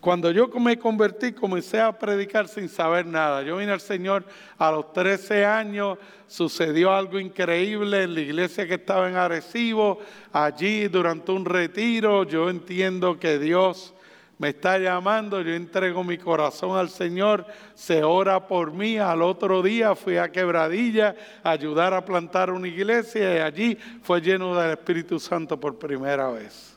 Cuando 0.00 0.32
yo 0.32 0.48
me 0.48 0.76
convertí, 0.76 1.32
comencé 1.32 1.80
a 1.80 1.96
predicar 1.96 2.48
sin 2.48 2.68
saber 2.68 3.06
nada. 3.06 3.42
Yo 3.42 3.56
vine 3.56 3.70
al 3.70 3.80
Señor 3.80 4.26
a 4.58 4.72
los 4.72 4.92
13 4.92 5.46
años, 5.46 5.96
sucedió 6.26 6.92
algo 6.92 7.20
increíble 7.20 8.02
en 8.02 8.14
la 8.14 8.20
iglesia 8.20 8.66
que 8.66 8.74
estaba 8.74 9.08
en 9.08 9.14
Arecibo, 9.14 10.00
allí 10.32 10.88
durante 10.88 11.30
un 11.30 11.44
retiro. 11.44 12.24
Yo 12.24 12.50
entiendo 12.50 13.18
que 13.20 13.38
Dios 13.38 13.94
me 14.38 14.48
está 14.48 14.78
llamando, 14.78 15.40
yo 15.40 15.54
entrego 15.54 16.02
mi 16.02 16.18
corazón 16.18 16.76
al 16.76 16.88
Señor, 16.88 17.46
se 17.74 18.02
ora 18.02 18.46
por 18.48 18.72
mí. 18.72 18.98
Al 18.98 19.22
otro 19.22 19.62
día 19.62 19.94
fui 19.94 20.16
a 20.16 20.32
Quebradilla 20.32 21.14
a 21.44 21.50
ayudar 21.50 21.94
a 21.94 22.04
plantar 22.04 22.50
una 22.50 22.66
iglesia 22.66 23.36
y 23.36 23.38
allí 23.40 23.78
fue 24.02 24.20
lleno 24.20 24.58
del 24.58 24.72
Espíritu 24.72 25.20
Santo 25.20 25.58
por 25.60 25.78
primera 25.78 26.28
vez. 26.30 26.76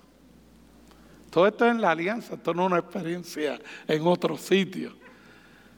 Todo 1.31 1.47
esto 1.47 1.65
es 1.65 1.71
en 1.71 1.81
la 1.81 1.91
alianza, 1.91 2.35
esto 2.35 2.53
no 2.53 2.63
es 2.63 2.71
una 2.71 2.79
experiencia 2.79 3.59
en 3.87 4.07
otro 4.07 4.37
sitio. 4.37 4.93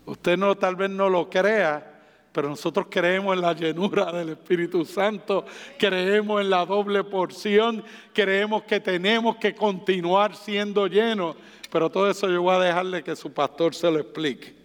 Usted 0.05 0.37
no, 0.37 0.55
tal 0.55 0.75
vez 0.75 0.89
no 0.89 1.09
lo 1.09 1.29
crea, 1.29 1.96
pero 2.37 2.49
nosotros 2.49 2.85
creemos 2.87 3.35
en 3.35 3.41
la 3.41 3.53
llenura 3.53 4.11
del 4.11 4.29
Espíritu 4.29 4.85
Santo, 4.85 5.43
creemos 5.79 6.39
en 6.39 6.51
la 6.51 6.67
doble 6.67 7.03
porción, 7.03 7.83
creemos 8.13 8.61
que 8.61 8.79
tenemos 8.79 9.37
que 9.37 9.55
continuar 9.55 10.35
siendo 10.35 10.85
llenos 10.85 11.35
pero 11.71 11.89
todo 11.89 12.09
eso 12.09 12.29
yo 12.29 12.41
voy 12.41 12.55
a 12.55 12.59
dejarle 12.59 13.03
que 13.03 13.15
su 13.15 13.33
pastor 13.33 13.75
se 13.75 13.91
lo 13.91 13.99
explique. 13.99 14.55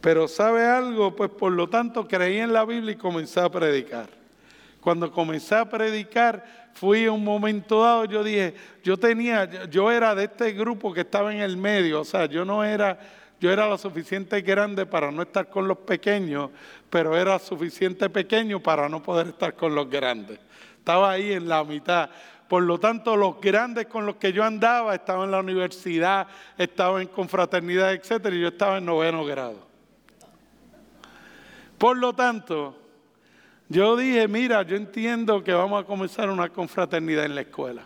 Pero 0.00 0.28
¿sabe 0.28 0.64
algo? 0.64 1.16
Pues 1.16 1.30
por 1.30 1.52
lo 1.52 1.68
tanto 1.68 2.06
creí 2.06 2.38
en 2.38 2.52
la 2.52 2.64
Biblia 2.64 2.92
y 2.92 2.96
comencé 2.96 3.40
a 3.40 3.48
predicar. 3.48 4.08
Cuando 4.80 5.10
comencé 5.10 5.54
a 5.54 5.68
predicar, 5.68 6.70
fui 6.74 7.08
un 7.08 7.24
momento 7.24 7.82
dado, 7.82 8.04
yo 8.04 8.22
dije, 8.22 8.54
yo 8.82 8.98
tenía, 8.98 9.66
yo 9.70 9.90
era 9.90 10.14
de 10.14 10.24
este 10.24 10.52
grupo 10.52 10.92
que 10.92 11.00
estaba 11.00 11.34
en 11.34 11.40
el 11.40 11.56
medio, 11.56 12.02
o 12.02 12.04
sea, 12.04 12.26
yo 12.26 12.44
no 12.44 12.62
era, 12.62 12.98
yo 13.44 13.52
era 13.52 13.68
lo 13.68 13.76
suficiente 13.76 14.40
grande 14.40 14.86
para 14.86 15.10
no 15.10 15.20
estar 15.20 15.50
con 15.50 15.68
los 15.68 15.76
pequeños, 15.76 16.48
pero 16.88 17.14
era 17.14 17.38
suficiente 17.38 18.08
pequeño 18.08 18.58
para 18.58 18.88
no 18.88 19.02
poder 19.02 19.26
estar 19.26 19.52
con 19.54 19.74
los 19.74 19.90
grandes. 19.90 20.38
Estaba 20.78 21.10
ahí 21.10 21.30
en 21.30 21.46
la 21.46 21.62
mitad. 21.62 22.08
Por 22.48 22.62
lo 22.62 22.80
tanto, 22.80 23.18
los 23.18 23.38
grandes 23.42 23.84
con 23.84 24.06
los 24.06 24.16
que 24.16 24.32
yo 24.32 24.44
andaba 24.44 24.94
estaban 24.94 25.24
en 25.24 25.32
la 25.32 25.40
universidad, 25.40 26.26
estaban 26.56 27.02
en 27.02 27.08
confraternidad, 27.08 27.92
etc. 27.92 28.32
Y 28.32 28.40
yo 28.40 28.48
estaba 28.48 28.78
en 28.78 28.86
noveno 28.86 29.26
grado. 29.26 29.58
Por 31.76 31.98
lo 31.98 32.14
tanto, 32.14 32.78
yo 33.68 33.94
dije, 33.94 34.26
mira, 34.26 34.62
yo 34.62 34.74
entiendo 34.74 35.44
que 35.44 35.52
vamos 35.52 35.82
a 35.82 35.86
comenzar 35.86 36.30
una 36.30 36.48
confraternidad 36.48 37.26
en 37.26 37.34
la 37.34 37.42
escuela. 37.42 37.82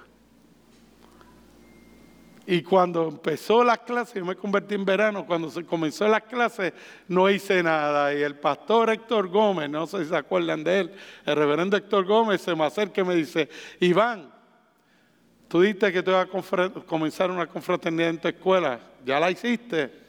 Y 2.51 2.63
cuando 2.63 3.09
empezó 3.09 3.63
las 3.63 3.81
clases, 3.81 4.15
yo 4.15 4.25
me 4.25 4.35
convertí 4.35 4.75
en 4.75 4.85
verano, 4.85 5.27
cuando 5.27 5.51
se 5.51 5.65
comenzó 5.65 6.09
las 6.09 6.23
clases 6.23 6.73
no 7.07 7.29
hice 7.29 7.63
nada. 7.63 8.15
Y 8.15 8.23
el 8.23 8.37
pastor 8.37 8.89
Héctor 8.89 9.29
Gómez, 9.29 9.69
no 9.69 9.87
sé 9.87 10.05
si 10.05 10.09
se 10.09 10.17
acuerdan 10.17 10.65
de 10.65 10.81
él, 10.81 10.93
el 11.27 11.37
reverendo 11.37 11.77
Héctor 11.77 12.07
Gómez 12.07 12.41
se 12.41 12.55
me 12.55 12.65
acerca 12.65 13.03
y 13.03 13.05
me 13.05 13.15
dice, 13.15 13.51
Iván, 13.81 14.39
Tú 15.49 15.63
dijiste 15.63 15.91
que 15.91 16.03
te 16.03 16.11
ibas 16.11 16.29
a 16.29 16.83
comenzar 16.83 17.31
una 17.31 17.47
confraternidad 17.47 18.11
en 18.11 18.19
tu 18.19 18.29
escuela. 18.29 18.79
¿Ya 19.05 19.19
la 19.19 19.31
hiciste? 19.31 20.08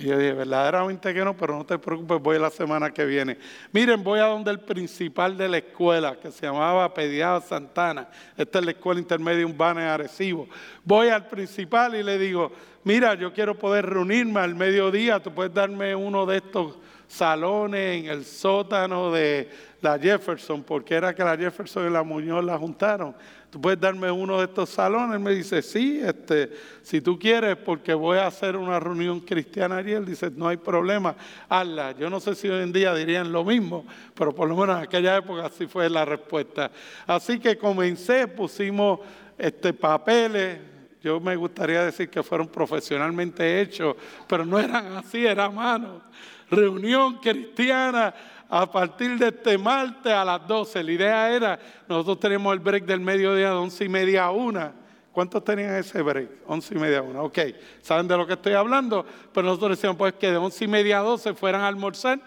Y 0.00 0.06
yo 0.06 0.16
dije, 0.16 0.32
verdaderamente 0.32 1.12
que 1.12 1.22
no, 1.22 1.36
pero 1.36 1.54
no 1.56 1.66
te 1.66 1.78
preocupes, 1.78 2.20
voy 2.22 2.38
la 2.38 2.48
semana 2.48 2.90
que 2.90 3.04
viene. 3.04 3.36
Miren, 3.70 4.02
voy 4.02 4.18
a 4.18 4.24
donde 4.24 4.50
el 4.50 4.60
principal 4.60 5.36
de 5.36 5.46
la 5.46 5.58
escuela, 5.58 6.16
que 6.18 6.30
se 6.30 6.46
llamaba 6.46 6.92
Pediada 6.94 7.40
Santana. 7.42 8.08
Esta 8.34 8.60
es 8.60 8.64
la 8.64 8.70
escuela 8.70 8.98
intermedia 8.98 9.46
urbana 9.46 9.82
en 9.82 9.88
Arecibo. 9.88 10.48
Voy 10.84 11.08
al 11.08 11.26
principal 11.26 11.94
y 11.96 12.02
le 12.02 12.18
digo, 12.18 12.50
mira, 12.82 13.12
yo 13.12 13.34
quiero 13.34 13.58
poder 13.58 13.84
reunirme 13.84 14.40
al 14.40 14.54
mediodía, 14.54 15.20
tú 15.20 15.34
puedes 15.34 15.52
darme 15.52 15.94
uno 15.94 16.24
de 16.24 16.38
estos 16.38 16.78
salones 17.06 18.02
en 18.02 18.10
el 18.10 18.24
sótano 18.24 19.12
de 19.12 19.50
la 19.82 19.98
Jefferson, 19.98 20.62
porque 20.62 20.94
era 20.94 21.14
que 21.14 21.24
la 21.24 21.36
Jefferson 21.36 21.86
y 21.86 21.90
la 21.90 22.02
Muñoz 22.02 22.42
la 22.42 22.56
juntaron. 22.56 23.14
¿Tú 23.50 23.60
puedes 23.60 23.80
darme 23.80 24.08
uno 24.12 24.38
de 24.38 24.44
estos 24.44 24.70
salones? 24.70 25.16
Él 25.16 25.20
me 25.20 25.32
dice, 25.32 25.60
sí, 25.60 26.00
este, 26.00 26.50
si 26.82 27.00
tú 27.00 27.18
quieres, 27.18 27.56
porque 27.56 27.92
voy 27.92 28.18
a 28.18 28.28
hacer 28.28 28.56
una 28.56 28.78
reunión 28.78 29.18
cristiana 29.18 29.78
allí. 29.78 29.90
Él 29.90 30.06
dice, 30.06 30.30
no 30.30 30.46
hay 30.46 30.56
problema, 30.56 31.16
hazla. 31.48 31.90
Yo 31.98 32.08
no 32.08 32.20
sé 32.20 32.36
si 32.36 32.48
hoy 32.48 32.62
en 32.62 32.72
día 32.72 32.94
dirían 32.94 33.32
lo 33.32 33.44
mismo, 33.44 33.84
pero 34.14 34.32
por 34.32 34.48
lo 34.48 34.54
menos 34.54 34.76
en 34.76 34.84
aquella 34.84 35.16
época 35.16 35.46
así 35.46 35.66
fue 35.66 35.90
la 35.90 36.04
respuesta. 36.04 36.70
Así 37.08 37.40
que 37.40 37.58
comencé, 37.58 38.28
pusimos 38.28 39.00
este, 39.36 39.72
papeles, 39.72 40.60
yo 41.02 41.18
me 41.18 41.34
gustaría 41.34 41.84
decir 41.84 42.08
que 42.08 42.22
fueron 42.22 42.46
profesionalmente 42.46 43.60
hechos, 43.60 43.96
pero 44.28 44.44
no 44.44 44.60
eran 44.60 44.92
así, 44.92 45.26
era 45.26 45.50
mano. 45.50 46.02
Reunión 46.50 47.18
cristiana 47.18 48.14
a 48.50 48.70
partir 48.70 49.16
de 49.16 49.28
este 49.28 49.56
martes 49.56 50.12
a 50.12 50.24
las 50.24 50.46
12. 50.46 50.82
La 50.82 50.92
idea 50.92 51.30
era, 51.30 51.58
nosotros 51.88 52.18
tenemos 52.18 52.52
el 52.52 52.58
break 52.58 52.84
del 52.84 52.98
mediodía 52.98 53.50
de 53.50 53.54
11 53.54 53.84
y 53.84 53.88
media 53.88 54.24
a 54.24 54.32
1. 54.32 54.72
¿Cuántos 55.12 55.44
tenían 55.44 55.76
ese 55.76 56.02
break? 56.02 56.28
11 56.46 56.74
y 56.74 56.78
media 56.78 56.98
a 56.98 57.02
1. 57.02 57.24
Ok, 57.24 57.38
¿saben 57.80 58.08
de 58.08 58.16
lo 58.16 58.26
que 58.26 58.32
estoy 58.32 58.54
hablando? 58.54 59.06
Pero 59.32 59.46
nosotros 59.46 59.78
decíamos 59.78 59.96
pues 59.96 60.14
que 60.14 60.32
de 60.32 60.36
11 60.36 60.64
y 60.64 60.68
media 60.68 60.98
a 60.98 61.02
12 61.02 61.34
fueran 61.34 61.60
a 61.60 61.68
almorzar 61.68 62.18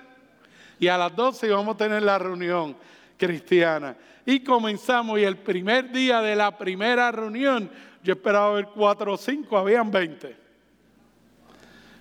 y 0.79 0.87
a 0.87 0.97
las 0.97 1.13
12 1.13 1.47
íbamos 1.47 1.75
a 1.75 1.77
tener 1.77 2.01
la 2.01 2.17
reunión 2.17 2.77
cristiana. 3.17 3.97
Y 4.25 4.39
comenzamos 4.39 5.19
y 5.19 5.25
el 5.25 5.35
primer 5.35 5.91
día 5.91 6.21
de 6.21 6.37
la 6.37 6.57
primera 6.57 7.11
reunión, 7.11 7.69
yo 8.01 8.13
esperaba 8.13 8.53
ver 8.53 8.69
cuatro 8.73 9.13
o 9.13 9.17
cinco, 9.17 9.57
habían 9.57 9.91
20. 9.91 10.37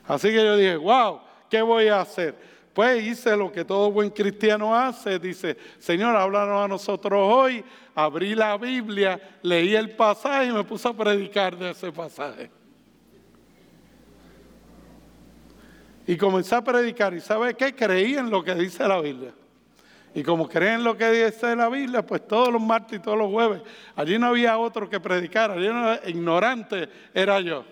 Así 0.07 0.29
que 0.29 0.45
yo 0.45 0.57
dije, 0.57 0.77
wow, 0.77 1.21
¿qué 1.51 1.61
voy 1.61 1.89
a 1.89 2.01
hacer? 2.01 2.52
Pues 2.73 3.05
hice 3.05 3.37
lo 3.37 3.53
que 3.53 3.65
todo 3.65 3.91
buen 3.91 4.09
cristiano 4.11 4.75
hace, 4.75 5.19
dice, 5.19 5.57
Señor, 5.79 6.17
háblanos 6.17 6.65
a 6.65 6.69
nosotros 6.69 7.21
hoy, 7.23 7.63
abrí 7.95 8.35
la 8.35 8.57
Biblia, 8.57 9.21
leí 9.43 9.75
el 9.75 9.91
pasaje 9.91 10.47
y 10.47 10.53
me 10.53 10.65
puse 10.65 10.89
a 10.89 10.93
predicar 10.95 11.57
de 11.57 11.71
ese 11.71 11.93
pasaje. 11.93 12.51
Y 16.07 16.17
comencé 16.17 16.55
a 16.55 16.65
predicar 16.65 17.13
y 17.15 17.21
¿sabe 17.21 17.55
qué? 17.55 17.75
Creí 17.75 18.15
en 18.17 18.31
lo 18.31 18.43
que 18.43 18.55
dice 18.55 18.89
la 18.89 19.01
Biblia. 19.01 19.33
Y 20.15 20.23
como 20.23 20.49
creen 20.49 20.75
en 20.75 20.85
lo 20.85 20.97
que 20.97 21.11
dice 21.11 21.55
la 21.55 21.69
Biblia, 21.69 22.05
pues 22.05 22.27
todos 22.27 22.53
los 22.53 22.61
martes 22.61 22.99
y 22.99 23.03
todos 23.03 23.17
los 23.17 23.31
jueves, 23.31 23.63
allí 23.97 24.19
no 24.19 24.29
había 24.29 24.59
otro 24.59 24.89
que 24.89 24.99
predicar, 24.99 25.51
allí 25.51 25.69
no, 25.69 25.95
ignorante 26.07 26.89
era 27.15 27.41
yo. 27.41 27.65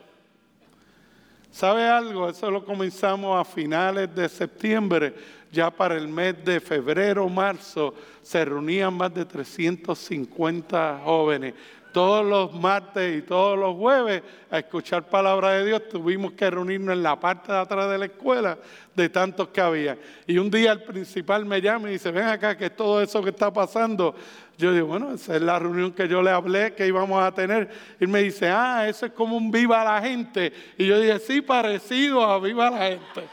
¿Sabe 1.50 1.88
algo? 1.88 2.28
Eso 2.28 2.48
lo 2.50 2.64
comenzamos 2.64 3.38
a 3.38 3.44
finales 3.44 4.14
de 4.14 4.28
septiembre. 4.28 5.14
Ya 5.50 5.68
para 5.68 5.96
el 5.96 6.06
mes 6.06 6.44
de 6.44 6.60
febrero, 6.60 7.28
marzo, 7.28 7.92
se 8.22 8.44
reunían 8.44 8.94
más 8.94 9.12
de 9.12 9.24
350 9.24 11.00
jóvenes. 11.04 11.54
Todos 11.92 12.24
los 12.24 12.52
martes 12.54 13.18
y 13.18 13.22
todos 13.22 13.58
los 13.58 13.76
jueves 13.76 14.22
a 14.50 14.58
escuchar 14.58 15.08
palabra 15.08 15.50
de 15.52 15.66
Dios. 15.66 15.88
Tuvimos 15.88 16.32
que 16.32 16.48
reunirnos 16.48 16.94
en 16.94 17.02
la 17.02 17.18
parte 17.18 17.50
de 17.50 17.58
atrás 17.58 17.90
de 17.90 17.98
la 17.98 18.04
escuela 18.06 18.58
de 18.94 19.08
tantos 19.08 19.48
que 19.48 19.60
había. 19.60 19.98
Y 20.26 20.38
un 20.38 20.50
día 20.50 20.72
el 20.72 20.82
principal 20.82 21.44
me 21.44 21.60
llama 21.60 21.88
y 21.88 21.92
dice, 21.92 22.10
ven 22.10 22.26
acá, 22.26 22.56
que 22.56 22.66
es 22.66 22.76
todo 22.76 23.02
eso 23.02 23.22
que 23.22 23.30
está 23.30 23.52
pasando. 23.52 24.14
Yo 24.56 24.72
digo, 24.72 24.88
bueno, 24.88 25.14
esa 25.14 25.36
es 25.36 25.42
la 25.42 25.58
reunión 25.58 25.92
que 25.92 26.06
yo 26.06 26.22
le 26.22 26.30
hablé 26.30 26.74
que 26.74 26.86
íbamos 26.86 27.22
a 27.22 27.32
tener. 27.32 27.70
Y 27.98 28.06
me 28.06 28.22
dice, 28.22 28.48
ah, 28.48 28.86
eso 28.86 29.06
es 29.06 29.12
como 29.12 29.36
un 29.36 29.50
viva 29.50 29.82
la 29.82 30.00
gente. 30.00 30.52
Y 30.76 30.86
yo 30.86 31.00
dije, 31.00 31.18
sí, 31.18 31.40
parecido 31.40 32.22
a 32.24 32.38
viva 32.38 32.70
la 32.70 32.78
gente. 32.78 33.28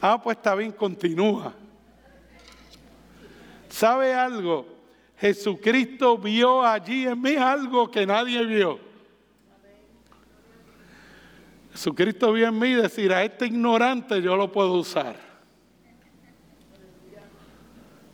ah, 0.00 0.20
pues 0.22 0.36
está 0.36 0.54
bien, 0.54 0.72
continúa. 0.72 1.52
¿Sabe 3.68 4.14
algo? 4.14 4.73
Jesucristo 5.18 6.18
vio 6.18 6.62
allí 6.62 7.06
en 7.06 7.20
mí 7.20 7.36
algo 7.36 7.90
que 7.90 8.06
nadie 8.06 8.44
vio. 8.44 8.78
Jesucristo 11.72 12.32
vio 12.32 12.48
en 12.48 12.58
mí 12.58 12.72
decir, 12.74 13.12
a 13.12 13.24
este 13.24 13.46
ignorante 13.46 14.20
yo 14.22 14.36
lo 14.36 14.50
puedo 14.50 14.74
usar. 14.74 15.16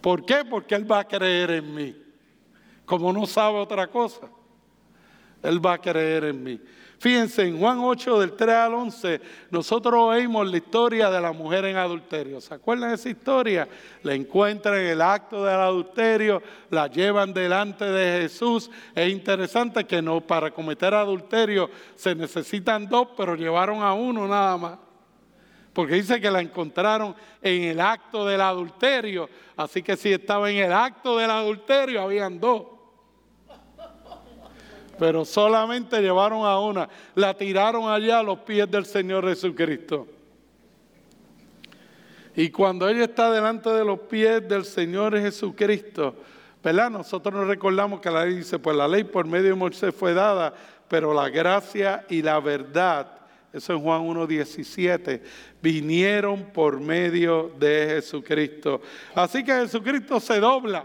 ¿Por 0.00 0.24
qué? 0.24 0.44
Porque 0.48 0.74
Él 0.74 0.90
va 0.90 1.00
a 1.00 1.04
creer 1.04 1.50
en 1.50 1.74
mí. 1.74 1.96
Como 2.86 3.12
no 3.12 3.26
sabe 3.26 3.58
otra 3.58 3.86
cosa, 3.86 4.28
Él 5.42 5.64
va 5.64 5.74
a 5.74 5.78
creer 5.78 6.24
en 6.24 6.42
mí. 6.42 6.60
Fíjense, 7.00 7.44
en 7.48 7.58
Juan 7.58 7.78
8 7.78 8.20
del 8.20 8.32
3 8.32 8.54
al 8.56 8.74
11, 8.74 9.22
nosotros 9.50 9.94
oímos 9.94 10.46
la 10.46 10.58
historia 10.58 11.10
de 11.10 11.18
la 11.18 11.32
mujer 11.32 11.64
en 11.64 11.78
adulterio. 11.78 12.42
¿Se 12.42 12.52
acuerdan 12.52 12.90
de 12.90 12.96
esa 12.96 13.08
historia? 13.08 13.66
La 14.02 14.12
encuentran 14.12 14.74
en 14.74 14.88
el 14.88 15.00
acto 15.00 15.42
del 15.42 15.58
adulterio, 15.58 16.42
la 16.68 16.88
llevan 16.88 17.32
delante 17.32 17.86
de 17.86 18.20
Jesús. 18.20 18.70
Es 18.94 19.10
interesante 19.10 19.86
que 19.86 20.02
no 20.02 20.20
para 20.20 20.50
cometer 20.50 20.92
adulterio 20.92 21.70
se 21.96 22.14
necesitan 22.14 22.86
dos, 22.86 23.08
pero 23.16 23.34
llevaron 23.34 23.82
a 23.82 23.94
uno 23.94 24.28
nada 24.28 24.58
más 24.58 24.78
porque 25.72 25.94
dice 25.94 26.20
que 26.20 26.30
la 26.30 26.42
encontraron 26.42 27.14
en 27.40 27.62
el 27.62 27.80
acto 27.80 28.26
del 28.26 28.42
adulterio. 28.42 29.30
Así 29.56 29.82
que 29.82 29.96
si 29.96 30.12
estaba 30.12 30.50
en 30.50 30.58
el 30.58 30.72
acto 30.72 31.16
del 31.16 31.30
adulterio, 31.30 32.02
habían 32.02 32.38
dos. 32.38 32.79
Pero 35.00 35.24
solamente 35.24 36.02
llevaron 36.02 36.44
a 36.44 36.60
una, 36.60 36.86
la 37.14 37.32
tiraron 37.32 37.90
allá 37.90 38.18
a 38.18 38.22
los 38.22 38.40
pies 38.40 38.70
del 38.70 38.84
Señor 38.84 39.26
Jesucristo. 39.26 40.06
Y 42.36 42.50
cuando 42.50 42.86
ella 42.86 43.04
está 43.04 43.32
delante 43.32 43.70
de 43.70 43.82
los 43.82 44.00
pies 44.00 44.46
del 44.46 44.66
Señor 44.66 45.18
Jesucristo, 45.18 46.14
¿verdad? 46.62 46.90
Nosotros 46.90 47.34
nos 47.34 47.46
recordamos 47.46 48.00
que 48.00 48.10
la 48.10 48.26
ley 48.26 48.36
dice, 48.36 48.58
pues 48.58 48.76
la 48.76 48.86
ley 48.86 49.04
por 49.04 49.26
medio 49.26 49.48
de 49.48 49.54
Moisés 49.54 49.94
fue 49.94 50.12
dada, 50.12 50.52
pero 50.86 51.14
la 51.14 51.30
gracia 51.30 52.04
y 52.10 52.20
la 52.20 52.38
verdad 52.38 53.20
eso 53.54 53.74
es 53.74 53.82
Juan 53.82 54.02
1.17, 54.02 55.20
vinieron 55.60 56.44
por 56.52 56.78
medio 56.78 57.50
de 57.58 57.94
Jesucristo. 57.94 58.82
Así 59.14 59.42
que 59.42 59.52
Jesucristo 59.52 60.20
se 60.20 60.38
dobla 60.38 60.84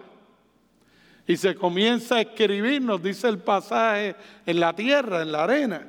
y 1.27 1.37
se 1.37 1.55
comienza 1.55 2.15
a 2.15 2.21
escribir, 2.21 2.81
nos 2.81 3.01
dice 3.01 3.27
el 3.27 3.39
pasaje, 3.39 4.15
en 4.45 4.59
la 4.59 4.73
tierra, 4.73 5.21
en 5.21 5.31
la 5.31 5.43
arena, 5.43 5.87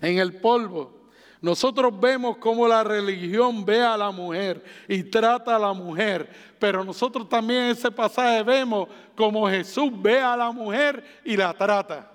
en 0.00 0.18
el 0.18 0.34
polvo. 0.34 1.02
Nosotros 1.40 1.98
vemos 1.98 2.36
cómo 2.36 2.68
la 2.68 2.84
religión 2.84 3.64
ve 3.64 3.80
a 3.82 3.96
la 3.96 4.10
mujer 4.10 4.62
y 4.86 5.02
trata 5.02 5.56
a 5.56 5.58
la 5.58 5.72
mujer, 5.72 6.30
pero 6.58 6.84
nosotros 6.84 7.28
también 7.28 7.64
en 7.64 7.70
ese 7.70 7.90
pasaje 7.90 8.42
vemos 8.42 8.88
cómo 9.16 9.48
Jesús 9.48 9.90
ve 10.00 10.20
a 10.20 10.36
la 10.36 10.52
mujer 10.52 11.02
y 11.24 11.36
la 11.36 11.52
trata. 11.52 12.08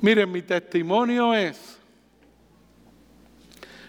Miren, 0.00 0.30
mi 0.30 0.42
testimonio 0.42 1.34
es, 1.34 1.75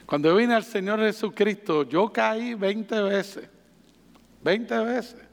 cuando 0.07 0.33
vine 0.33 0.55
al 0.55 0.63
Señor 0.63 1.01
Jesucristo, 1.01 1.83
yo 1.83 2.11
caí 2.13 2.53
20 2.53 3.01
veces, 3.01 3.49
20 4.41 4.79
veces. 4.79 5.27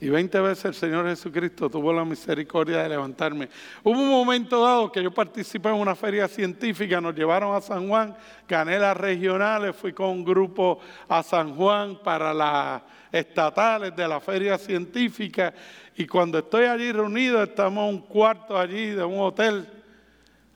Y 0.00 0.08
20 0.08 0.40
veces 0.40 0.64
el 0.64 0.74
Señor 0.74 1.06
Jesucristo 1.06 1.68
tuvo 1.68 1.92
la 1.92 2.02
misericordia 2.02 2.82
de 2.82 2.88
levantarme. 2.88 3.50
Hubo 3.84 4.00
un 4.00 4.08
momento 4.08 4.62
dado 4.64 4.90
que 4.90 5.02
yo 5.02 5.12
participé 5.12 5.68
en 5.68 5.74
una 5.74 5.94
feria 5.94 6.26
científica, 6.28 6.98
nos 6.98 7.14
llevaron 7.14 7.54
a 7.54 7.60
San 7.60 7.88
Juan, 7.88 8.16
gané 8.48 8.78
las 8.78 8.96
regionales, 8.96 9.76
fui 9.76 9.92
con 9.92 10.08
un 10.08 10.24
grupo 10.24 10.78
a 11.06 11.22
San 11.22 11.54
Juan 11.54 11.98
para 12.02 12.32
las 12.32 12.80
estatales 13.12 13.94
de 13.94 14.08
la 14.08 14.18
feria 14.18 14.56
científica 14.56 15.52
y 15.94 16.06
cuando 16.06 16.38
estoy 16.38 16.64
allí 16.64 16.90
reunido, 16.90 17.42
estamos 17.42 17.86
en 17.86 17.96
un 17.96 18.00
cuarto 18.00 18.56
allí 18.56 18.86
de 18.86 19.04
un 19.04 19.20
hotel, 19.20 19.68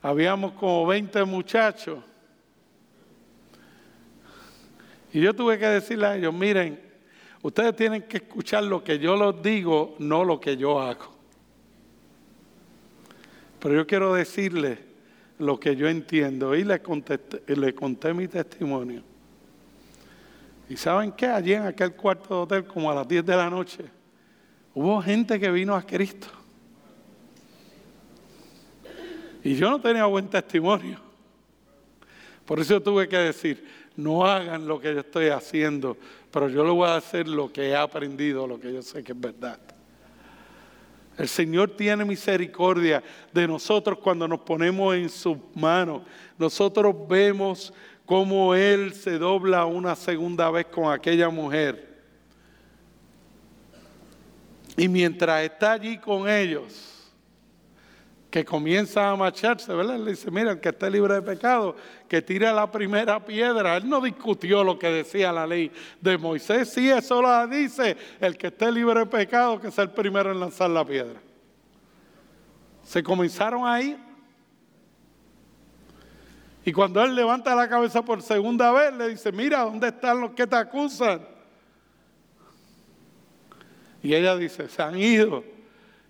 habíamos 0.00 0.52
como 0.52 0.86
20 0.86 1.24
muchachos. 1.24 1.98
Y 5.12 5.20
yo 5.20 5.34
tuve 5.34 5.58
que 5.58 5.66
decirle 5.66 6.06
a 6.06 6.16
ellos, 6.16 6.32
miren, 6.32 6.80
ustedes 7.42 7.76
tienen 7.76 8.02
que 8.02 8.18
escuchar 8.18 8.64
lo 8.64 8.82
que 8.82 8.98
yo 8.98 9.16
les 9.16 9.42
digo, 9.42 9.96
no 9.98 10.24
lo 10.24 10.40
que 10.40 10.56
yo 10.56 10.80
hago. 10.80 11.12
Pero 13.60 13.74
yo 13.74 13.86
quiero 13.86 14.14
decirles 14.14 14.78
lo 15.38 15.60
que 15.60 15.76
yo 15.76 15.88
entiendo 15.88 16.54
y 16.54 16.64
les, 16.64 16.80
le 17.46 17.74
conté 17.74 18.14
mi 18.14 18.26
testimonio. 18.28 19.02
¿Y 20.68 20.76
saben 20.76 21.12
qué? 21.12 21.26
Allí 21.26 21.52
en 21.52 21.66
aquel 21.66 21.92
cuarto 21.94 22.34
de 22.34 22.40
hotel, 22.42 22.64
como 22.64 22.90
a 22.90 22.94
las 22.94 23.06
10 23.06 23.26
de 23.26 23.36
la 23.36 23.50
noche, 23.50 23.84
Hubo 24.74 25.02
gente 25.02 25.38
que 25.38 25.50
vino 25.50 25.74
a 25.74 25.82
Cristo. 25.82 26.28
Y 29.44 29.54
yo 29.54 29.70
no 29.70 29.80
tenía 29.80 30.06
buen 30.06 30.28
testimonio. 30.28 30.98
Por 32.46 32.60
eso 32.60 32.80
tuve 32.80 33.08
que 33.08 33.18
decir, 33.18 33.66
no 33.96 34.26
hagan 34.26 34.66
lo 34.66 34.80
que 34.80 34.94
yo 34.94 35.00
estoy 35.00 35.28
haciendo, 35.28 35.96
pero 36.30 36.48
yo 36.48 36.64
le 36.64 36.70
voy 36.70 36.88
a 36.88 36.96
hacer 36.96 37.28
lo 37.28 37.52
que 37.52 37.68
he 37.68 37.76
aprendido, 37.76 38.46
lo 38.46 38.58
que 38.58 38.72
yo 38.72 38.82
sé 38.82 39.02
que 39.02 39.12
es 39.12 39.20
verdad. 39.20 39.58
El 41.18 41.28
Señor 41.28 41.70
tiene 41.76 42.04
misericordia 42.04 43.02
de 43.32 43.46
nosotros 43.46 43.98
cuando 43.98 44.26
nos 44.26 44.40
ponemos 44.40 44.94
en 44.94 45.10
sus 45.10 45.36
manos. 45.54 46.02
Nosotros 46.38 46.94
vemos 47.06 47.72
cómo 48.06 48.54
Él 48.54 48.94
se 48.94 49.18
dobla 49.18 49.66
una 49.66 49.94
segunda 49.94 50.50
vez 50.50 50.66
con 50.66 50.90
aquella 50.90 51.28
mujer 51.28 51.92
y 54.76 54.88
mientras 54.88 55.44
está 55.44 55.72
allí 55.72 55.98
con 55.98 56.28
ellos, 56.28 56.91
que 58.32 58.46
comienza 58.46 59.10
a 59.10 59.14
marcharse, 59.14 59.74
¿verdad? 59.74 59.98
Le 59.98 60.12
dice, 60.12 60.30
mira, 60.30 60.52
el 60.52 60.60
que 60.60 60.70
esté 60.70 60.90
libre 60.90 61.16
de 61.16 61.20
pecado, 61.20 61.76
que 62.08 62.22
tire 62.22 62.50
la 62.50 62.72
primera 62.72 63.22
piedra. 63.22 63.76
Él 63.76 63.86
no 63.86 64.00
discutió 64.00 64.64
lo 64.64 64.78
que 64.78 64.88
decía 64.88 65.30
la 65.30 65.46
ley 65.46 65.70
de 66.00 66.16
Moisés. 66.16 66.70
Sí, 66.70 66.88
eso 66.88 67.20
lo 67.20 67.46
dice, 67.46 67.94
el 68.18 68.38
que 68.38 68.46
esté 68.46 68.72
libre 68.72 69.00
de 69.00 69.06
pecado, 69.06 69.60
que 69.60 69.70
sea 69.70 69.84
el 69.84 69.90
primero 69.90 70.32
en 70.32 70.40
lanzar 70.40 70.70
la 70.70 70.82
piedra. 70.82 71.20
Se 72.82 73.02
comenzaron 73.02 73.68
ahí. 73.68 74.02
Y 76.64 76.72
cuando 76.72 77.04
él 77.04 77.14
levanta 77.14 77.54
la 77.54 77.68
cabeza 77.68 78.02
por 78.02 78.22
segunda 78.22 78.72
vez, 78.72 78.94
le 78.94 79.10
dice, 79.10 79.30
mira, 79.30 79.60
¿dónde 79.60 79.88
están 79.88 80.22
los 80.22 80.30
que 80.30 80.46
te 80.46 80.56
acusan? 80.56 81.20
Y 84.02 84.14
ella 84.14 84.34
dice, 84.38 84.70
se 84.70 84.82
han 84.82 84.98
ido. 84.98 85.44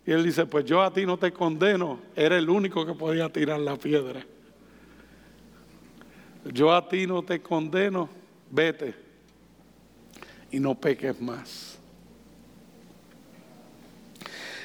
Y 0.06 0.10
él 0.10 0.24
dice, 0.24 0.46
pues 0.46 0.64
yo 0.64 0.82
a 0.82 0.92
ti 0.92 1.06
no 1.06 1.16
te 1.16 1.32
condeno, 1.32 2.00
era 2.16 2.36
el 2.36 2.50
único 2.50 2.84
que 2.84 2.94
podía 2.94 3.28
tirar 3.28 3.60
la 3.60 3.76
piedra. 3.76 4.24
Yo 6.44 6.72
a 6.72 6.88
ti 6.88 7.06
no 7.06 7.22
te 7.22 7.40
condeno, 7.40 8.08
vete 8.50 8.94
y 10.50 10.58
no 10.58 10.74
peques 10.74 11.20
más. 11.20 11.78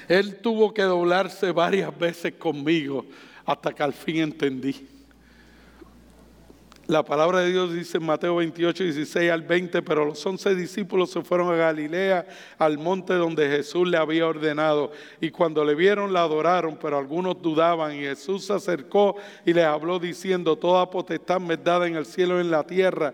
Él 0.08 0.38
tuvo 0.38 0.74
que 0.74 0.84
doblarse 0.84 1.52
varias 1.52 1.98
veces 1.98 2.34
conmigo 2.34 3.06
hasta 3.46 3.74
que 3.74 3.84
al 3.84 3.94
fin 3.94 4.18
entendí. 4.18 4.88
La 6.88 7.04
palabra 7.04 7.40
de 7.40 7.52
Dios 7.52 7.74
dice 7.74 7.98
en 7.98 8.06
Mateo 8.06 8.38
28, 8.38 8.86
16 8.86 9.30
al 9.30 9.42
20, 9.42 9.82
pero 9.82 10.06
los 10.06 10.26
once 10.26 10.56
discípulos 10.56 11.12
se 11.12 11.22
fueron 11.22 11.52
a 11.52 11.58
Galilea, 11.58 12.26
al 12.58 12.78
monte 12.78 13.14
donde 13.16 13.50
Jesús 13.50 13.86
le 13.86 13.98
había 13.98 14.26
ordenado. 14.26 14.94
Y 15.20 15.30
cuando 15.30 15.66
le 15.66 15.76
vieron, 15.76 16.14
la 16.14 16.22
adoraron, 16.22 16.78
pero 16.82 16.98
algunos 16.98 17.42
dudaban. 17.42 17.94
Y 17.94 18.04
Jesús 18.04 18.46
se 18.46 18.54
acercó 18.54 19.18
y 19.46 19.52
les 19.52 19.66
habló 19.66 20.00
diciendo, 20.00 20.56
toda 20.56 20.90
potestad 20.90 21.42
me 21.42 21.56
es 21.56 21.64
dada 21.66 21.88
en 21.88 21.98
el 21.98 22.06
cielo 22.06 22.38
y 22.38 22.42
en 22.42 22.52
la 22.52 22.64
tierra. 22.64 23.14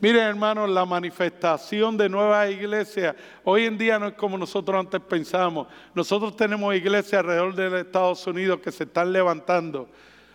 Miren 0.00 0.22
hermanos, 0.22 0.68
la 0.68 0.84
manifestación 0.84 1.96
de 1.96 2.08
nuevas 2.08 2.50
iglesias 2.50 3.14
hoy 3.44 3.64
en 3.64 3.78
día 3.78 3.98
no 3.98 4.08
es 4.08 4.14
como 4.14 4.36
nosotros 4.36 4.78
antes 4.78 5.00
pensábamos. 5.00 5.68
Nosotros 5.94 6.36
tenemos 6.36 6.74
iglesias 6.74 7.20
alrededor 7.20 7.54
de 7.54 7.80
Estados 7.80 8.26
Unidos 8.26 8.60
que 8.60 8.72
se 8.72 8.84
están 8.84 9.12
levantando. 9.12 9.88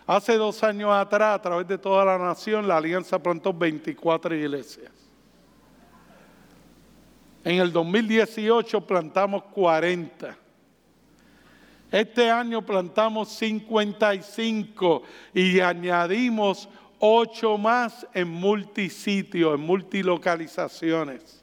Hace 0.06 0.36
dos 0.36 0.62
años 0.64 0.90
atrás, 0.90 1.36
a 1.38 1.42
través 1.42 1.68
de 1.68 1.78
toda 1.78 2.04
la 2.04 2.18
nación, 2.18 2.66
la 2.66 2.78
alianza 2.78 3.22
plantó 3.22 3.52
24 3.52 4.34
iglesias. 4.34 4.90
En 7.44 7.60
el 7.60 7.72
2018 7.72 8.80
plantamos 8.80 9.44
40. 9.44 10.36
Este 11.90 12.30
año 12.30 12.64
plantamos 12.64 13.30
55 13.30 15.02
y 15.34 15.60
añadimos 15.60 16.68
ocho 17.00 17.58
más 17.58 18.06
en 18.14 18.28
multisitios, 18.28 19.54
en 19.54 19.60
multilocalizaciones. 19.60 21.42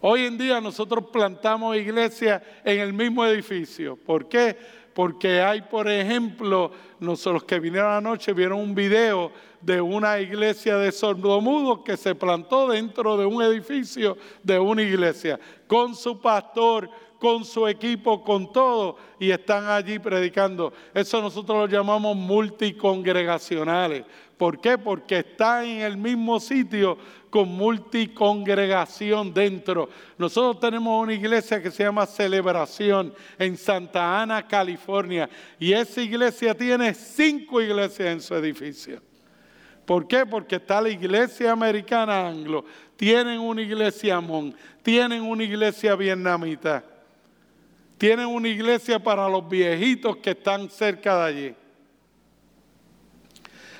Hoy 0.00 0.24
en 0.24 0.36
día 0.36 0.60
nosotros 0.60 1.04
plantamos 1.12 1.76
iglesias 1.76 2.42
en 2.64 2.80
el 2.80 2.92
mismo 2.92 3.24
edificio. 3.24 3.96
¿Por 3.96 4.28
qué? 4.28 4.56
Porque 4.94 5.40
hay, 5.40 5.62
por 5.62 5.88
ejemplo, 5.88 6.72
nosotros 6.98 7.44
que 7.44 7.60
vinieron 7.60 7.92
anoche 7.92 8.32
vieron 8.32 8.58
un 8.58 8.74
video 8.74 9.30
de 9.60 9.80
una 9.80 10.18
iglesia 10.18 10.76
de 10.76 10.90
sordomudos 10.90 11.80
que 11.84 11.96
se 11.96 12.14
plantó 12.14 12.68
dentro 12.68 13.16
de 13.16 13.26
un 13.26 13.42
edificio 13.42 14.18
de 14.42 14.58
una 14.58 14.82
iglesia, 14.82 15.38
con 15.66 15.94
su 15.94 16.20
pastor, 16.20 16.90
con 17.20 17.44
su 17.44 17.68
equipo, 17.68 18.24
con 18.24 18.52
todo, 18.52 18.96
y 19.20 19.30
están 19.30 19.68
allí 19.68 20.00
predicando. 20.00 20.72
Eso 20.92 21.22
nosotros 21.22 21.56
lo 21.56 21.66
llamamos 21.68 22.16
multicongregacionales. 22.16 24.02
¿Por 24.42 24.60
qué? 24.60 24.76
Porque 24.76 25.20
está 25.20 25.64
en 25.64 25.82
el 25.82 25.96
mismo 25.96 26.40
sitio 26.40 26.98
con 27.30 27.48
multicongregación 27.48 29.32
dentro. 29.32 29.88
Nosotros 30.18 30.58
tenemos 30.58 31.00
una 31.00 31.14
iglesia 31.14 31.62
que 31.62 31.70
se 31.70 31.84
llama 31.84 32.06
Celebración 32.06 33.14
en 33.38 33.56
Santa 33.56 34.20
Ana, 34.20 34.48
California, 34.48 35.30
y 35.60 35.72
esa 35.72 36.02
iglesia 36.02 36.56
tiene 36.56 36.92
cinco 36.92 37.62
iglesias 37.62 38.08
en 38.08 38.20
su 38.20 38.34
edificio. 38.34 39.00
¿Por 39.86 40.08
qué? 40.08 40.26
Porque 40.26 40.56
está 40.56 40.80
la 40.80 40.88
iglesia 40.88 41.52
americana 41.52 42.26
anglo, 42.26 42.64
tienen 42.96 43.38
una 43.38 43.62
iglesia 43.62 44.20
mon, 44.20 44.56
tienen 44.82 45.22
una 45.22 45.44
iglesia 45.44 45.94
vietnamita, 45.94 46.82
tienen 47.96 48.26
una 48.26 48.48
iglesia 48.48 48.98
para 48.98 49.28
los 49.28 49.48
viejitos 49.48 50.16
que 50.16 50.30
están 50.30 50.68
cerca 50.68 51.16
de 51.18 51.24
allí. 51.28 51.54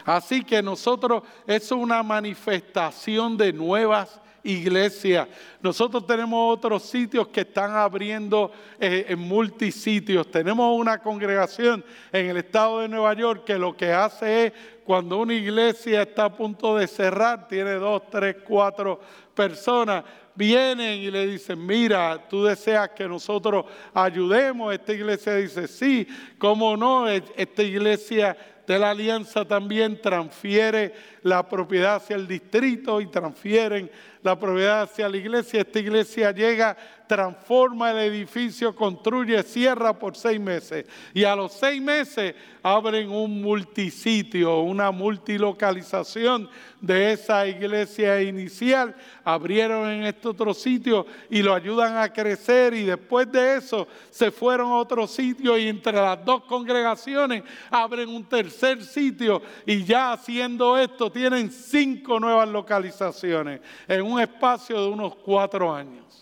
Así 0.05 0.43
que 0.45 0.63
nosotros, 0.63 1.23
es 1.47 1.71
una 1.73 2.03
manifestación 2.03 3.37
de 3.37 3.53
nuevas 3.53 4.21
iglesias. 4.43 5.29
Nosotros 5.61 6.07
tenemos 6.07 6.57
otros 6.57 6.83
sitios 6.83 7.29
que 7.29 7.43
están 7.43 7.73
abriendo 7.73 8.51
eh, 8.79 9.07
en 9.09 9.19
multisitios. 9.19 10.31
Tenemos 10.31 10.79
una 10.79 10.99
congregación 10.99 11.85
en 12.13 12.27
el 12.27 12.39
estado 12.39 12.81
de 12.81 12.89
Nueva 12.89 13.15
York 13.15 13.45
que 13.45 13.59
lo 13.59 13.77
que 13.77 13.93
hace 13.93 14.47
es, 14.47 14.53
cuando 14.85 15.19
una 15.19 15.35
iglesia 15.35 16.03
está 16.03 16.25
a 16.25 16.37
punto 16.37 16.77
de 16.77 16.89
cerrar, 16.89 17.47
tiene 17.47 17.75
dos, 17.75 18.03
tres, 18.11 18.37
cuatro 18.45 19.01
personas, 19.33 20.05
vienen 20.35 20.99
y 20.99 21.11
le 21.11 21.27
dicen, 21.27 21.65
mira, 21.65 22.27
tú 22.29 22.45
deseas 22.45 22.91
que 22.91 23.07
nosotros 23.07 23.67
ayudemos. 23.95 24.75
Esta 24.75 24.93
iglesia 24.93 25.37
dice, 25.37 25.69
sí, 25.69 26.07
cómo 26.39 26.77
no, 26.77 27.09
esta 27.09 27.63
iglesia 27.63 28.37
de 28.67 28.79
la 28.79 28.91
alianza 28.91 29.45
también 29.45 30.01
transfiere 30.01 30.95
la 31.23 31.49
propiedad 31.49 31.97
hacia 31.97 32.17
el 32.17 32.27
distrito 32.27 33.01
y 33.01 33.07
transfieren 33.07 33.91
la 34.23 34.39
propiedad 34.39 34.83
hacia 34.83 35.09
la 35.09 35.17
iglesia. 35.17 35.61
Esta 35.61 35.79
iglesia 35.79 36.31
llega, 36.33 36.77
transforma 37.13 37.91
el 37.91 37.99
edificio, 38.11 38.75
construye, 38.75 39.43
cierra 39.43 39.93
por 39.99 40.17
seis 40.17 40.41
meses. 40.41 40.87
Y 41.13 41.25
a 41.25 41.37
los 41.37 41.53
seis 41.53 41.83
meses 41.83 42.35
abren 42.63 43.11
un 43.11 43.43
multisitio, 43.43 44.61
una 44.61 44.91
multilocalización 44.91 46.49
de 46.81 47.13
esa 47.13 47.47
iglesia 47.47 48.23
inicial. 48.23 48.97
Abrieron 49.25 49.91
en 49.91 50.05
este 50.05 50.27
otro 50.27 50.55
sitio 50.55 51.05
y 51.29 51.43
lo 51.43 51.53
ayudan 51.53 51.99
a 51.99 52.11
crecer. 52.11 52.73
Y 52.73 52.85
después 52.85 53.31
de 53.31 53.57
eso 53.57 53.87
se 54.09 54.31
fueron 54.31 54.71
a 54.71 54.77
otro 54.77 55.07
sitio 55.07 55.59
y 55.59 55.69
entre 55.69 55.93
las 55.93 56.25
dos 56.25 56.45
congregaciones 56.45 57.43
abren 57.71 58.09
un 58.09 58.25
tercer 58.25 58.83
sitio. 58.83 59.43
Y 59.67 59.85
ya 59.85 60.15
haciendo 60.15 60.79
esto 60.79 61.13
tienen 61.13 61.51
cinco 61.51 62.19
nuevas 62.19 62.49
localizaciones 62.49 63.61
en 63.87 64.01
un 64.01 64.19
espacio 64.19 64.81
de 64.81 64.89
unos 64.89 65.15
cuatro 65.17 65.75
años. 65.75 66.22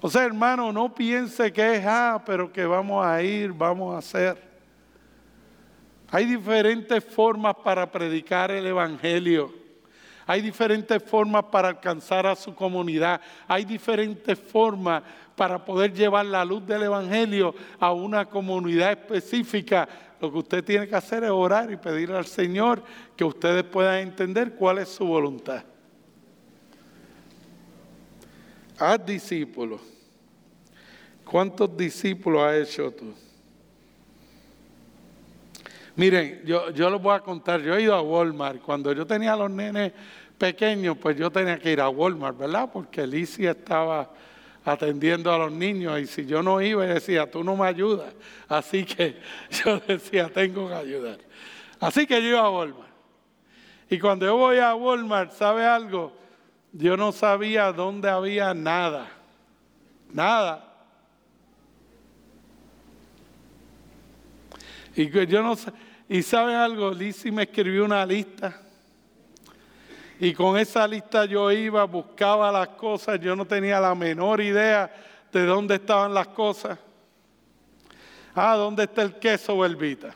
O 0.00 0.08
sea, 0.08 0.24
hermano, 0.24 0.72
no 0.72 0.94
piense 0.94 1.52
que 1.52 1.76
es, 1.76 1.84
ah, 1.86 2.22
pero 2.24 2.50
que 2.50 2.64
vamos 2.64 3.04
a 3.04 3.22
ir, 3.22 3.52
vamos 3.52 3.94
a 3.94 3.98
hacer. 3.98 4.50
Hay 6.10 6.24
diferentes 6.24 7.04
formas 7.04 7.54
para 7.62 7.90
predicar 7.90 8.50
el 8.50 8.66
Evangelio. 8.66 9.52
Hay 10.26 10.40
diferentes 10.40 11.02
formas 11.02 11.44
para 11.44 11.68
alcanzar 11.68 12.26
a 12.26 12.34
su 12.34 12.54
comunidad. 12.54 13.20
Hay 13.46 13.64
diferentes 13.64 14.38
formas 14.38 15.02
para 15.36 15.64
poder 15.64 15.92
llevar 15.92 16.24
la 16.26 16.44
luz 16.44 16.66
del 16.66 16.84
Evangelio 16.84 17.54
a 17.78 17.92
una 17.92 18.24
comunidad 18.24 18.92
específica. 18.92 19.88
Lo 20.20 20.32
que 20.32 20.38
usted 20.38 20.64
tiene 20.64 20.88
que 20.88 20.96
hacer 20.96 21.24
es 21.24 21.30
orar 21.30 21.70
y 21.70 21.76
pedirle 21.76 22.16
al 22.16 22.26
Señor 22.26 22.82
que 23.16 23.24
ustedes 23.24 23.64
puedan 23.64 23.98
entender 23.98 24.54
cuál 24.54 24.78
es 24.78 24.88
su 24.88 25.04
voluntad. 25.04 25.62
Haz 28.80 29.04
discípulos. 29.04 29.78
¿Cuántos 31.22 31.76
discípulos 31.76 32.42
has 32.42 32.66
hecho 32.66 32.90
tú? 32.90 33.12
Miren, 35.96 36.40
yo, 36.46 36.70
yo 36.70 36.88
les 36.88 37.00
voy 37.00 37.14
a 37.14 37.20
contar, 37.20 37.60
yo 37.60 37.76
he 37.76 37.82
ido 37.82 37.94
a 37.94 38.00
Walmart. 38.00 38.62
Cuando 38.62 38.90
yo 38.94 39.06
tenía 39.06 39.34
a 39.34 39.36
los 39.36 39.50
nenes 39.50 39.92
pequeños, 40.38 40.96
pues 40.96 41.14
yo 41.18 41.30
tenía 41.30 41.58
que 41.58 41.72
ir 41.72 41.80
a 41.82 41.90
Walmart, 41.90 42.38
¿verdad? 42.38 42.70
Porque 42.72 43.02
Alicia 43.02 43.50
estaba 43.50 44.10
atendiendo 44.64 45.30
a 45.30 45.36
los 45.36 45.52
niños 45.52 46.00
y 46.00 46.06
si 46.06 46.24
yo 46.24 46.42
no 46.42 46.62
iba, 46.62 46.86
decía, 46.86 47.30
tú 47.30 47.44
no 47.44 47.56
me 47.56 47.66
ayudas. 47.66 48.14
Así 48.48 48.86
que 48.86 49.20
yo 49.62 49.78
decía, 49.80 50.30
tengo 50.32 50.68
que 50.68 50.74
ayudar. 50.74 51.18
Así 51.80 52.06
que 52.06 52.22
yo 52.22 52.28
iba 52.30 52.40
a 52.40 52.50
Walmart. 52.50 52.88
Y 53.90 53.98
cuando 53.98 54.24
yo 54.24 54.38
voy 54.38 54.56
a 54.56 54.74
Walmart, 54.74 55.32
¿sabe 55.32 55.66
algo? 55.66 56.19
Yo 56.72 56.96
no 56.96 57.12
sabía 57.12 57.72
dónde 57.72 58.08
había 58.08 58.54
nada. 58.54 59.10
Nada. 60.12 60.66
Y 64.94 65.08
yo 65.26 65.42
no 65.42 65.56
y 66.08 66.22
sabe 66.24 66.56
algo, 66.56 66.90
Lizzie 66.90 67.30
me 67.30 67.44
escribió 67.44 67.84
una 67.84 68.04
lista. 68.04 68.60
Y 70.18 70.34
con 70.34 70.58
esa 70.58 70.86
lista 70.88 71.24
yo 71.24 71.52
iba, 71.52 71.84
buscaba 71.84 72.50
las 72.50 72.70
cosas, 72.70 73.20
yo 73.20 73.36
no 73.36 73.46
tenía 73.46 73.80
la 73.80 73.94
menor 73.94 74.40
idea 74.40 74.92
de 75.32 75.46
dónde 75.46 75.76
estaban 75.76 76.12
las 76.12 76.26
cosas. 76.26 76.76
Ah, 78.34 78.56
¿dónde 78.56 78.82
está 78.82 79.02
el 79.02 79.20
queso, 79.20 79.56
Belvita? 79.58 80.14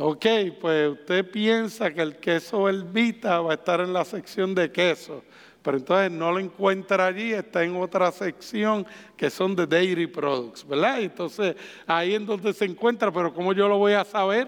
Ok, 0.00 0.26
pues 0.60 0.90
usted 0.90 1.28
piensa 1.28 1.92
que 1.92 2.00
el 2.00 2.16
queso 2.18 2.68
Elvita 2.68 3.40
va 3.40 3.50
a 3.50 3.54
estar 3.54 3.80
en 3.80 3.92
la 3.92 4.04
sección 4.04 4.54
de 4.54 4.70
queso, 4.70 5.24
pero 5.60 5.76
entonces 5.76 6.12
no 6.12 6.30
lo 6.30 6.38
encuentra 6.38 7.06
allí, 7.06 7.32
está 7.32 7.64
en 7.64 7.74
otra 7.74 8.12
sección 8.12 8.86
que 9.16 9.28
son 9.28 9.56
de 9.56 9.66
dairy 9.66 10.06
products, 10.06 10.64
¿verdad? 10.64 11.00
Entonces 11.00 11.56
ahí 11.84 12.14
es 12.14 12.24
donde 12.24 12.52
se 12.52 12.64
encuentra, 12.64 13.10
pero 13.10 13.34
¿cómo 13.34 13.52
yo 13.52 13.66
lo 13.66 13.76
voy 13.76 13.94
a 13.94 14.04
saber? 14.04 14.46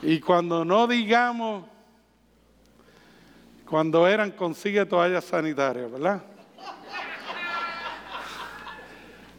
Y 0.00 0.18
cuando 0.18 0.64
no 0.64 0.86
digamos, 0.86 1.66
cuando 3.68 4.08
eran 4.08 4.30
consigue 4.30 4.86
toallas 4.86 5.24
sanitarias, 5.26 5.92
¿verdad? 5.92 6.22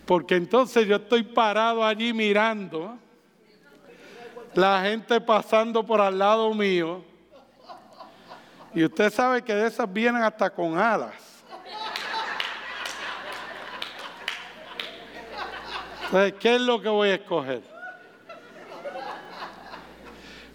Porque 0.08 0.36
entonces 0.36 0.88
yo 0.88 0.96
estoy 0.96 1.22
parado 1.22 1.86
allí 1.86 2.14
mirando, 2.14 2.98
la 4.54 4.82
gente 4.82 5.20
pasando 5.20 5.86
por 5.86 6.00
al 6.00 6.18
lado 6.18 6.54
mío, 6.54 7.04
y 8.74 8.86
usted 8.86 9.12
sabe 9.12 9.42
que 9.42 9.54
de 9.54 9.68
esas 9.68 9.92
vienen 9.92 10.24
hasta 10.24 10.50
con 10.50 10.78
alas. 10.78 11.14
Entonces, 16.06 16.34
¿qué 16.40 16.56
es 16.56 16.62
lo 16.62 16.82
que 16.82 16.88
voy 16.88 17.10
a 17.10 17.16
escoger? 17.16 17.62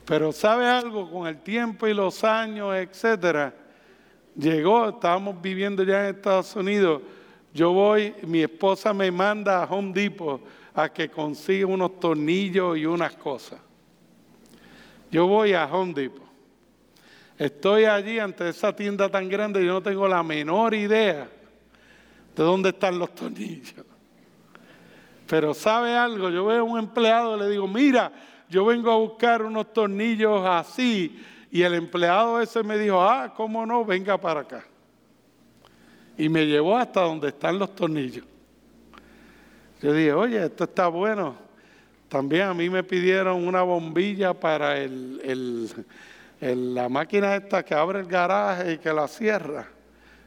Pero 0.07 0.33
sabe 0.33 0.67
algo, 0.67 1.11
con 1.11 1.27
el 1.27 1.43
tiempo 1.43 1.87
y 1.87 1.93
los 1.93 2.25
años, 2.25 2.75
etcétera, 2.75 3.53
llegó, 4.35 4.89
estábamos 4.89 5.43
viviendo 5.43 5.83
ya 5.83 6.09
en 6.09 6.17
Estados 6.17 6.57
Unidos, 6.57 7.03
yo 7.55 7.73
voy, 7.73 8.15
mi 8.23 8.43
esposa 8.43 8.95
me 8.95 9.11
manda 9.11 9.63
a 9.63 9.67
Home 9.67 9.93
Depot 9.93 10.41
a 10.75 10.89
que 10.89 11.11
consiga 11.11 11.67
unos 11.67 12.01
tornillos 12.01 12.79
y 12.79 12.87
unas 12.87 13.15
cosas. 13.15 13.61
Yo 15.11 15.27
voy 15.27 15.53
a 15.53 15.67
Home 15.67 15.93
Depot. 15.93 16.23
Estoy 17.37 17.85
allí 17.85 18.19
ante 18.19 18.49
esa 18.49 18.75
tienda 18.75 19.11
tan 19.11 19.29
grande 19.29 19.63
y 19.63 19.67
yo 19.67 19.75
no 19.75 19.83
tengo 19.83 20.09
la 20.09 20.23
menor 20.23 20.75
idea 20.75 21.29
de 22.35 22.43
dónde 22.43 22.71
están 22.71 22.99
los 22.99 23.15
tornillos. 23.15 23.85
Pero 25.27 25.53
sabe 25.53 25.95
algo, 25.95 26.31
yo 26.31 26.47
veo 26.47 26.61
a 26.61 26.63
un 26.63 26.79
empleado 26.79 27.37
le 27.37 27.51
digo, 27.51 27.69
mira, 27.69 28.13
yo 28.49 28.65
vengo 28.65 28.91
a 28.91 28.97
buscar 28.97 29.43
unos 29.43 29.73
tornillos 29.75 30.43
así. 30.47 31.23
Y 31.51 31.63
el 31.63 31.75
empleado 31.75 32.41
ese 32.41 32.63
me 32.63 32.79
dijo, 32.79 33.03
ah, 33.03 33.35
¿cómo 33.37 33.67
no? 33.67 33.85
Venga 33.85 34.19
para 34.19 34.41
acá 34.41 34.65
y 36.23 36.29
me 36.29 36.47
llevó 36.47 36.77
hasta 36.77 37.01
donde 37.01 37.31
están 37.31 37.59
los 37.59 37.75
tornillos. 37.75 38.25
Yo 39.81 39.93
dije, 39.93 40.13
oye, 40.13 40.45
esto 40.45 40.63
está 40.63 40.87
bueno. 40.87 41.35
También 42.09 42.43
a 42.43 42.55
mí 42.55 42.71
me 42.71 42.85
pidieron 42.85 43.45
una 43.45 43.63
bombilla 43.63 44.33
para 44.33 44.79
el, 44.79 45.69
la 46.41 46.89
máquina 46.89 47.35
esta 47.35 47.65
que 47.65 47.75
abre 47.75 47.99
el 47.99 48.07
garaje 48.07 48.75
y 48.75 48.79
que 48.79 48.93
la 48.93 49.09
cierra. 49.09 49.67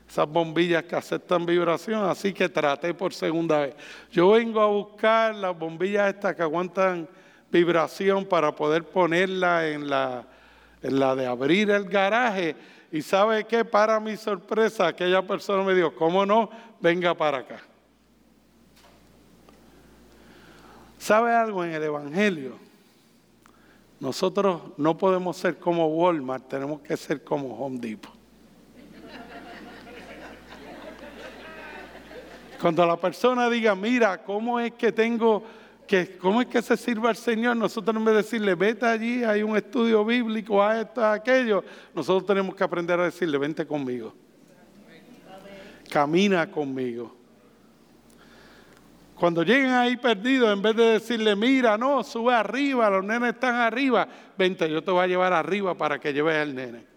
Esas 0.06 0.28
bombillas 0.28 0.84
que 0.84 0.98
aceptan 0.98 1.46
vibración, 1.46 2.04
así 2.04 2.34
que 2.34 2.50
traté 2.50 2.94
por 2.94 3.14
segunda 3.14 3.62
vez. 3.62 3.76
Yo 4.12 4.32
vengo 4.32 4.60
a 4.60 4.68
buscar 4.68 5.34
las 5.34 5.58
bombillas 5.58 6.14
estas 6.14 6.36
que 6.36 6.42
aguantan 6.42 7.08
vibración 7.50 8.26
para 8.26 8.54
poder 8.54 8.84
ponerla 8.84 9.66
en 9.70 9.90
la, 9.90 10.26
en 10.82 11.00
la 11.00 11.16
de 11.16 11.26
abrir 11.26 11.70
el 11.70 11.86
garaje 11.86 12.54
y 12.96 13.02
sabe 13.02 13.44
que 13.44 13.66
para 13.66 14.00
mi 14.00 14.16
sorpresa, 14.16 14.88
aquella 14.88 15.22
persona 15.22 15.62
me 15.64 15.74
dijo, 15.74 15.94
¿cómo 15.96 16.26
no? 16.26 16.50
Venga 16.80 17.14
para 17.14 17.40
acá. 17.40 17.62
¿Sabe 20.98 21.36
algo 21.36 21.66
en 21.66 21.74
el 21.74 21.84
Evangelio? 21.84 22.54
Nosotros 24.00 24.62
no 24.78 24.98
podemos 24.98 25.36
ser 25.36 25.60
como 25.60 25.88
Walmart, 25.88 26.48
tenemos 26.48 26.80
que 26.80 26.96
ser 26.96 27.22
como 27.22 27.54
Home 27.56 27.80
Depot. 27.80 28.14
Cuando 32.62 32.86
la 32.86 32.96
persona 32.96 33.50
diga, 33.50 33.76
mira, 33.76 34.24
¿cómo 34.24 34.58
es 34.58 34.72
que 34.72 34.94
tengo 34.94 35.44
que 35.88 36.18
cómo 36.18 36.42
es 36.42 36.48
que 36.48 36.62
se 36.62 36.78
sirva 36.78 37.10
al 37.10 37.16
Señor, 37.16 37.56
nosotros 37.58 37.96
en 37.96 38.06
vez 38.06 38.16
de 38.16 38.22
decirle, 38.24 38.56
vete 38.56 38.86
allí, 38.86 39.24
hay 39.24 39.44
un 39.44 39.56
estudio 39.56 40.04
bíblico, 40.04 40.62
a 40.62 40.82
esto, 40.82 41.04
a 41.04 41.14
aquello, 41.14 41.64
nosotros 41.94 42.26
tenemos 42.26 42.56
que 42.56 42.64
aprender 42.64 43.00
a 43.00 43.06
decirle, 43.06 43.38
vente 43.38 43.66
conmigo. 43.66 44.14
Camina 45.90 46.50
conmigo. 46.50 47.16
Cuando 49.16 49.44
lleguen 49.44 49.72
ahí 49.72 49.96
perdidos, 49.96 50.52
en 50.52 50.62
vez 50.62 50.76
de 50.76 50.84
decirle, 50.84 51.36
mira, 51.36 51.78
no, 51.78 52.04
sube 52.04 52.34
arriba, 52.34 52.90
los 52.90 53.06
nenes 53.06 53.34
están 53.34 53.56
arriba, 53.56 54.08
vente, 54.38 54.70
yo 54.70 54.84
te 54.84 54.92
voy 54.92 55.04
a 55.04 55.08
llevar 55.08 55.32
arriba 55.32 55.76
para 55.76 56.00
que 56.00 56.12
lleves 56.12 56.36
al 56.36 56.54
nene. 56.54 56.95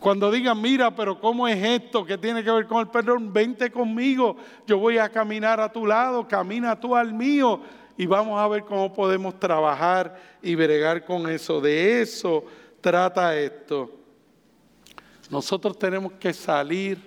Cuando 0.00 0.32
digan, 0.32 0.60
mira, 0.60 0.94
pero 0.94 1.20
¿cómo 1.20 1.46
es 1.46 1.62
esto 1.62 2.06
que 2.06 2.16
tiene 2.16 2.42
que 2.42 2.50
ver 2.50 2.66
con 2.66 2.80
el 2.80 2.88
perdón? 2.88 3.30
Vente 3.32 3.70
conmigo, 3.70 4.34
yo 4.66 4.78
voy 4.78 4.96
a 4.96 5.10
caminar 5.10 5.60
a 5.60 5.70
tu 5.70 5.86
lado, 5.86 6.26
camina 6.26 6.80
tú 6.80 6.96
al 6.96 7.12
mío 7.12 7.60
y 7.98 8.06
vamos 8.06 8.40
a 8.40 8.48
ver 8.48 8.64
cómo 8.64 8.90
podemos 8.94 9.38
trabajar 9.38 10.18
y 10.42 10.54
bregar 10.54 11.04
con 11.04 11.28
eso. 11.28 11.60
De 11.60 12.00
eso 12.00 12.42
trata 12.80 13.36
esto. 13.38 13.94
Nosotros 15.28 15.78
tenemos 15.78 16.14
que 16.14 16.32
salir 16.32 16.98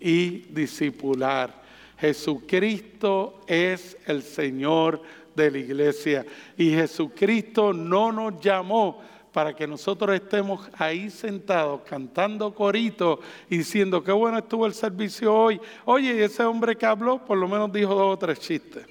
y 0.00 0.40
discipular. 0.52 1.62
Jesucristo 1.96 3.40
es 3.46 3.96
el 4.06 4.24
Señor 4.24 5.00
de 5.36 5.48
la 5.48 5.58
iglesia 5.58 6.26
y 6.56 6.70
Jesucristo 6.70 7.72
no 7.72 8.10
nos 8.10 8.40
llamó 8.40 9.00
para 9.32 9.54
que 9.54 9.66
nosotros 9.66 10.14
estemos 10.14 10.68
ahí 10.78 11.08
sentados 11.08 11.80
cantando 11.88 12.54
coritos 12.54 13.18
y 13.48 13.58
diciendo 13.58 14.04
qué 14.04 14.12
bueno 14.12 14.38
estuvo 14.38 14.66
el 14.66 14.74
servicio 14.74 15.34
hoy. 15.34 15.60
Oye, 15.86 16.22
ese 16.22 16.44
hombre 16.44 16.76
que 16.76 16.84
habló 16.84 17.24
por 17.24 17.38
lo 17.38 17.48
menos 17.48 17.72
dijo 17.72 17.94
dos 17.94 18.14
o 18.14 18.18
tres 18.18 18.38
chistes. 18.38 18.86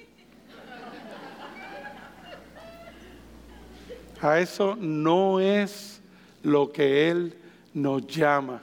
A 4.20 4.38
eso 4.38 4.76
no 4.78 5.40
es 5.40 6.00
lo 6.42 6.70
que 6.70 7.08
Él 7.10 7.36
nos 7.72 8.06
llama. 8.06 8.62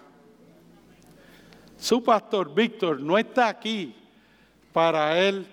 Su 1.77 2.03
pastor 2.03 2.53
Víctor 2.53 2.99
no 2.99 3.17
está 3.17 3.47
aquí 3.47 3.95
para 4.73 5.19
Él 5.19 5.45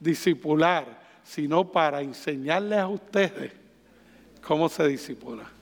disipular, 0.00 1.02
sino 1.22 1.70
para 1.70 2.00
enseñarles 2.00 2.78
a 2.78 2.88
ustedes 2.88 3.52
cómo 4.42 4.68
se 4.68 4.86
disipula. 4.88 5.55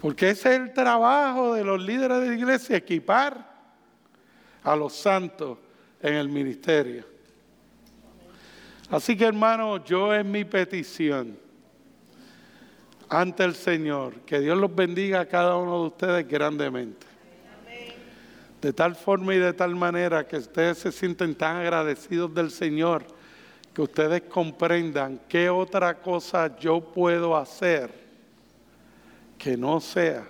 Porque 0.00 0.30
ese 0.30 0.54
es 0.54 0.60
el 0.60 0.72
trabajo 0.72 1.54
de 1.54 1.64
los 1.64 1.80
líderes 1.80 2.20
de 2.20 2.28
la 2.28 2.34
iglesia, 2.34 2.76
equipar 2.76 3.56
a 4.62 4.76
los 4.76 4.94
santos 4.94 5.58
en 6.00 6.14
el 6.14 6.28
ministerio. 6.28 7.04
Así 8.90 9.16
que 9.16 9.24
hermanos, 9.24 9.82
yo 9.84 10.14
es 10.14 10.24
mi 10.24 10.44
petición 10.44 11.38
ante 13.08 13.44
el 13.44 13.54
Señor, 13.54 14.14
que 14.20 14.40
Dios 14.40 14.58
los 14.58 14.74
bendiga 14.74 15.20
a 15.20 15.26
cada 15.26 15.56
uno 15.56 15.80
de 15.80 15.86
ustedes 15.86 16.28
grandemente. 16.28 17.06
De 18.60 18.72
tal 18.72 18.96
forma 18.96 19.34
y 19.34 19.38
de 19.38 19.52
tal 19.52 19.76
manera 19.76 20.26
que 20.26 20.36
ustedes 20.38 20.78
se 20.78 20.92
sienten 20.92 21.34
tan 21.34 21.56
agradecidos 21.56 22.34
del 22.34 22.50
Señor, 22.50 23.04
que 23.72 23.82
ustedes 23.82 24.22
comprendan 24.22 25.20
qué 25.28 25.48
otra 25.50 26.00
cosa 26.00 26.56
yo 26.58 26.80
puedo 26.80 27.36
hacer 27.36 28.05
que 29.38 29.56
no 29.56 29.80
sea 29.80 30.26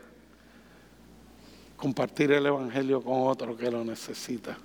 compartir 1.76 2.32
el 2.32 2.46
Evangelio 2.46 3.02
con 3.02 3.28
otro 3.28 3.56
que 3.56 3.70
lo 3.70 3.84
necesita. 3.84 4.56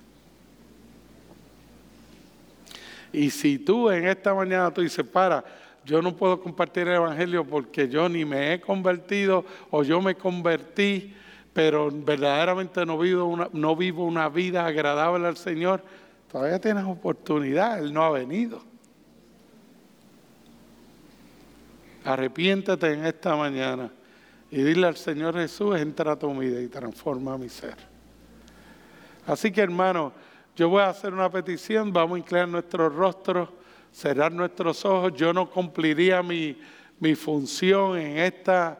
Y 3.12 3.30
si 3.30 3.58
tú 3.58 3.90
en 3.90 4.06
esta 4.06 4.32
mañana 4.34 4.72
tú 4.72 4.80
dices, 4.80 5.04
para, 5.04 5.44
yo 5.84 6.00
no 6.00 6.16
puedo 6.16 6.40
compartir 6.40 6.88
el 6.88 6.94
Evangelio 6.94 7.44
porque 7.44 7.88
yo 7.88 8.08
ni 8.08 8.24
me 8.24 8.54
he 8.54 8.60
convertido 8.60 9.44
o 9.70 9.82
yo 9.82 10.00
me 10.00 10.14
convertí, 10.14 11.14
pero 11.52 11.90
verdaderamente 11.90 12.86
no 12.86 12.98
vivo 12.98 13.26
una, 13.26 13.48
no 13.52 13.76
vivo 13.76 14.04
una 14.04 14.28
vida 14.30 14.64
agradable 14.64 15.26
al 15.26 15.36
Señor, 15.36 15.82
todavía 16.30 16.58
tienes 16.58 16.84
oportunidad, 16.84 17.78
Él 17.78 17.92
no 17.92 18.02
ha 18.02 18.10
venido. 18.10 18.62
Arrepiéntete 22.04 22.94
en 22.94 23.04
esta 23.04 23.36
mañana 23.36 23.92
y 24.52 24.62
dile 24.62 24.86
al 24.86 24.96
Señor 24.96 25.34
Jesús, 25.34 25.76
entra 25.78 26.12
a 26.12 26.18
tu 26.18 26.30
vida 26.38 26.60
y 26.60 26.68
transforma 26.68 27.38
mi 27.38 27.48
ser. 27.48 27.74
Así 29.26 29.50
que 29.50 29.62
hermano, 29.62 30.12
yo 30.54 30.68
voy 30.68 30.82
a 30.82 30.90
hacer 30.90 31.14
una 31.14 31.30
petición, 31.30 31.90
vamos 31.90 32.16
a 32.16 32.18
inclinar 32.18 32.48
nuestros 32.48 32.94
rostros, 32.94 33.48
cerrar 33.90 34.30
nuestros 34.30 34.84
ojos. 34.84 35.14
Yo 35.14 35.32
no 35.32 35.48
cumpliría 35.48 36.22
mi, 36.22 36.60
mi 37.00 37.14
función 37.14 37.96
en 37.96 38.18
esta 38.18 38.78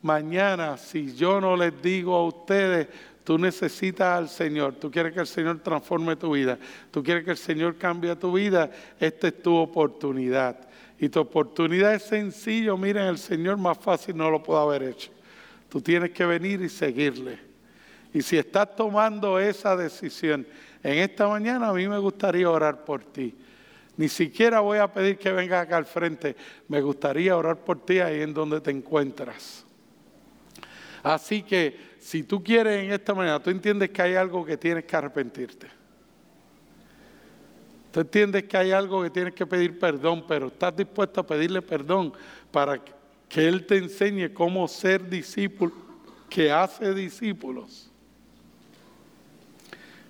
mañana 0.00 0.78
si 0.78 1.14
yo 1.14 1.42
no 1.42 1.56
les 1.56 1.80
digo 1.82 2.16
a 2.16 2.24
ustedes 2.24 2.88
tú 3.22 3.36
necesitas 3.38 4.18
al 4.18 4.28
Señor, 4.30 4.76
tú 4.76 4.90
quieres 4.90 5.12
que 5.12 5.20
el 5.20 5.26
Señor 5.26 5.60
transforme 5.60 6.16
tu 6.16 6.32
vida, 6.32 6.58
tú 6.90 7.02
quieres 7.04 7.24
que 7.24 7.32
el 7.32 7.36
Señor 7.36 7.76
cambie 7.76 8.16
tu 8.16 8.32
vida, 8.32 8.70
esta 8.98 9.28
es 9.28 9.42
tu 9.42 9.54
oportunidad. 9.54 10.71
Y 11.02 11.08
tu 11.08 11.18
oportunidad 11.18 11.94
es 11.94 12.04
sencillo, 12.04 12.76
miren, 12.76 13.06
el 13.08 13.18
Señor 13.18 13.56
más 13.56 13.76
fácil 13.76 14.16
no 14.16 14.30
lo 14.30 14.40
puede 14.40 14.60
haber 14.62 14.84
hecho. 14.84 15.10
Tú 15.68 15.80
tienes 15.80 16.12
que 16.12 16.24
venir 16.24 16.62
y 16.62 16.68
seguirle. 16.68 17.40
Y 18.14 18.22
si 18.22 18.38
estás 18.38 18.76
tomando 18.76 19.40
esa 19.40 19.74
decisión 19.74 20.46
en 20.80 20.98
esta 20.98 21.26
mañana, 21.26 21.70
a 21.70 21.72
mí 21.72 21.88
me 21.88 21.98
gustaría 21.98 22.48
orar 22.48 22.84
por 22.84 23.02
ti. 23.02 23.34
Ni 23.96 24.08
siquiera 24.08 24.60
voy 24.60 24.78
a 24.78 24.92
pedir 24.92 25.18
que 25.18 25.32
vengas 25.32 25.64
acá 25.64 25.76
al 25.76 25.86
frente. 25.86 26.36
Me 26.68 26.80
gustaría 26.80 27.36
orar 27.36 27.56
por 27.64 27.84
ti 27.84 27.98
ahí 27.98 28.20
en 28.20 28.32
donde 28.32 28.60
te 28.60 28.70
encuentras. 28.70 29.66
Así 31.02 31.42
que 31.42 31.96
si 31.98 32.22
tú 32.22 32.44
quieres 32.44 32.80
en 32.80 32.92
esta 32.92 33.12
mañana, 33.12 33.42
tú 33.42 33.50
entiendes 33.50 33.90
que 33.90 34.02
hay 34.02 34.14
algo 34.14 34.44
que 34.44 34.56
tienes 34.56 34.84
que 34.84 34.94
arrepentirte. 34.94 35.81
Tú 37.92 38.00
entiendes 38.00 38.44
que 38.44 38.56
hay 38.56 38.72
algo 38.72 39.02
que 39.02 39.10
tienes 39.10 39.34
que 39.34 39.44
pedir 39.44 39.78
perdón, 39.78 40.24
pero 40.26 40.46
estás 40.46 40.74
dispuesto 40.74 41.20
a 41.20 41.26
pedirle 41.26 41.60
perdón 41.60 42.14
para 42.50 42.80
que 43.28 43.46
Él 43.46 43.66
te 43.66 43.76
enseñe 43.76 44.32
cómo 44.32 44.66
ser 44.66 45.10
discípulo, 45.10 45.72
que 46.30 46.50
hace 46.50 46.94
discípulos. 46.94 47.90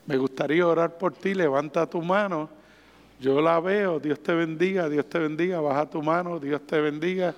Me 0.07 0.16
gustaría 0.16 0.64
orar 0.64 0.97
por 0.97 1.12
ti, 1.12 1.35
levanta 1.35 1.85
tu 1.85 2.01
mano. 2.01 2.49
Yo 3.20 3.41
la 3.41 3.59
veo, 3.59 3.99
Dios 3.99 4.22
te 4.22 4.33
bendiga, 4.33 4.89
Dios 4.89 5.09
te 5.09 5.18
bendiga, 5.18 5.61
baja 5.61 5.85
tu 5.91 6.01
mano, 6.03 6.39
Dios 6.39 6.64
te 6.64 6.80
bendiga, 6.80 7.35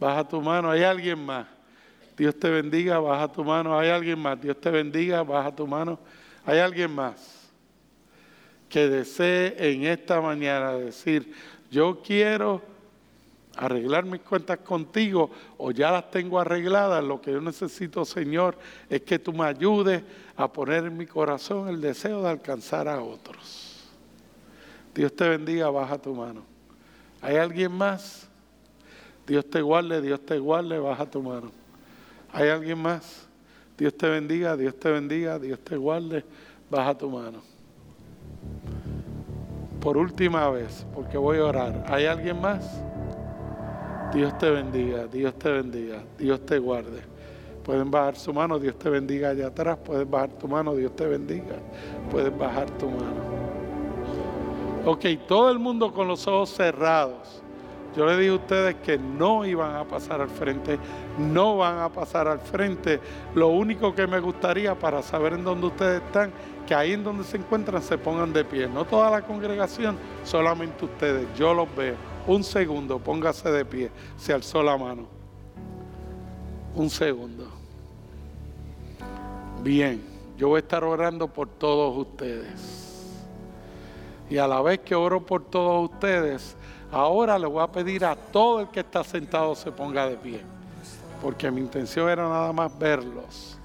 baja 0.00 0.26
tu 0.26 0.40
mano. 0.40 0.70
Hay 0.70 0.84
alguien 0.84 1.22
más. 1.22 1.46
Dios 2.16 2.38
te 2.38 2.48
bendiga, 2.48 2.98
baja 2.98 3.28
tu 3.28 3.44
mano. 3.44 3.78
Hay 3.78 3.90
alguien 3.90 4.18
más. 4.18 4.40
Dios 4.40 4.58
te 4.58 4.70
bendiga, 4.70 5.22
baja 5.22 5.54
tu 5.54 5.66
mano. 5.66 5.98
Hay 6.46 6.58
alguien 6.58 6.94
más 6.94 7.41
que 8.72 8.88
desee 8.88 9.54
en 9.70 9.84
esta 9.84 10.22
mañana 10.22 10.72
decir, 10.72 11.30
yo 11.70 12.00
quiero 12.02 12.62
arreglar 13.54 14.06
mis 14.06 14.22
cuentas 14.22 14.60
contigo 14.60 15.30
o 15.58 15.72
ya 15.72 15.90
las 15.90 16.10
tengo 16.10 16.40
arregladas. 16.40 17.04
Lo 17.04 17.20
que 17.20 17.32
yo 17.32 17.40
necesito, 17.42 18.06
Señor, 18.06 18.56
es 18.88 19.02
que 19.02 19.18
tú 19.18 19.30
me 19.34 19.44
ayudes 19.44 20.02
a 20.36 20.50
poner 20.50 20.86
en 20.86 20.96
mi 20.96 21.04
corazón 21.04 21.68
el 21.68 21.82
deseo 21.82 22.22
de 22.22 22.30
alcanzar 22.30 22.88
a 22.88 23.02
otros. 23.02 23.90
Dios 24.94 25.14
te 25.14 25.28
bendiga, 25.28 25.68
baja 25.68 25.98
tu 25.98 26.14
mano. 26.14 26.42
¿Hay 27.20 27.36
alguien 27.36 27.72
más? 27.72 28.26
Dios 29.26 29.50
te 29.50 29.60
guarde, 29.60 30.00
Dios 30.00 30.24
te 30.24 30.38
guarde, 30.38 30.78
baja 30.78 31.04
tu 31.04 31.22
mano. 31.22 31.52
¿Hay 32.32 32.48
alguien 32.48 32.78
más? 32.78 33.26
Dios 33.76 33.94
te 33.98 34.08
bendiga, 34.08 34.56
Dios 34.56 34.74
te 34.80 34.90
bendiga, 34.90 35.38
Dios 35.38 35.60
te 35.60 35.76
guarde, 35.76 36.24
baja 36.70 36.96
tu 36.96 37.10
mano. 37.10 37.52
Por 39.82 39.96
última 39.96 40.48
vez, 40.48 40.86
porque 40.94 41.18
voy 41.18 41.38
a 41.38 41.44
orar. 41.44 41.84
¿Hay 41.88 42.06
alguien 42.06 42.40
más? 42.40 42.80
Dios 44.14 44.38
te 44.38 44.48
bendiga, 44.48 45.08
Dios 45.08 45.34
te 45.34 45.50
bendiga, 45.50 46.04
Dios 46.16 46.46
te 46.46 46.58
guarde. 46.60 47.00
Pueden 47.64 47.90
bajar 47.90 48.14
su 48.14 48.32
mano, 48.32 48.60
Dios 48.60 48.78
te 48.78 48.88
bendiga 48.88 49.30
allá 49.30 49.48
atrás. 49.48 49.78
Puedes 49.84 50.08
bajar 50.08 50.30
tu 50.30 50.46
mano, 50.46 50.76
Dios 50.76 50.94
te 50.94 51.04
bendiga. 51.06 51.56
Puedes 52.12 52.36
bajar 52.38 52.70
tu 52.78 52.88
mano. 52.90 53.42
Ok, 54.86 55.04
todo 55.26 55.50
el 55.50 55.58
mundo 55.58 55.92
con 55.92 56.06
los 56.06 56.28
ojos 56.28 56.50
cerrados. 56.50 57.41
Yo 57.96 58.06
le 58.06 58.16
dije 58.16 58.30
a 58.30 58.34
ustedes 58.34 58.74
que 58.76 58.96
no 58.98 59.44
iban 59.44 59.76
a 59.76 59.84
pasar 59.84 60.20
al 60.22 60.30
frente, 60.30 60.78
no 61.18 61.58
van 61.58 61.78
a 61.78 61.90
pasar 61.90 62.26
al 62.26 62.40
frente. 62.40 63.00
Lo 63.34 63.48
único 63.48 63.94
que 63.94 64.06
me 64.06 64.18
gustaría 64.18 64.74
para 64.74 65.02
saber 65.02 65.34
en 65.34 65.44
dónde 65.44 65.66
ustedes 65.66 66.02
están, 66.02 66.32
que 66.66 66.74
ahí 66.74 66.92
en 66.92 67.04
donde 67.04 67.24
se 67.24 67.36
encuentran 67.36 67.82
se 67.82 67.98
pongan 67.98 68.32
de 68.32 68.44
pie. 68.44 68.66
No 68.66 68.86
toda 68.86 69.10
la 69.10 69.22
congregación, 69.22 69.98
solamente 70.24 70.84
ustedes. 70.84 71.26
Yo 71.36 71.52
los 71.52 71.74
veo. 71.76 71.96
Un 72.26 72.44
segundo, 72.44 72.98
póngase 72.98 73.50
de 73.50 73.64
pie. 73.64 73.90
Se 74.16 74.32
alzó 74.32 74.62
la 74.62 74.78
mano. 74.78 75.06
Un 76.74 76.88
segundo. 76.88 77.46
Bien, 79.62 80.02
yo 80.38 80.48
voy 80.48 80.56
a 80.56 80.60
estar 80.60 80.82
orando 80.82 81.28
por 81.28 81.48
todos 81.48 81.96
ustedes. 81.96 82.82
Y 84.30 84.38
a 84.38 84.48
la 84.48 84.62
vez 84.62 84.78
que 84.78 84.94
oro 84.94 85.20
por 85.20 85.44
todos 85.44 85.90
ustedes, 85.90 86.56
ahora 86.92 87.38
le 87.38 87.46
voy 87.46 87.62
a 87.62 87.66
pedir 87.66 88.04
a 88.04 88.14
todo 88.14 88.60
el 88.60 88.68
que 88.68 88.80
está 88.80 89.02
sentado 89.02 89.54
se 89.54 89.72
ponga 89.72 90.06
de 90.06 90.16
pie. 90.16 90.40
Porque 91.20 91.50
mi 91.50 91.60
intención 91.60 92.08
era 92.08 92.28
nada 92.28 92.52
más 92.52 92.78
verlos. 92.78 93.58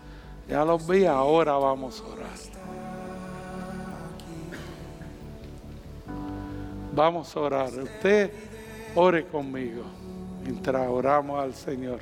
Ya 0.48 0.64
los 0.64 0.88
vi, 0.88 1.06
ahora 1.06 1.54
vamos 1.54 2.02
a 2.02 2.14
orar. 2.14 2.28
Vamos 6.94 7.36
a 7.36 7.40
orar. 7.40 7.70
Usted 7.70 8.32
ore 8.96 9.28
conmigo 9.28 9.84
mientras 10.44 10.88
oramos 10.88 11.40
al 11.40 11.54
Señor. 11.54 12.00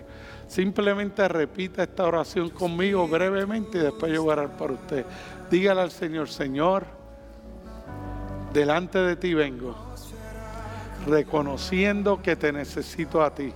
Simplemente 0.47 1.27
repita 1.27 1.83
esta 1.83 2.05
oración 2.05 2.49
conmigo 2.49 3.07
brevemente 3.07 3.79
y 3.79 3.81
después 3.81 4.13
yo 4.13 4.23
voy 4.23 4.31
a 4.31 4.33
orar 4.33 4.57
por 4.57 4.71
usted. 4.71 5.05
Dígale 5.49 5.81
al 5.81 5.91
Señor, 5.91 6.29
Señor, 6.29 6.85
delante 8.53 8.99
de 8.99 9.15
ti 9.15 9.33
vengo, 9.33 9.75
reconociendo 11.05 12.21
que 12.21 12.35
te 12.35 12.51
necesito 12.51 13.21
a 13.21 13.33
ti, 13.33 13.53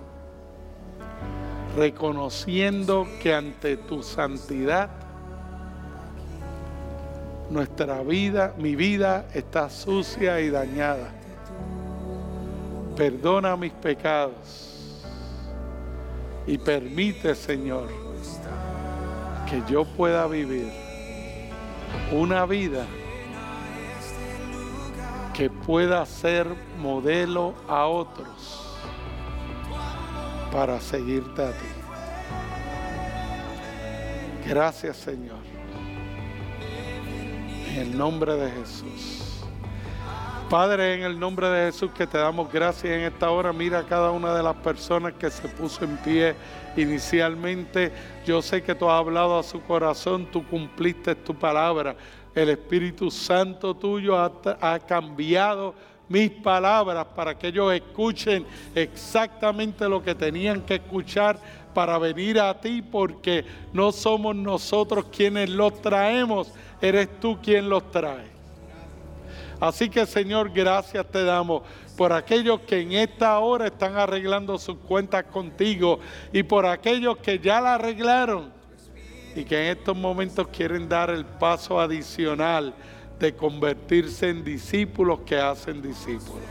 reconociendo 1.75 3.07
que 3.21 3.33
ante 3.33 3.77
tu 3.77 4.03
santidad, 4.03 4.89
nuestra 7.49 8.03
vida, 8.03 8.53
mi 8.57 8.75
vida 8.75 9.25
está 9.33 9.69
sucia 9.69 10.39
y 10.39 10.49
dañada. 10.49 11.09
Perdona 12.95 13.55
mis 13.55 13.71
pecados 13.71 15.03
y 16.45 16.57
permite, 16.57 17.33
Señor, 17.33 17.87
que 19.49 19.63
yo 19.71 19.85
pueda 19.85 20.27
vivir 20.27 20.71
una 22.11 22.45
vida 22.45 22.85
que 25.39 25.49
pueda 25.49 26.05
ser 26.05 26.45
modelo 26.79 27.53
a 27.65 27.85
otros 27.85 28.77
para 30.51 30.81
seguirte 30.81 31.41
a 31.41 31.51
ti. 31.51 31.65
Gracias, 34.45 34.97
Señor. 34.97 35.39
En 37.69 37.77
el 37.77 37.97
nombre 37.97 38.35
de 38.35 38.51
Jesús. 38.51 39.45
Padre, 40.49 40.95
en 40.95 41.03
el 41.03 41.17
nombre 41.17 41.47
de 41.47 41.71
Jesús 41.71 41.91
que 41.91 42.05
te 42.05 42.17
damos 42.17 42.51
gracias 42.51 42.91
en 42.91 43.01
esta 43.01 43.29
hora, 43.29 43.53
mira 43.53 43.79
a 43.79 43.85
cada 43.85 44.11
una 44.11 44.33
de 44.33 44.43
las 44.43 44.55
personas 44.57 45.13
que 45.13 45.29
se 45.29 45.47
puso 45.47 45.85
en 45.85 45.95
pie 45.97 46.35
inicialmente. 46.75 47.93
Yo 48.25 48.41
sé 48.41 48.61
que 48.61 48.75
tú 48.75 48.89
has 48.89 48.99
hablado 48.99 49.39
a 49.39 49.43
su 49.43 49.61
corazón, 49.61 50.25
tú 50.25 50.45
cumpliste 50.45 51.15
tu 51.15 51.33
palabra. 51.33 51.95
El 52.35 52.49
Espíritu 52.49 53.09
Santo 53.09 53.73
tuyo 53.75 54.17
ha, 54.17 54.79
cambiado 54.79 55.73
mis 56.07 56.29
palabras 56.29 57.05
para 57.15 57.37
que 57.37 57.47
ellos 57.47 57.73
escuchen 57.73 58.45
exactamente 58.73 59.87
lo 59.87 60.01
que 60.01 60.15
tenían 60.15 60.61
que 60.61 60.75
escuchar 60.75 61.39
para 61.73 61.97
venir 61.97 62.39
a 62.39 62.59
ti, 62.59 62.81
porque 62.81 63.45
no 63.73 63.91
somos 63.91 64.35
nosotros 64.35 65.05
quienes 65.11 65.49
los 65.49 65.81
traemos, 65.81 66.51
eres 66.81 67.07
tú 67.19 67.39
quien 67.41 67.69
los 67.69 67.91
trae. 67.91 68.27
Así 69.59 69.89
que 69.89 70.05
Señor, 70.05 70.51
gracias 70.51 71.05
te 71.07 71.23
damos 71.23 71.63
por 71.97 72.13
aquellos 72.13 72.61
que 72.61 72.79
en 72.79 72.93
esta 72.93 73.37
hora 73.39 73.67
están 73.67 73.97
arreglando 73.97 74.57
sus 74.57 74.77
cuentas 74.77 75.25
contigo 75.25 75.99
y 76.31 76.43
por 76.43 76.65
aquellos 76.65 77.17
que 77.17 77.39
ya 77.39 77.59
la 77.59 77.75
arreglaron 77.75 78.58
y 79.39 79.45
que 79.45 79.57
en 79.57 79.77
estos 79.77 79.95
momentos 79.95 80.47
quieren 80.49 80.89
dar 80.89 81.09
el 81.09 81.25
paso 81.25 81.79
adicional 81.79 82.73
de 83.17 83.33
convertirse 83.33 84.29
en 84.29 84.43
discípulos 84.43 85.21
que 85.25 85.37
hacen 85.37 85.81
discípulos. 85.81 86.43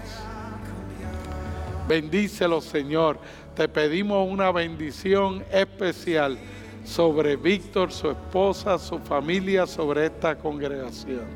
Bendícelos, 1.86 2.64
Señor. 2.64 3.18
Te 3.54 3.68
pedimos 3.68 4.26
una 4.30 4.50
bendición 4.52 5.44
especial 5.50 6.38
sobre 6.84 7.36
Víctor, 7.36 7.92
su 7.92 8.10
esposa, 8.10 8.78
su 8.78 8.98
familia, 9.00 9.66
sobre 9.66 10.06
esta 10.06 10.38
congregación. 10.38 11.26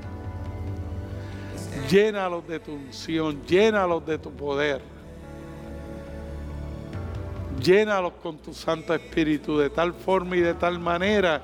Llénalos 1.90 2.48
de 2.48 2.61
tu 2.61 2.72
unción, 2.72 3.42
llénalos 3.44 4.07
de 4.07 4.18
tu 4.18 4.30
poder. 4.30 4.80
Llénalos 7.62 8.14
con 8.22 8.38
tu 8.38 8.52
Santo 8.52 8.94
Espíritu 8.94 9.58
de 9.58 9.70
tal 9.70 9.94
forma 9.94 10.36
y 10.36 10.40
de 10.40 10.54
tal 10.54 10.78
manera 10.78 11.42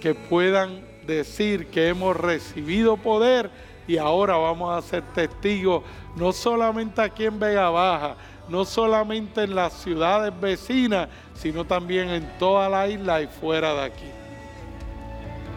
que 0.00 0.14
puedan 0.14 0.84
decir 1.06 1.68
que 1.68 1.88
hemos 1.88 2.16
recibido 2.16 2.96
poder 2.96 3.50
y 3.86 3.96
ahora 3.96 4.36
vamos 4.36 4.76
a 4.76 4.86
ser 4.86 5.02
testigos 5.14 5.82
no 6.16 6.32
solamente 6.32 7.00
aquí 7.02 7.24
en 7.24 7.38
Vega 7.38 7.70
Baja, 7.70 8.16
no 8.48 8.64
solamente 8.64 9.42
en 9.42 9.54
las 9.54 9.72
ciudades 9.74 10.32
vecinas, 10.38 11.08
sino 11.34 11.64
también 11.64 12.10
en 12.10 12.38
toda 12.38 12.68
la 12.68 12.88
isla 12.88 13.22
y 13.22 13.26
fuera 13.26 13.74
de 13.74 13.82
aquí. 13.82 14.10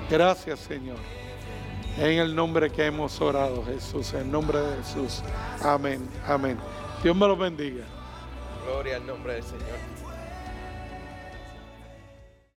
Gracias, 0.10 0.60
Señor. 0.60 0.98
En 1.98 2.20
el 2.20 2.36
nombre 2.36 2.70
que 2.70 2.86
hemos 2.86 3.20
orado, 3.20 3.66
Jesús, 3.66 4.14
en 4.14 4.22
el 4.22 4.32
nombre 4.32 4.60
de 4.60 4.78
Jesús. 4.78 5.24
Amén, 5.64 6.08
amén. 6.28 6.58
Dios 7.04 7.16
me 7.16 7.28
lo 7.28 7.36
bendiga. 7.36 7.84
Gloria 8.66 8.98
al 8.98 9.08
nombre 9.08 9.34
del 9.34 9.44
Señor. 9.44 9.97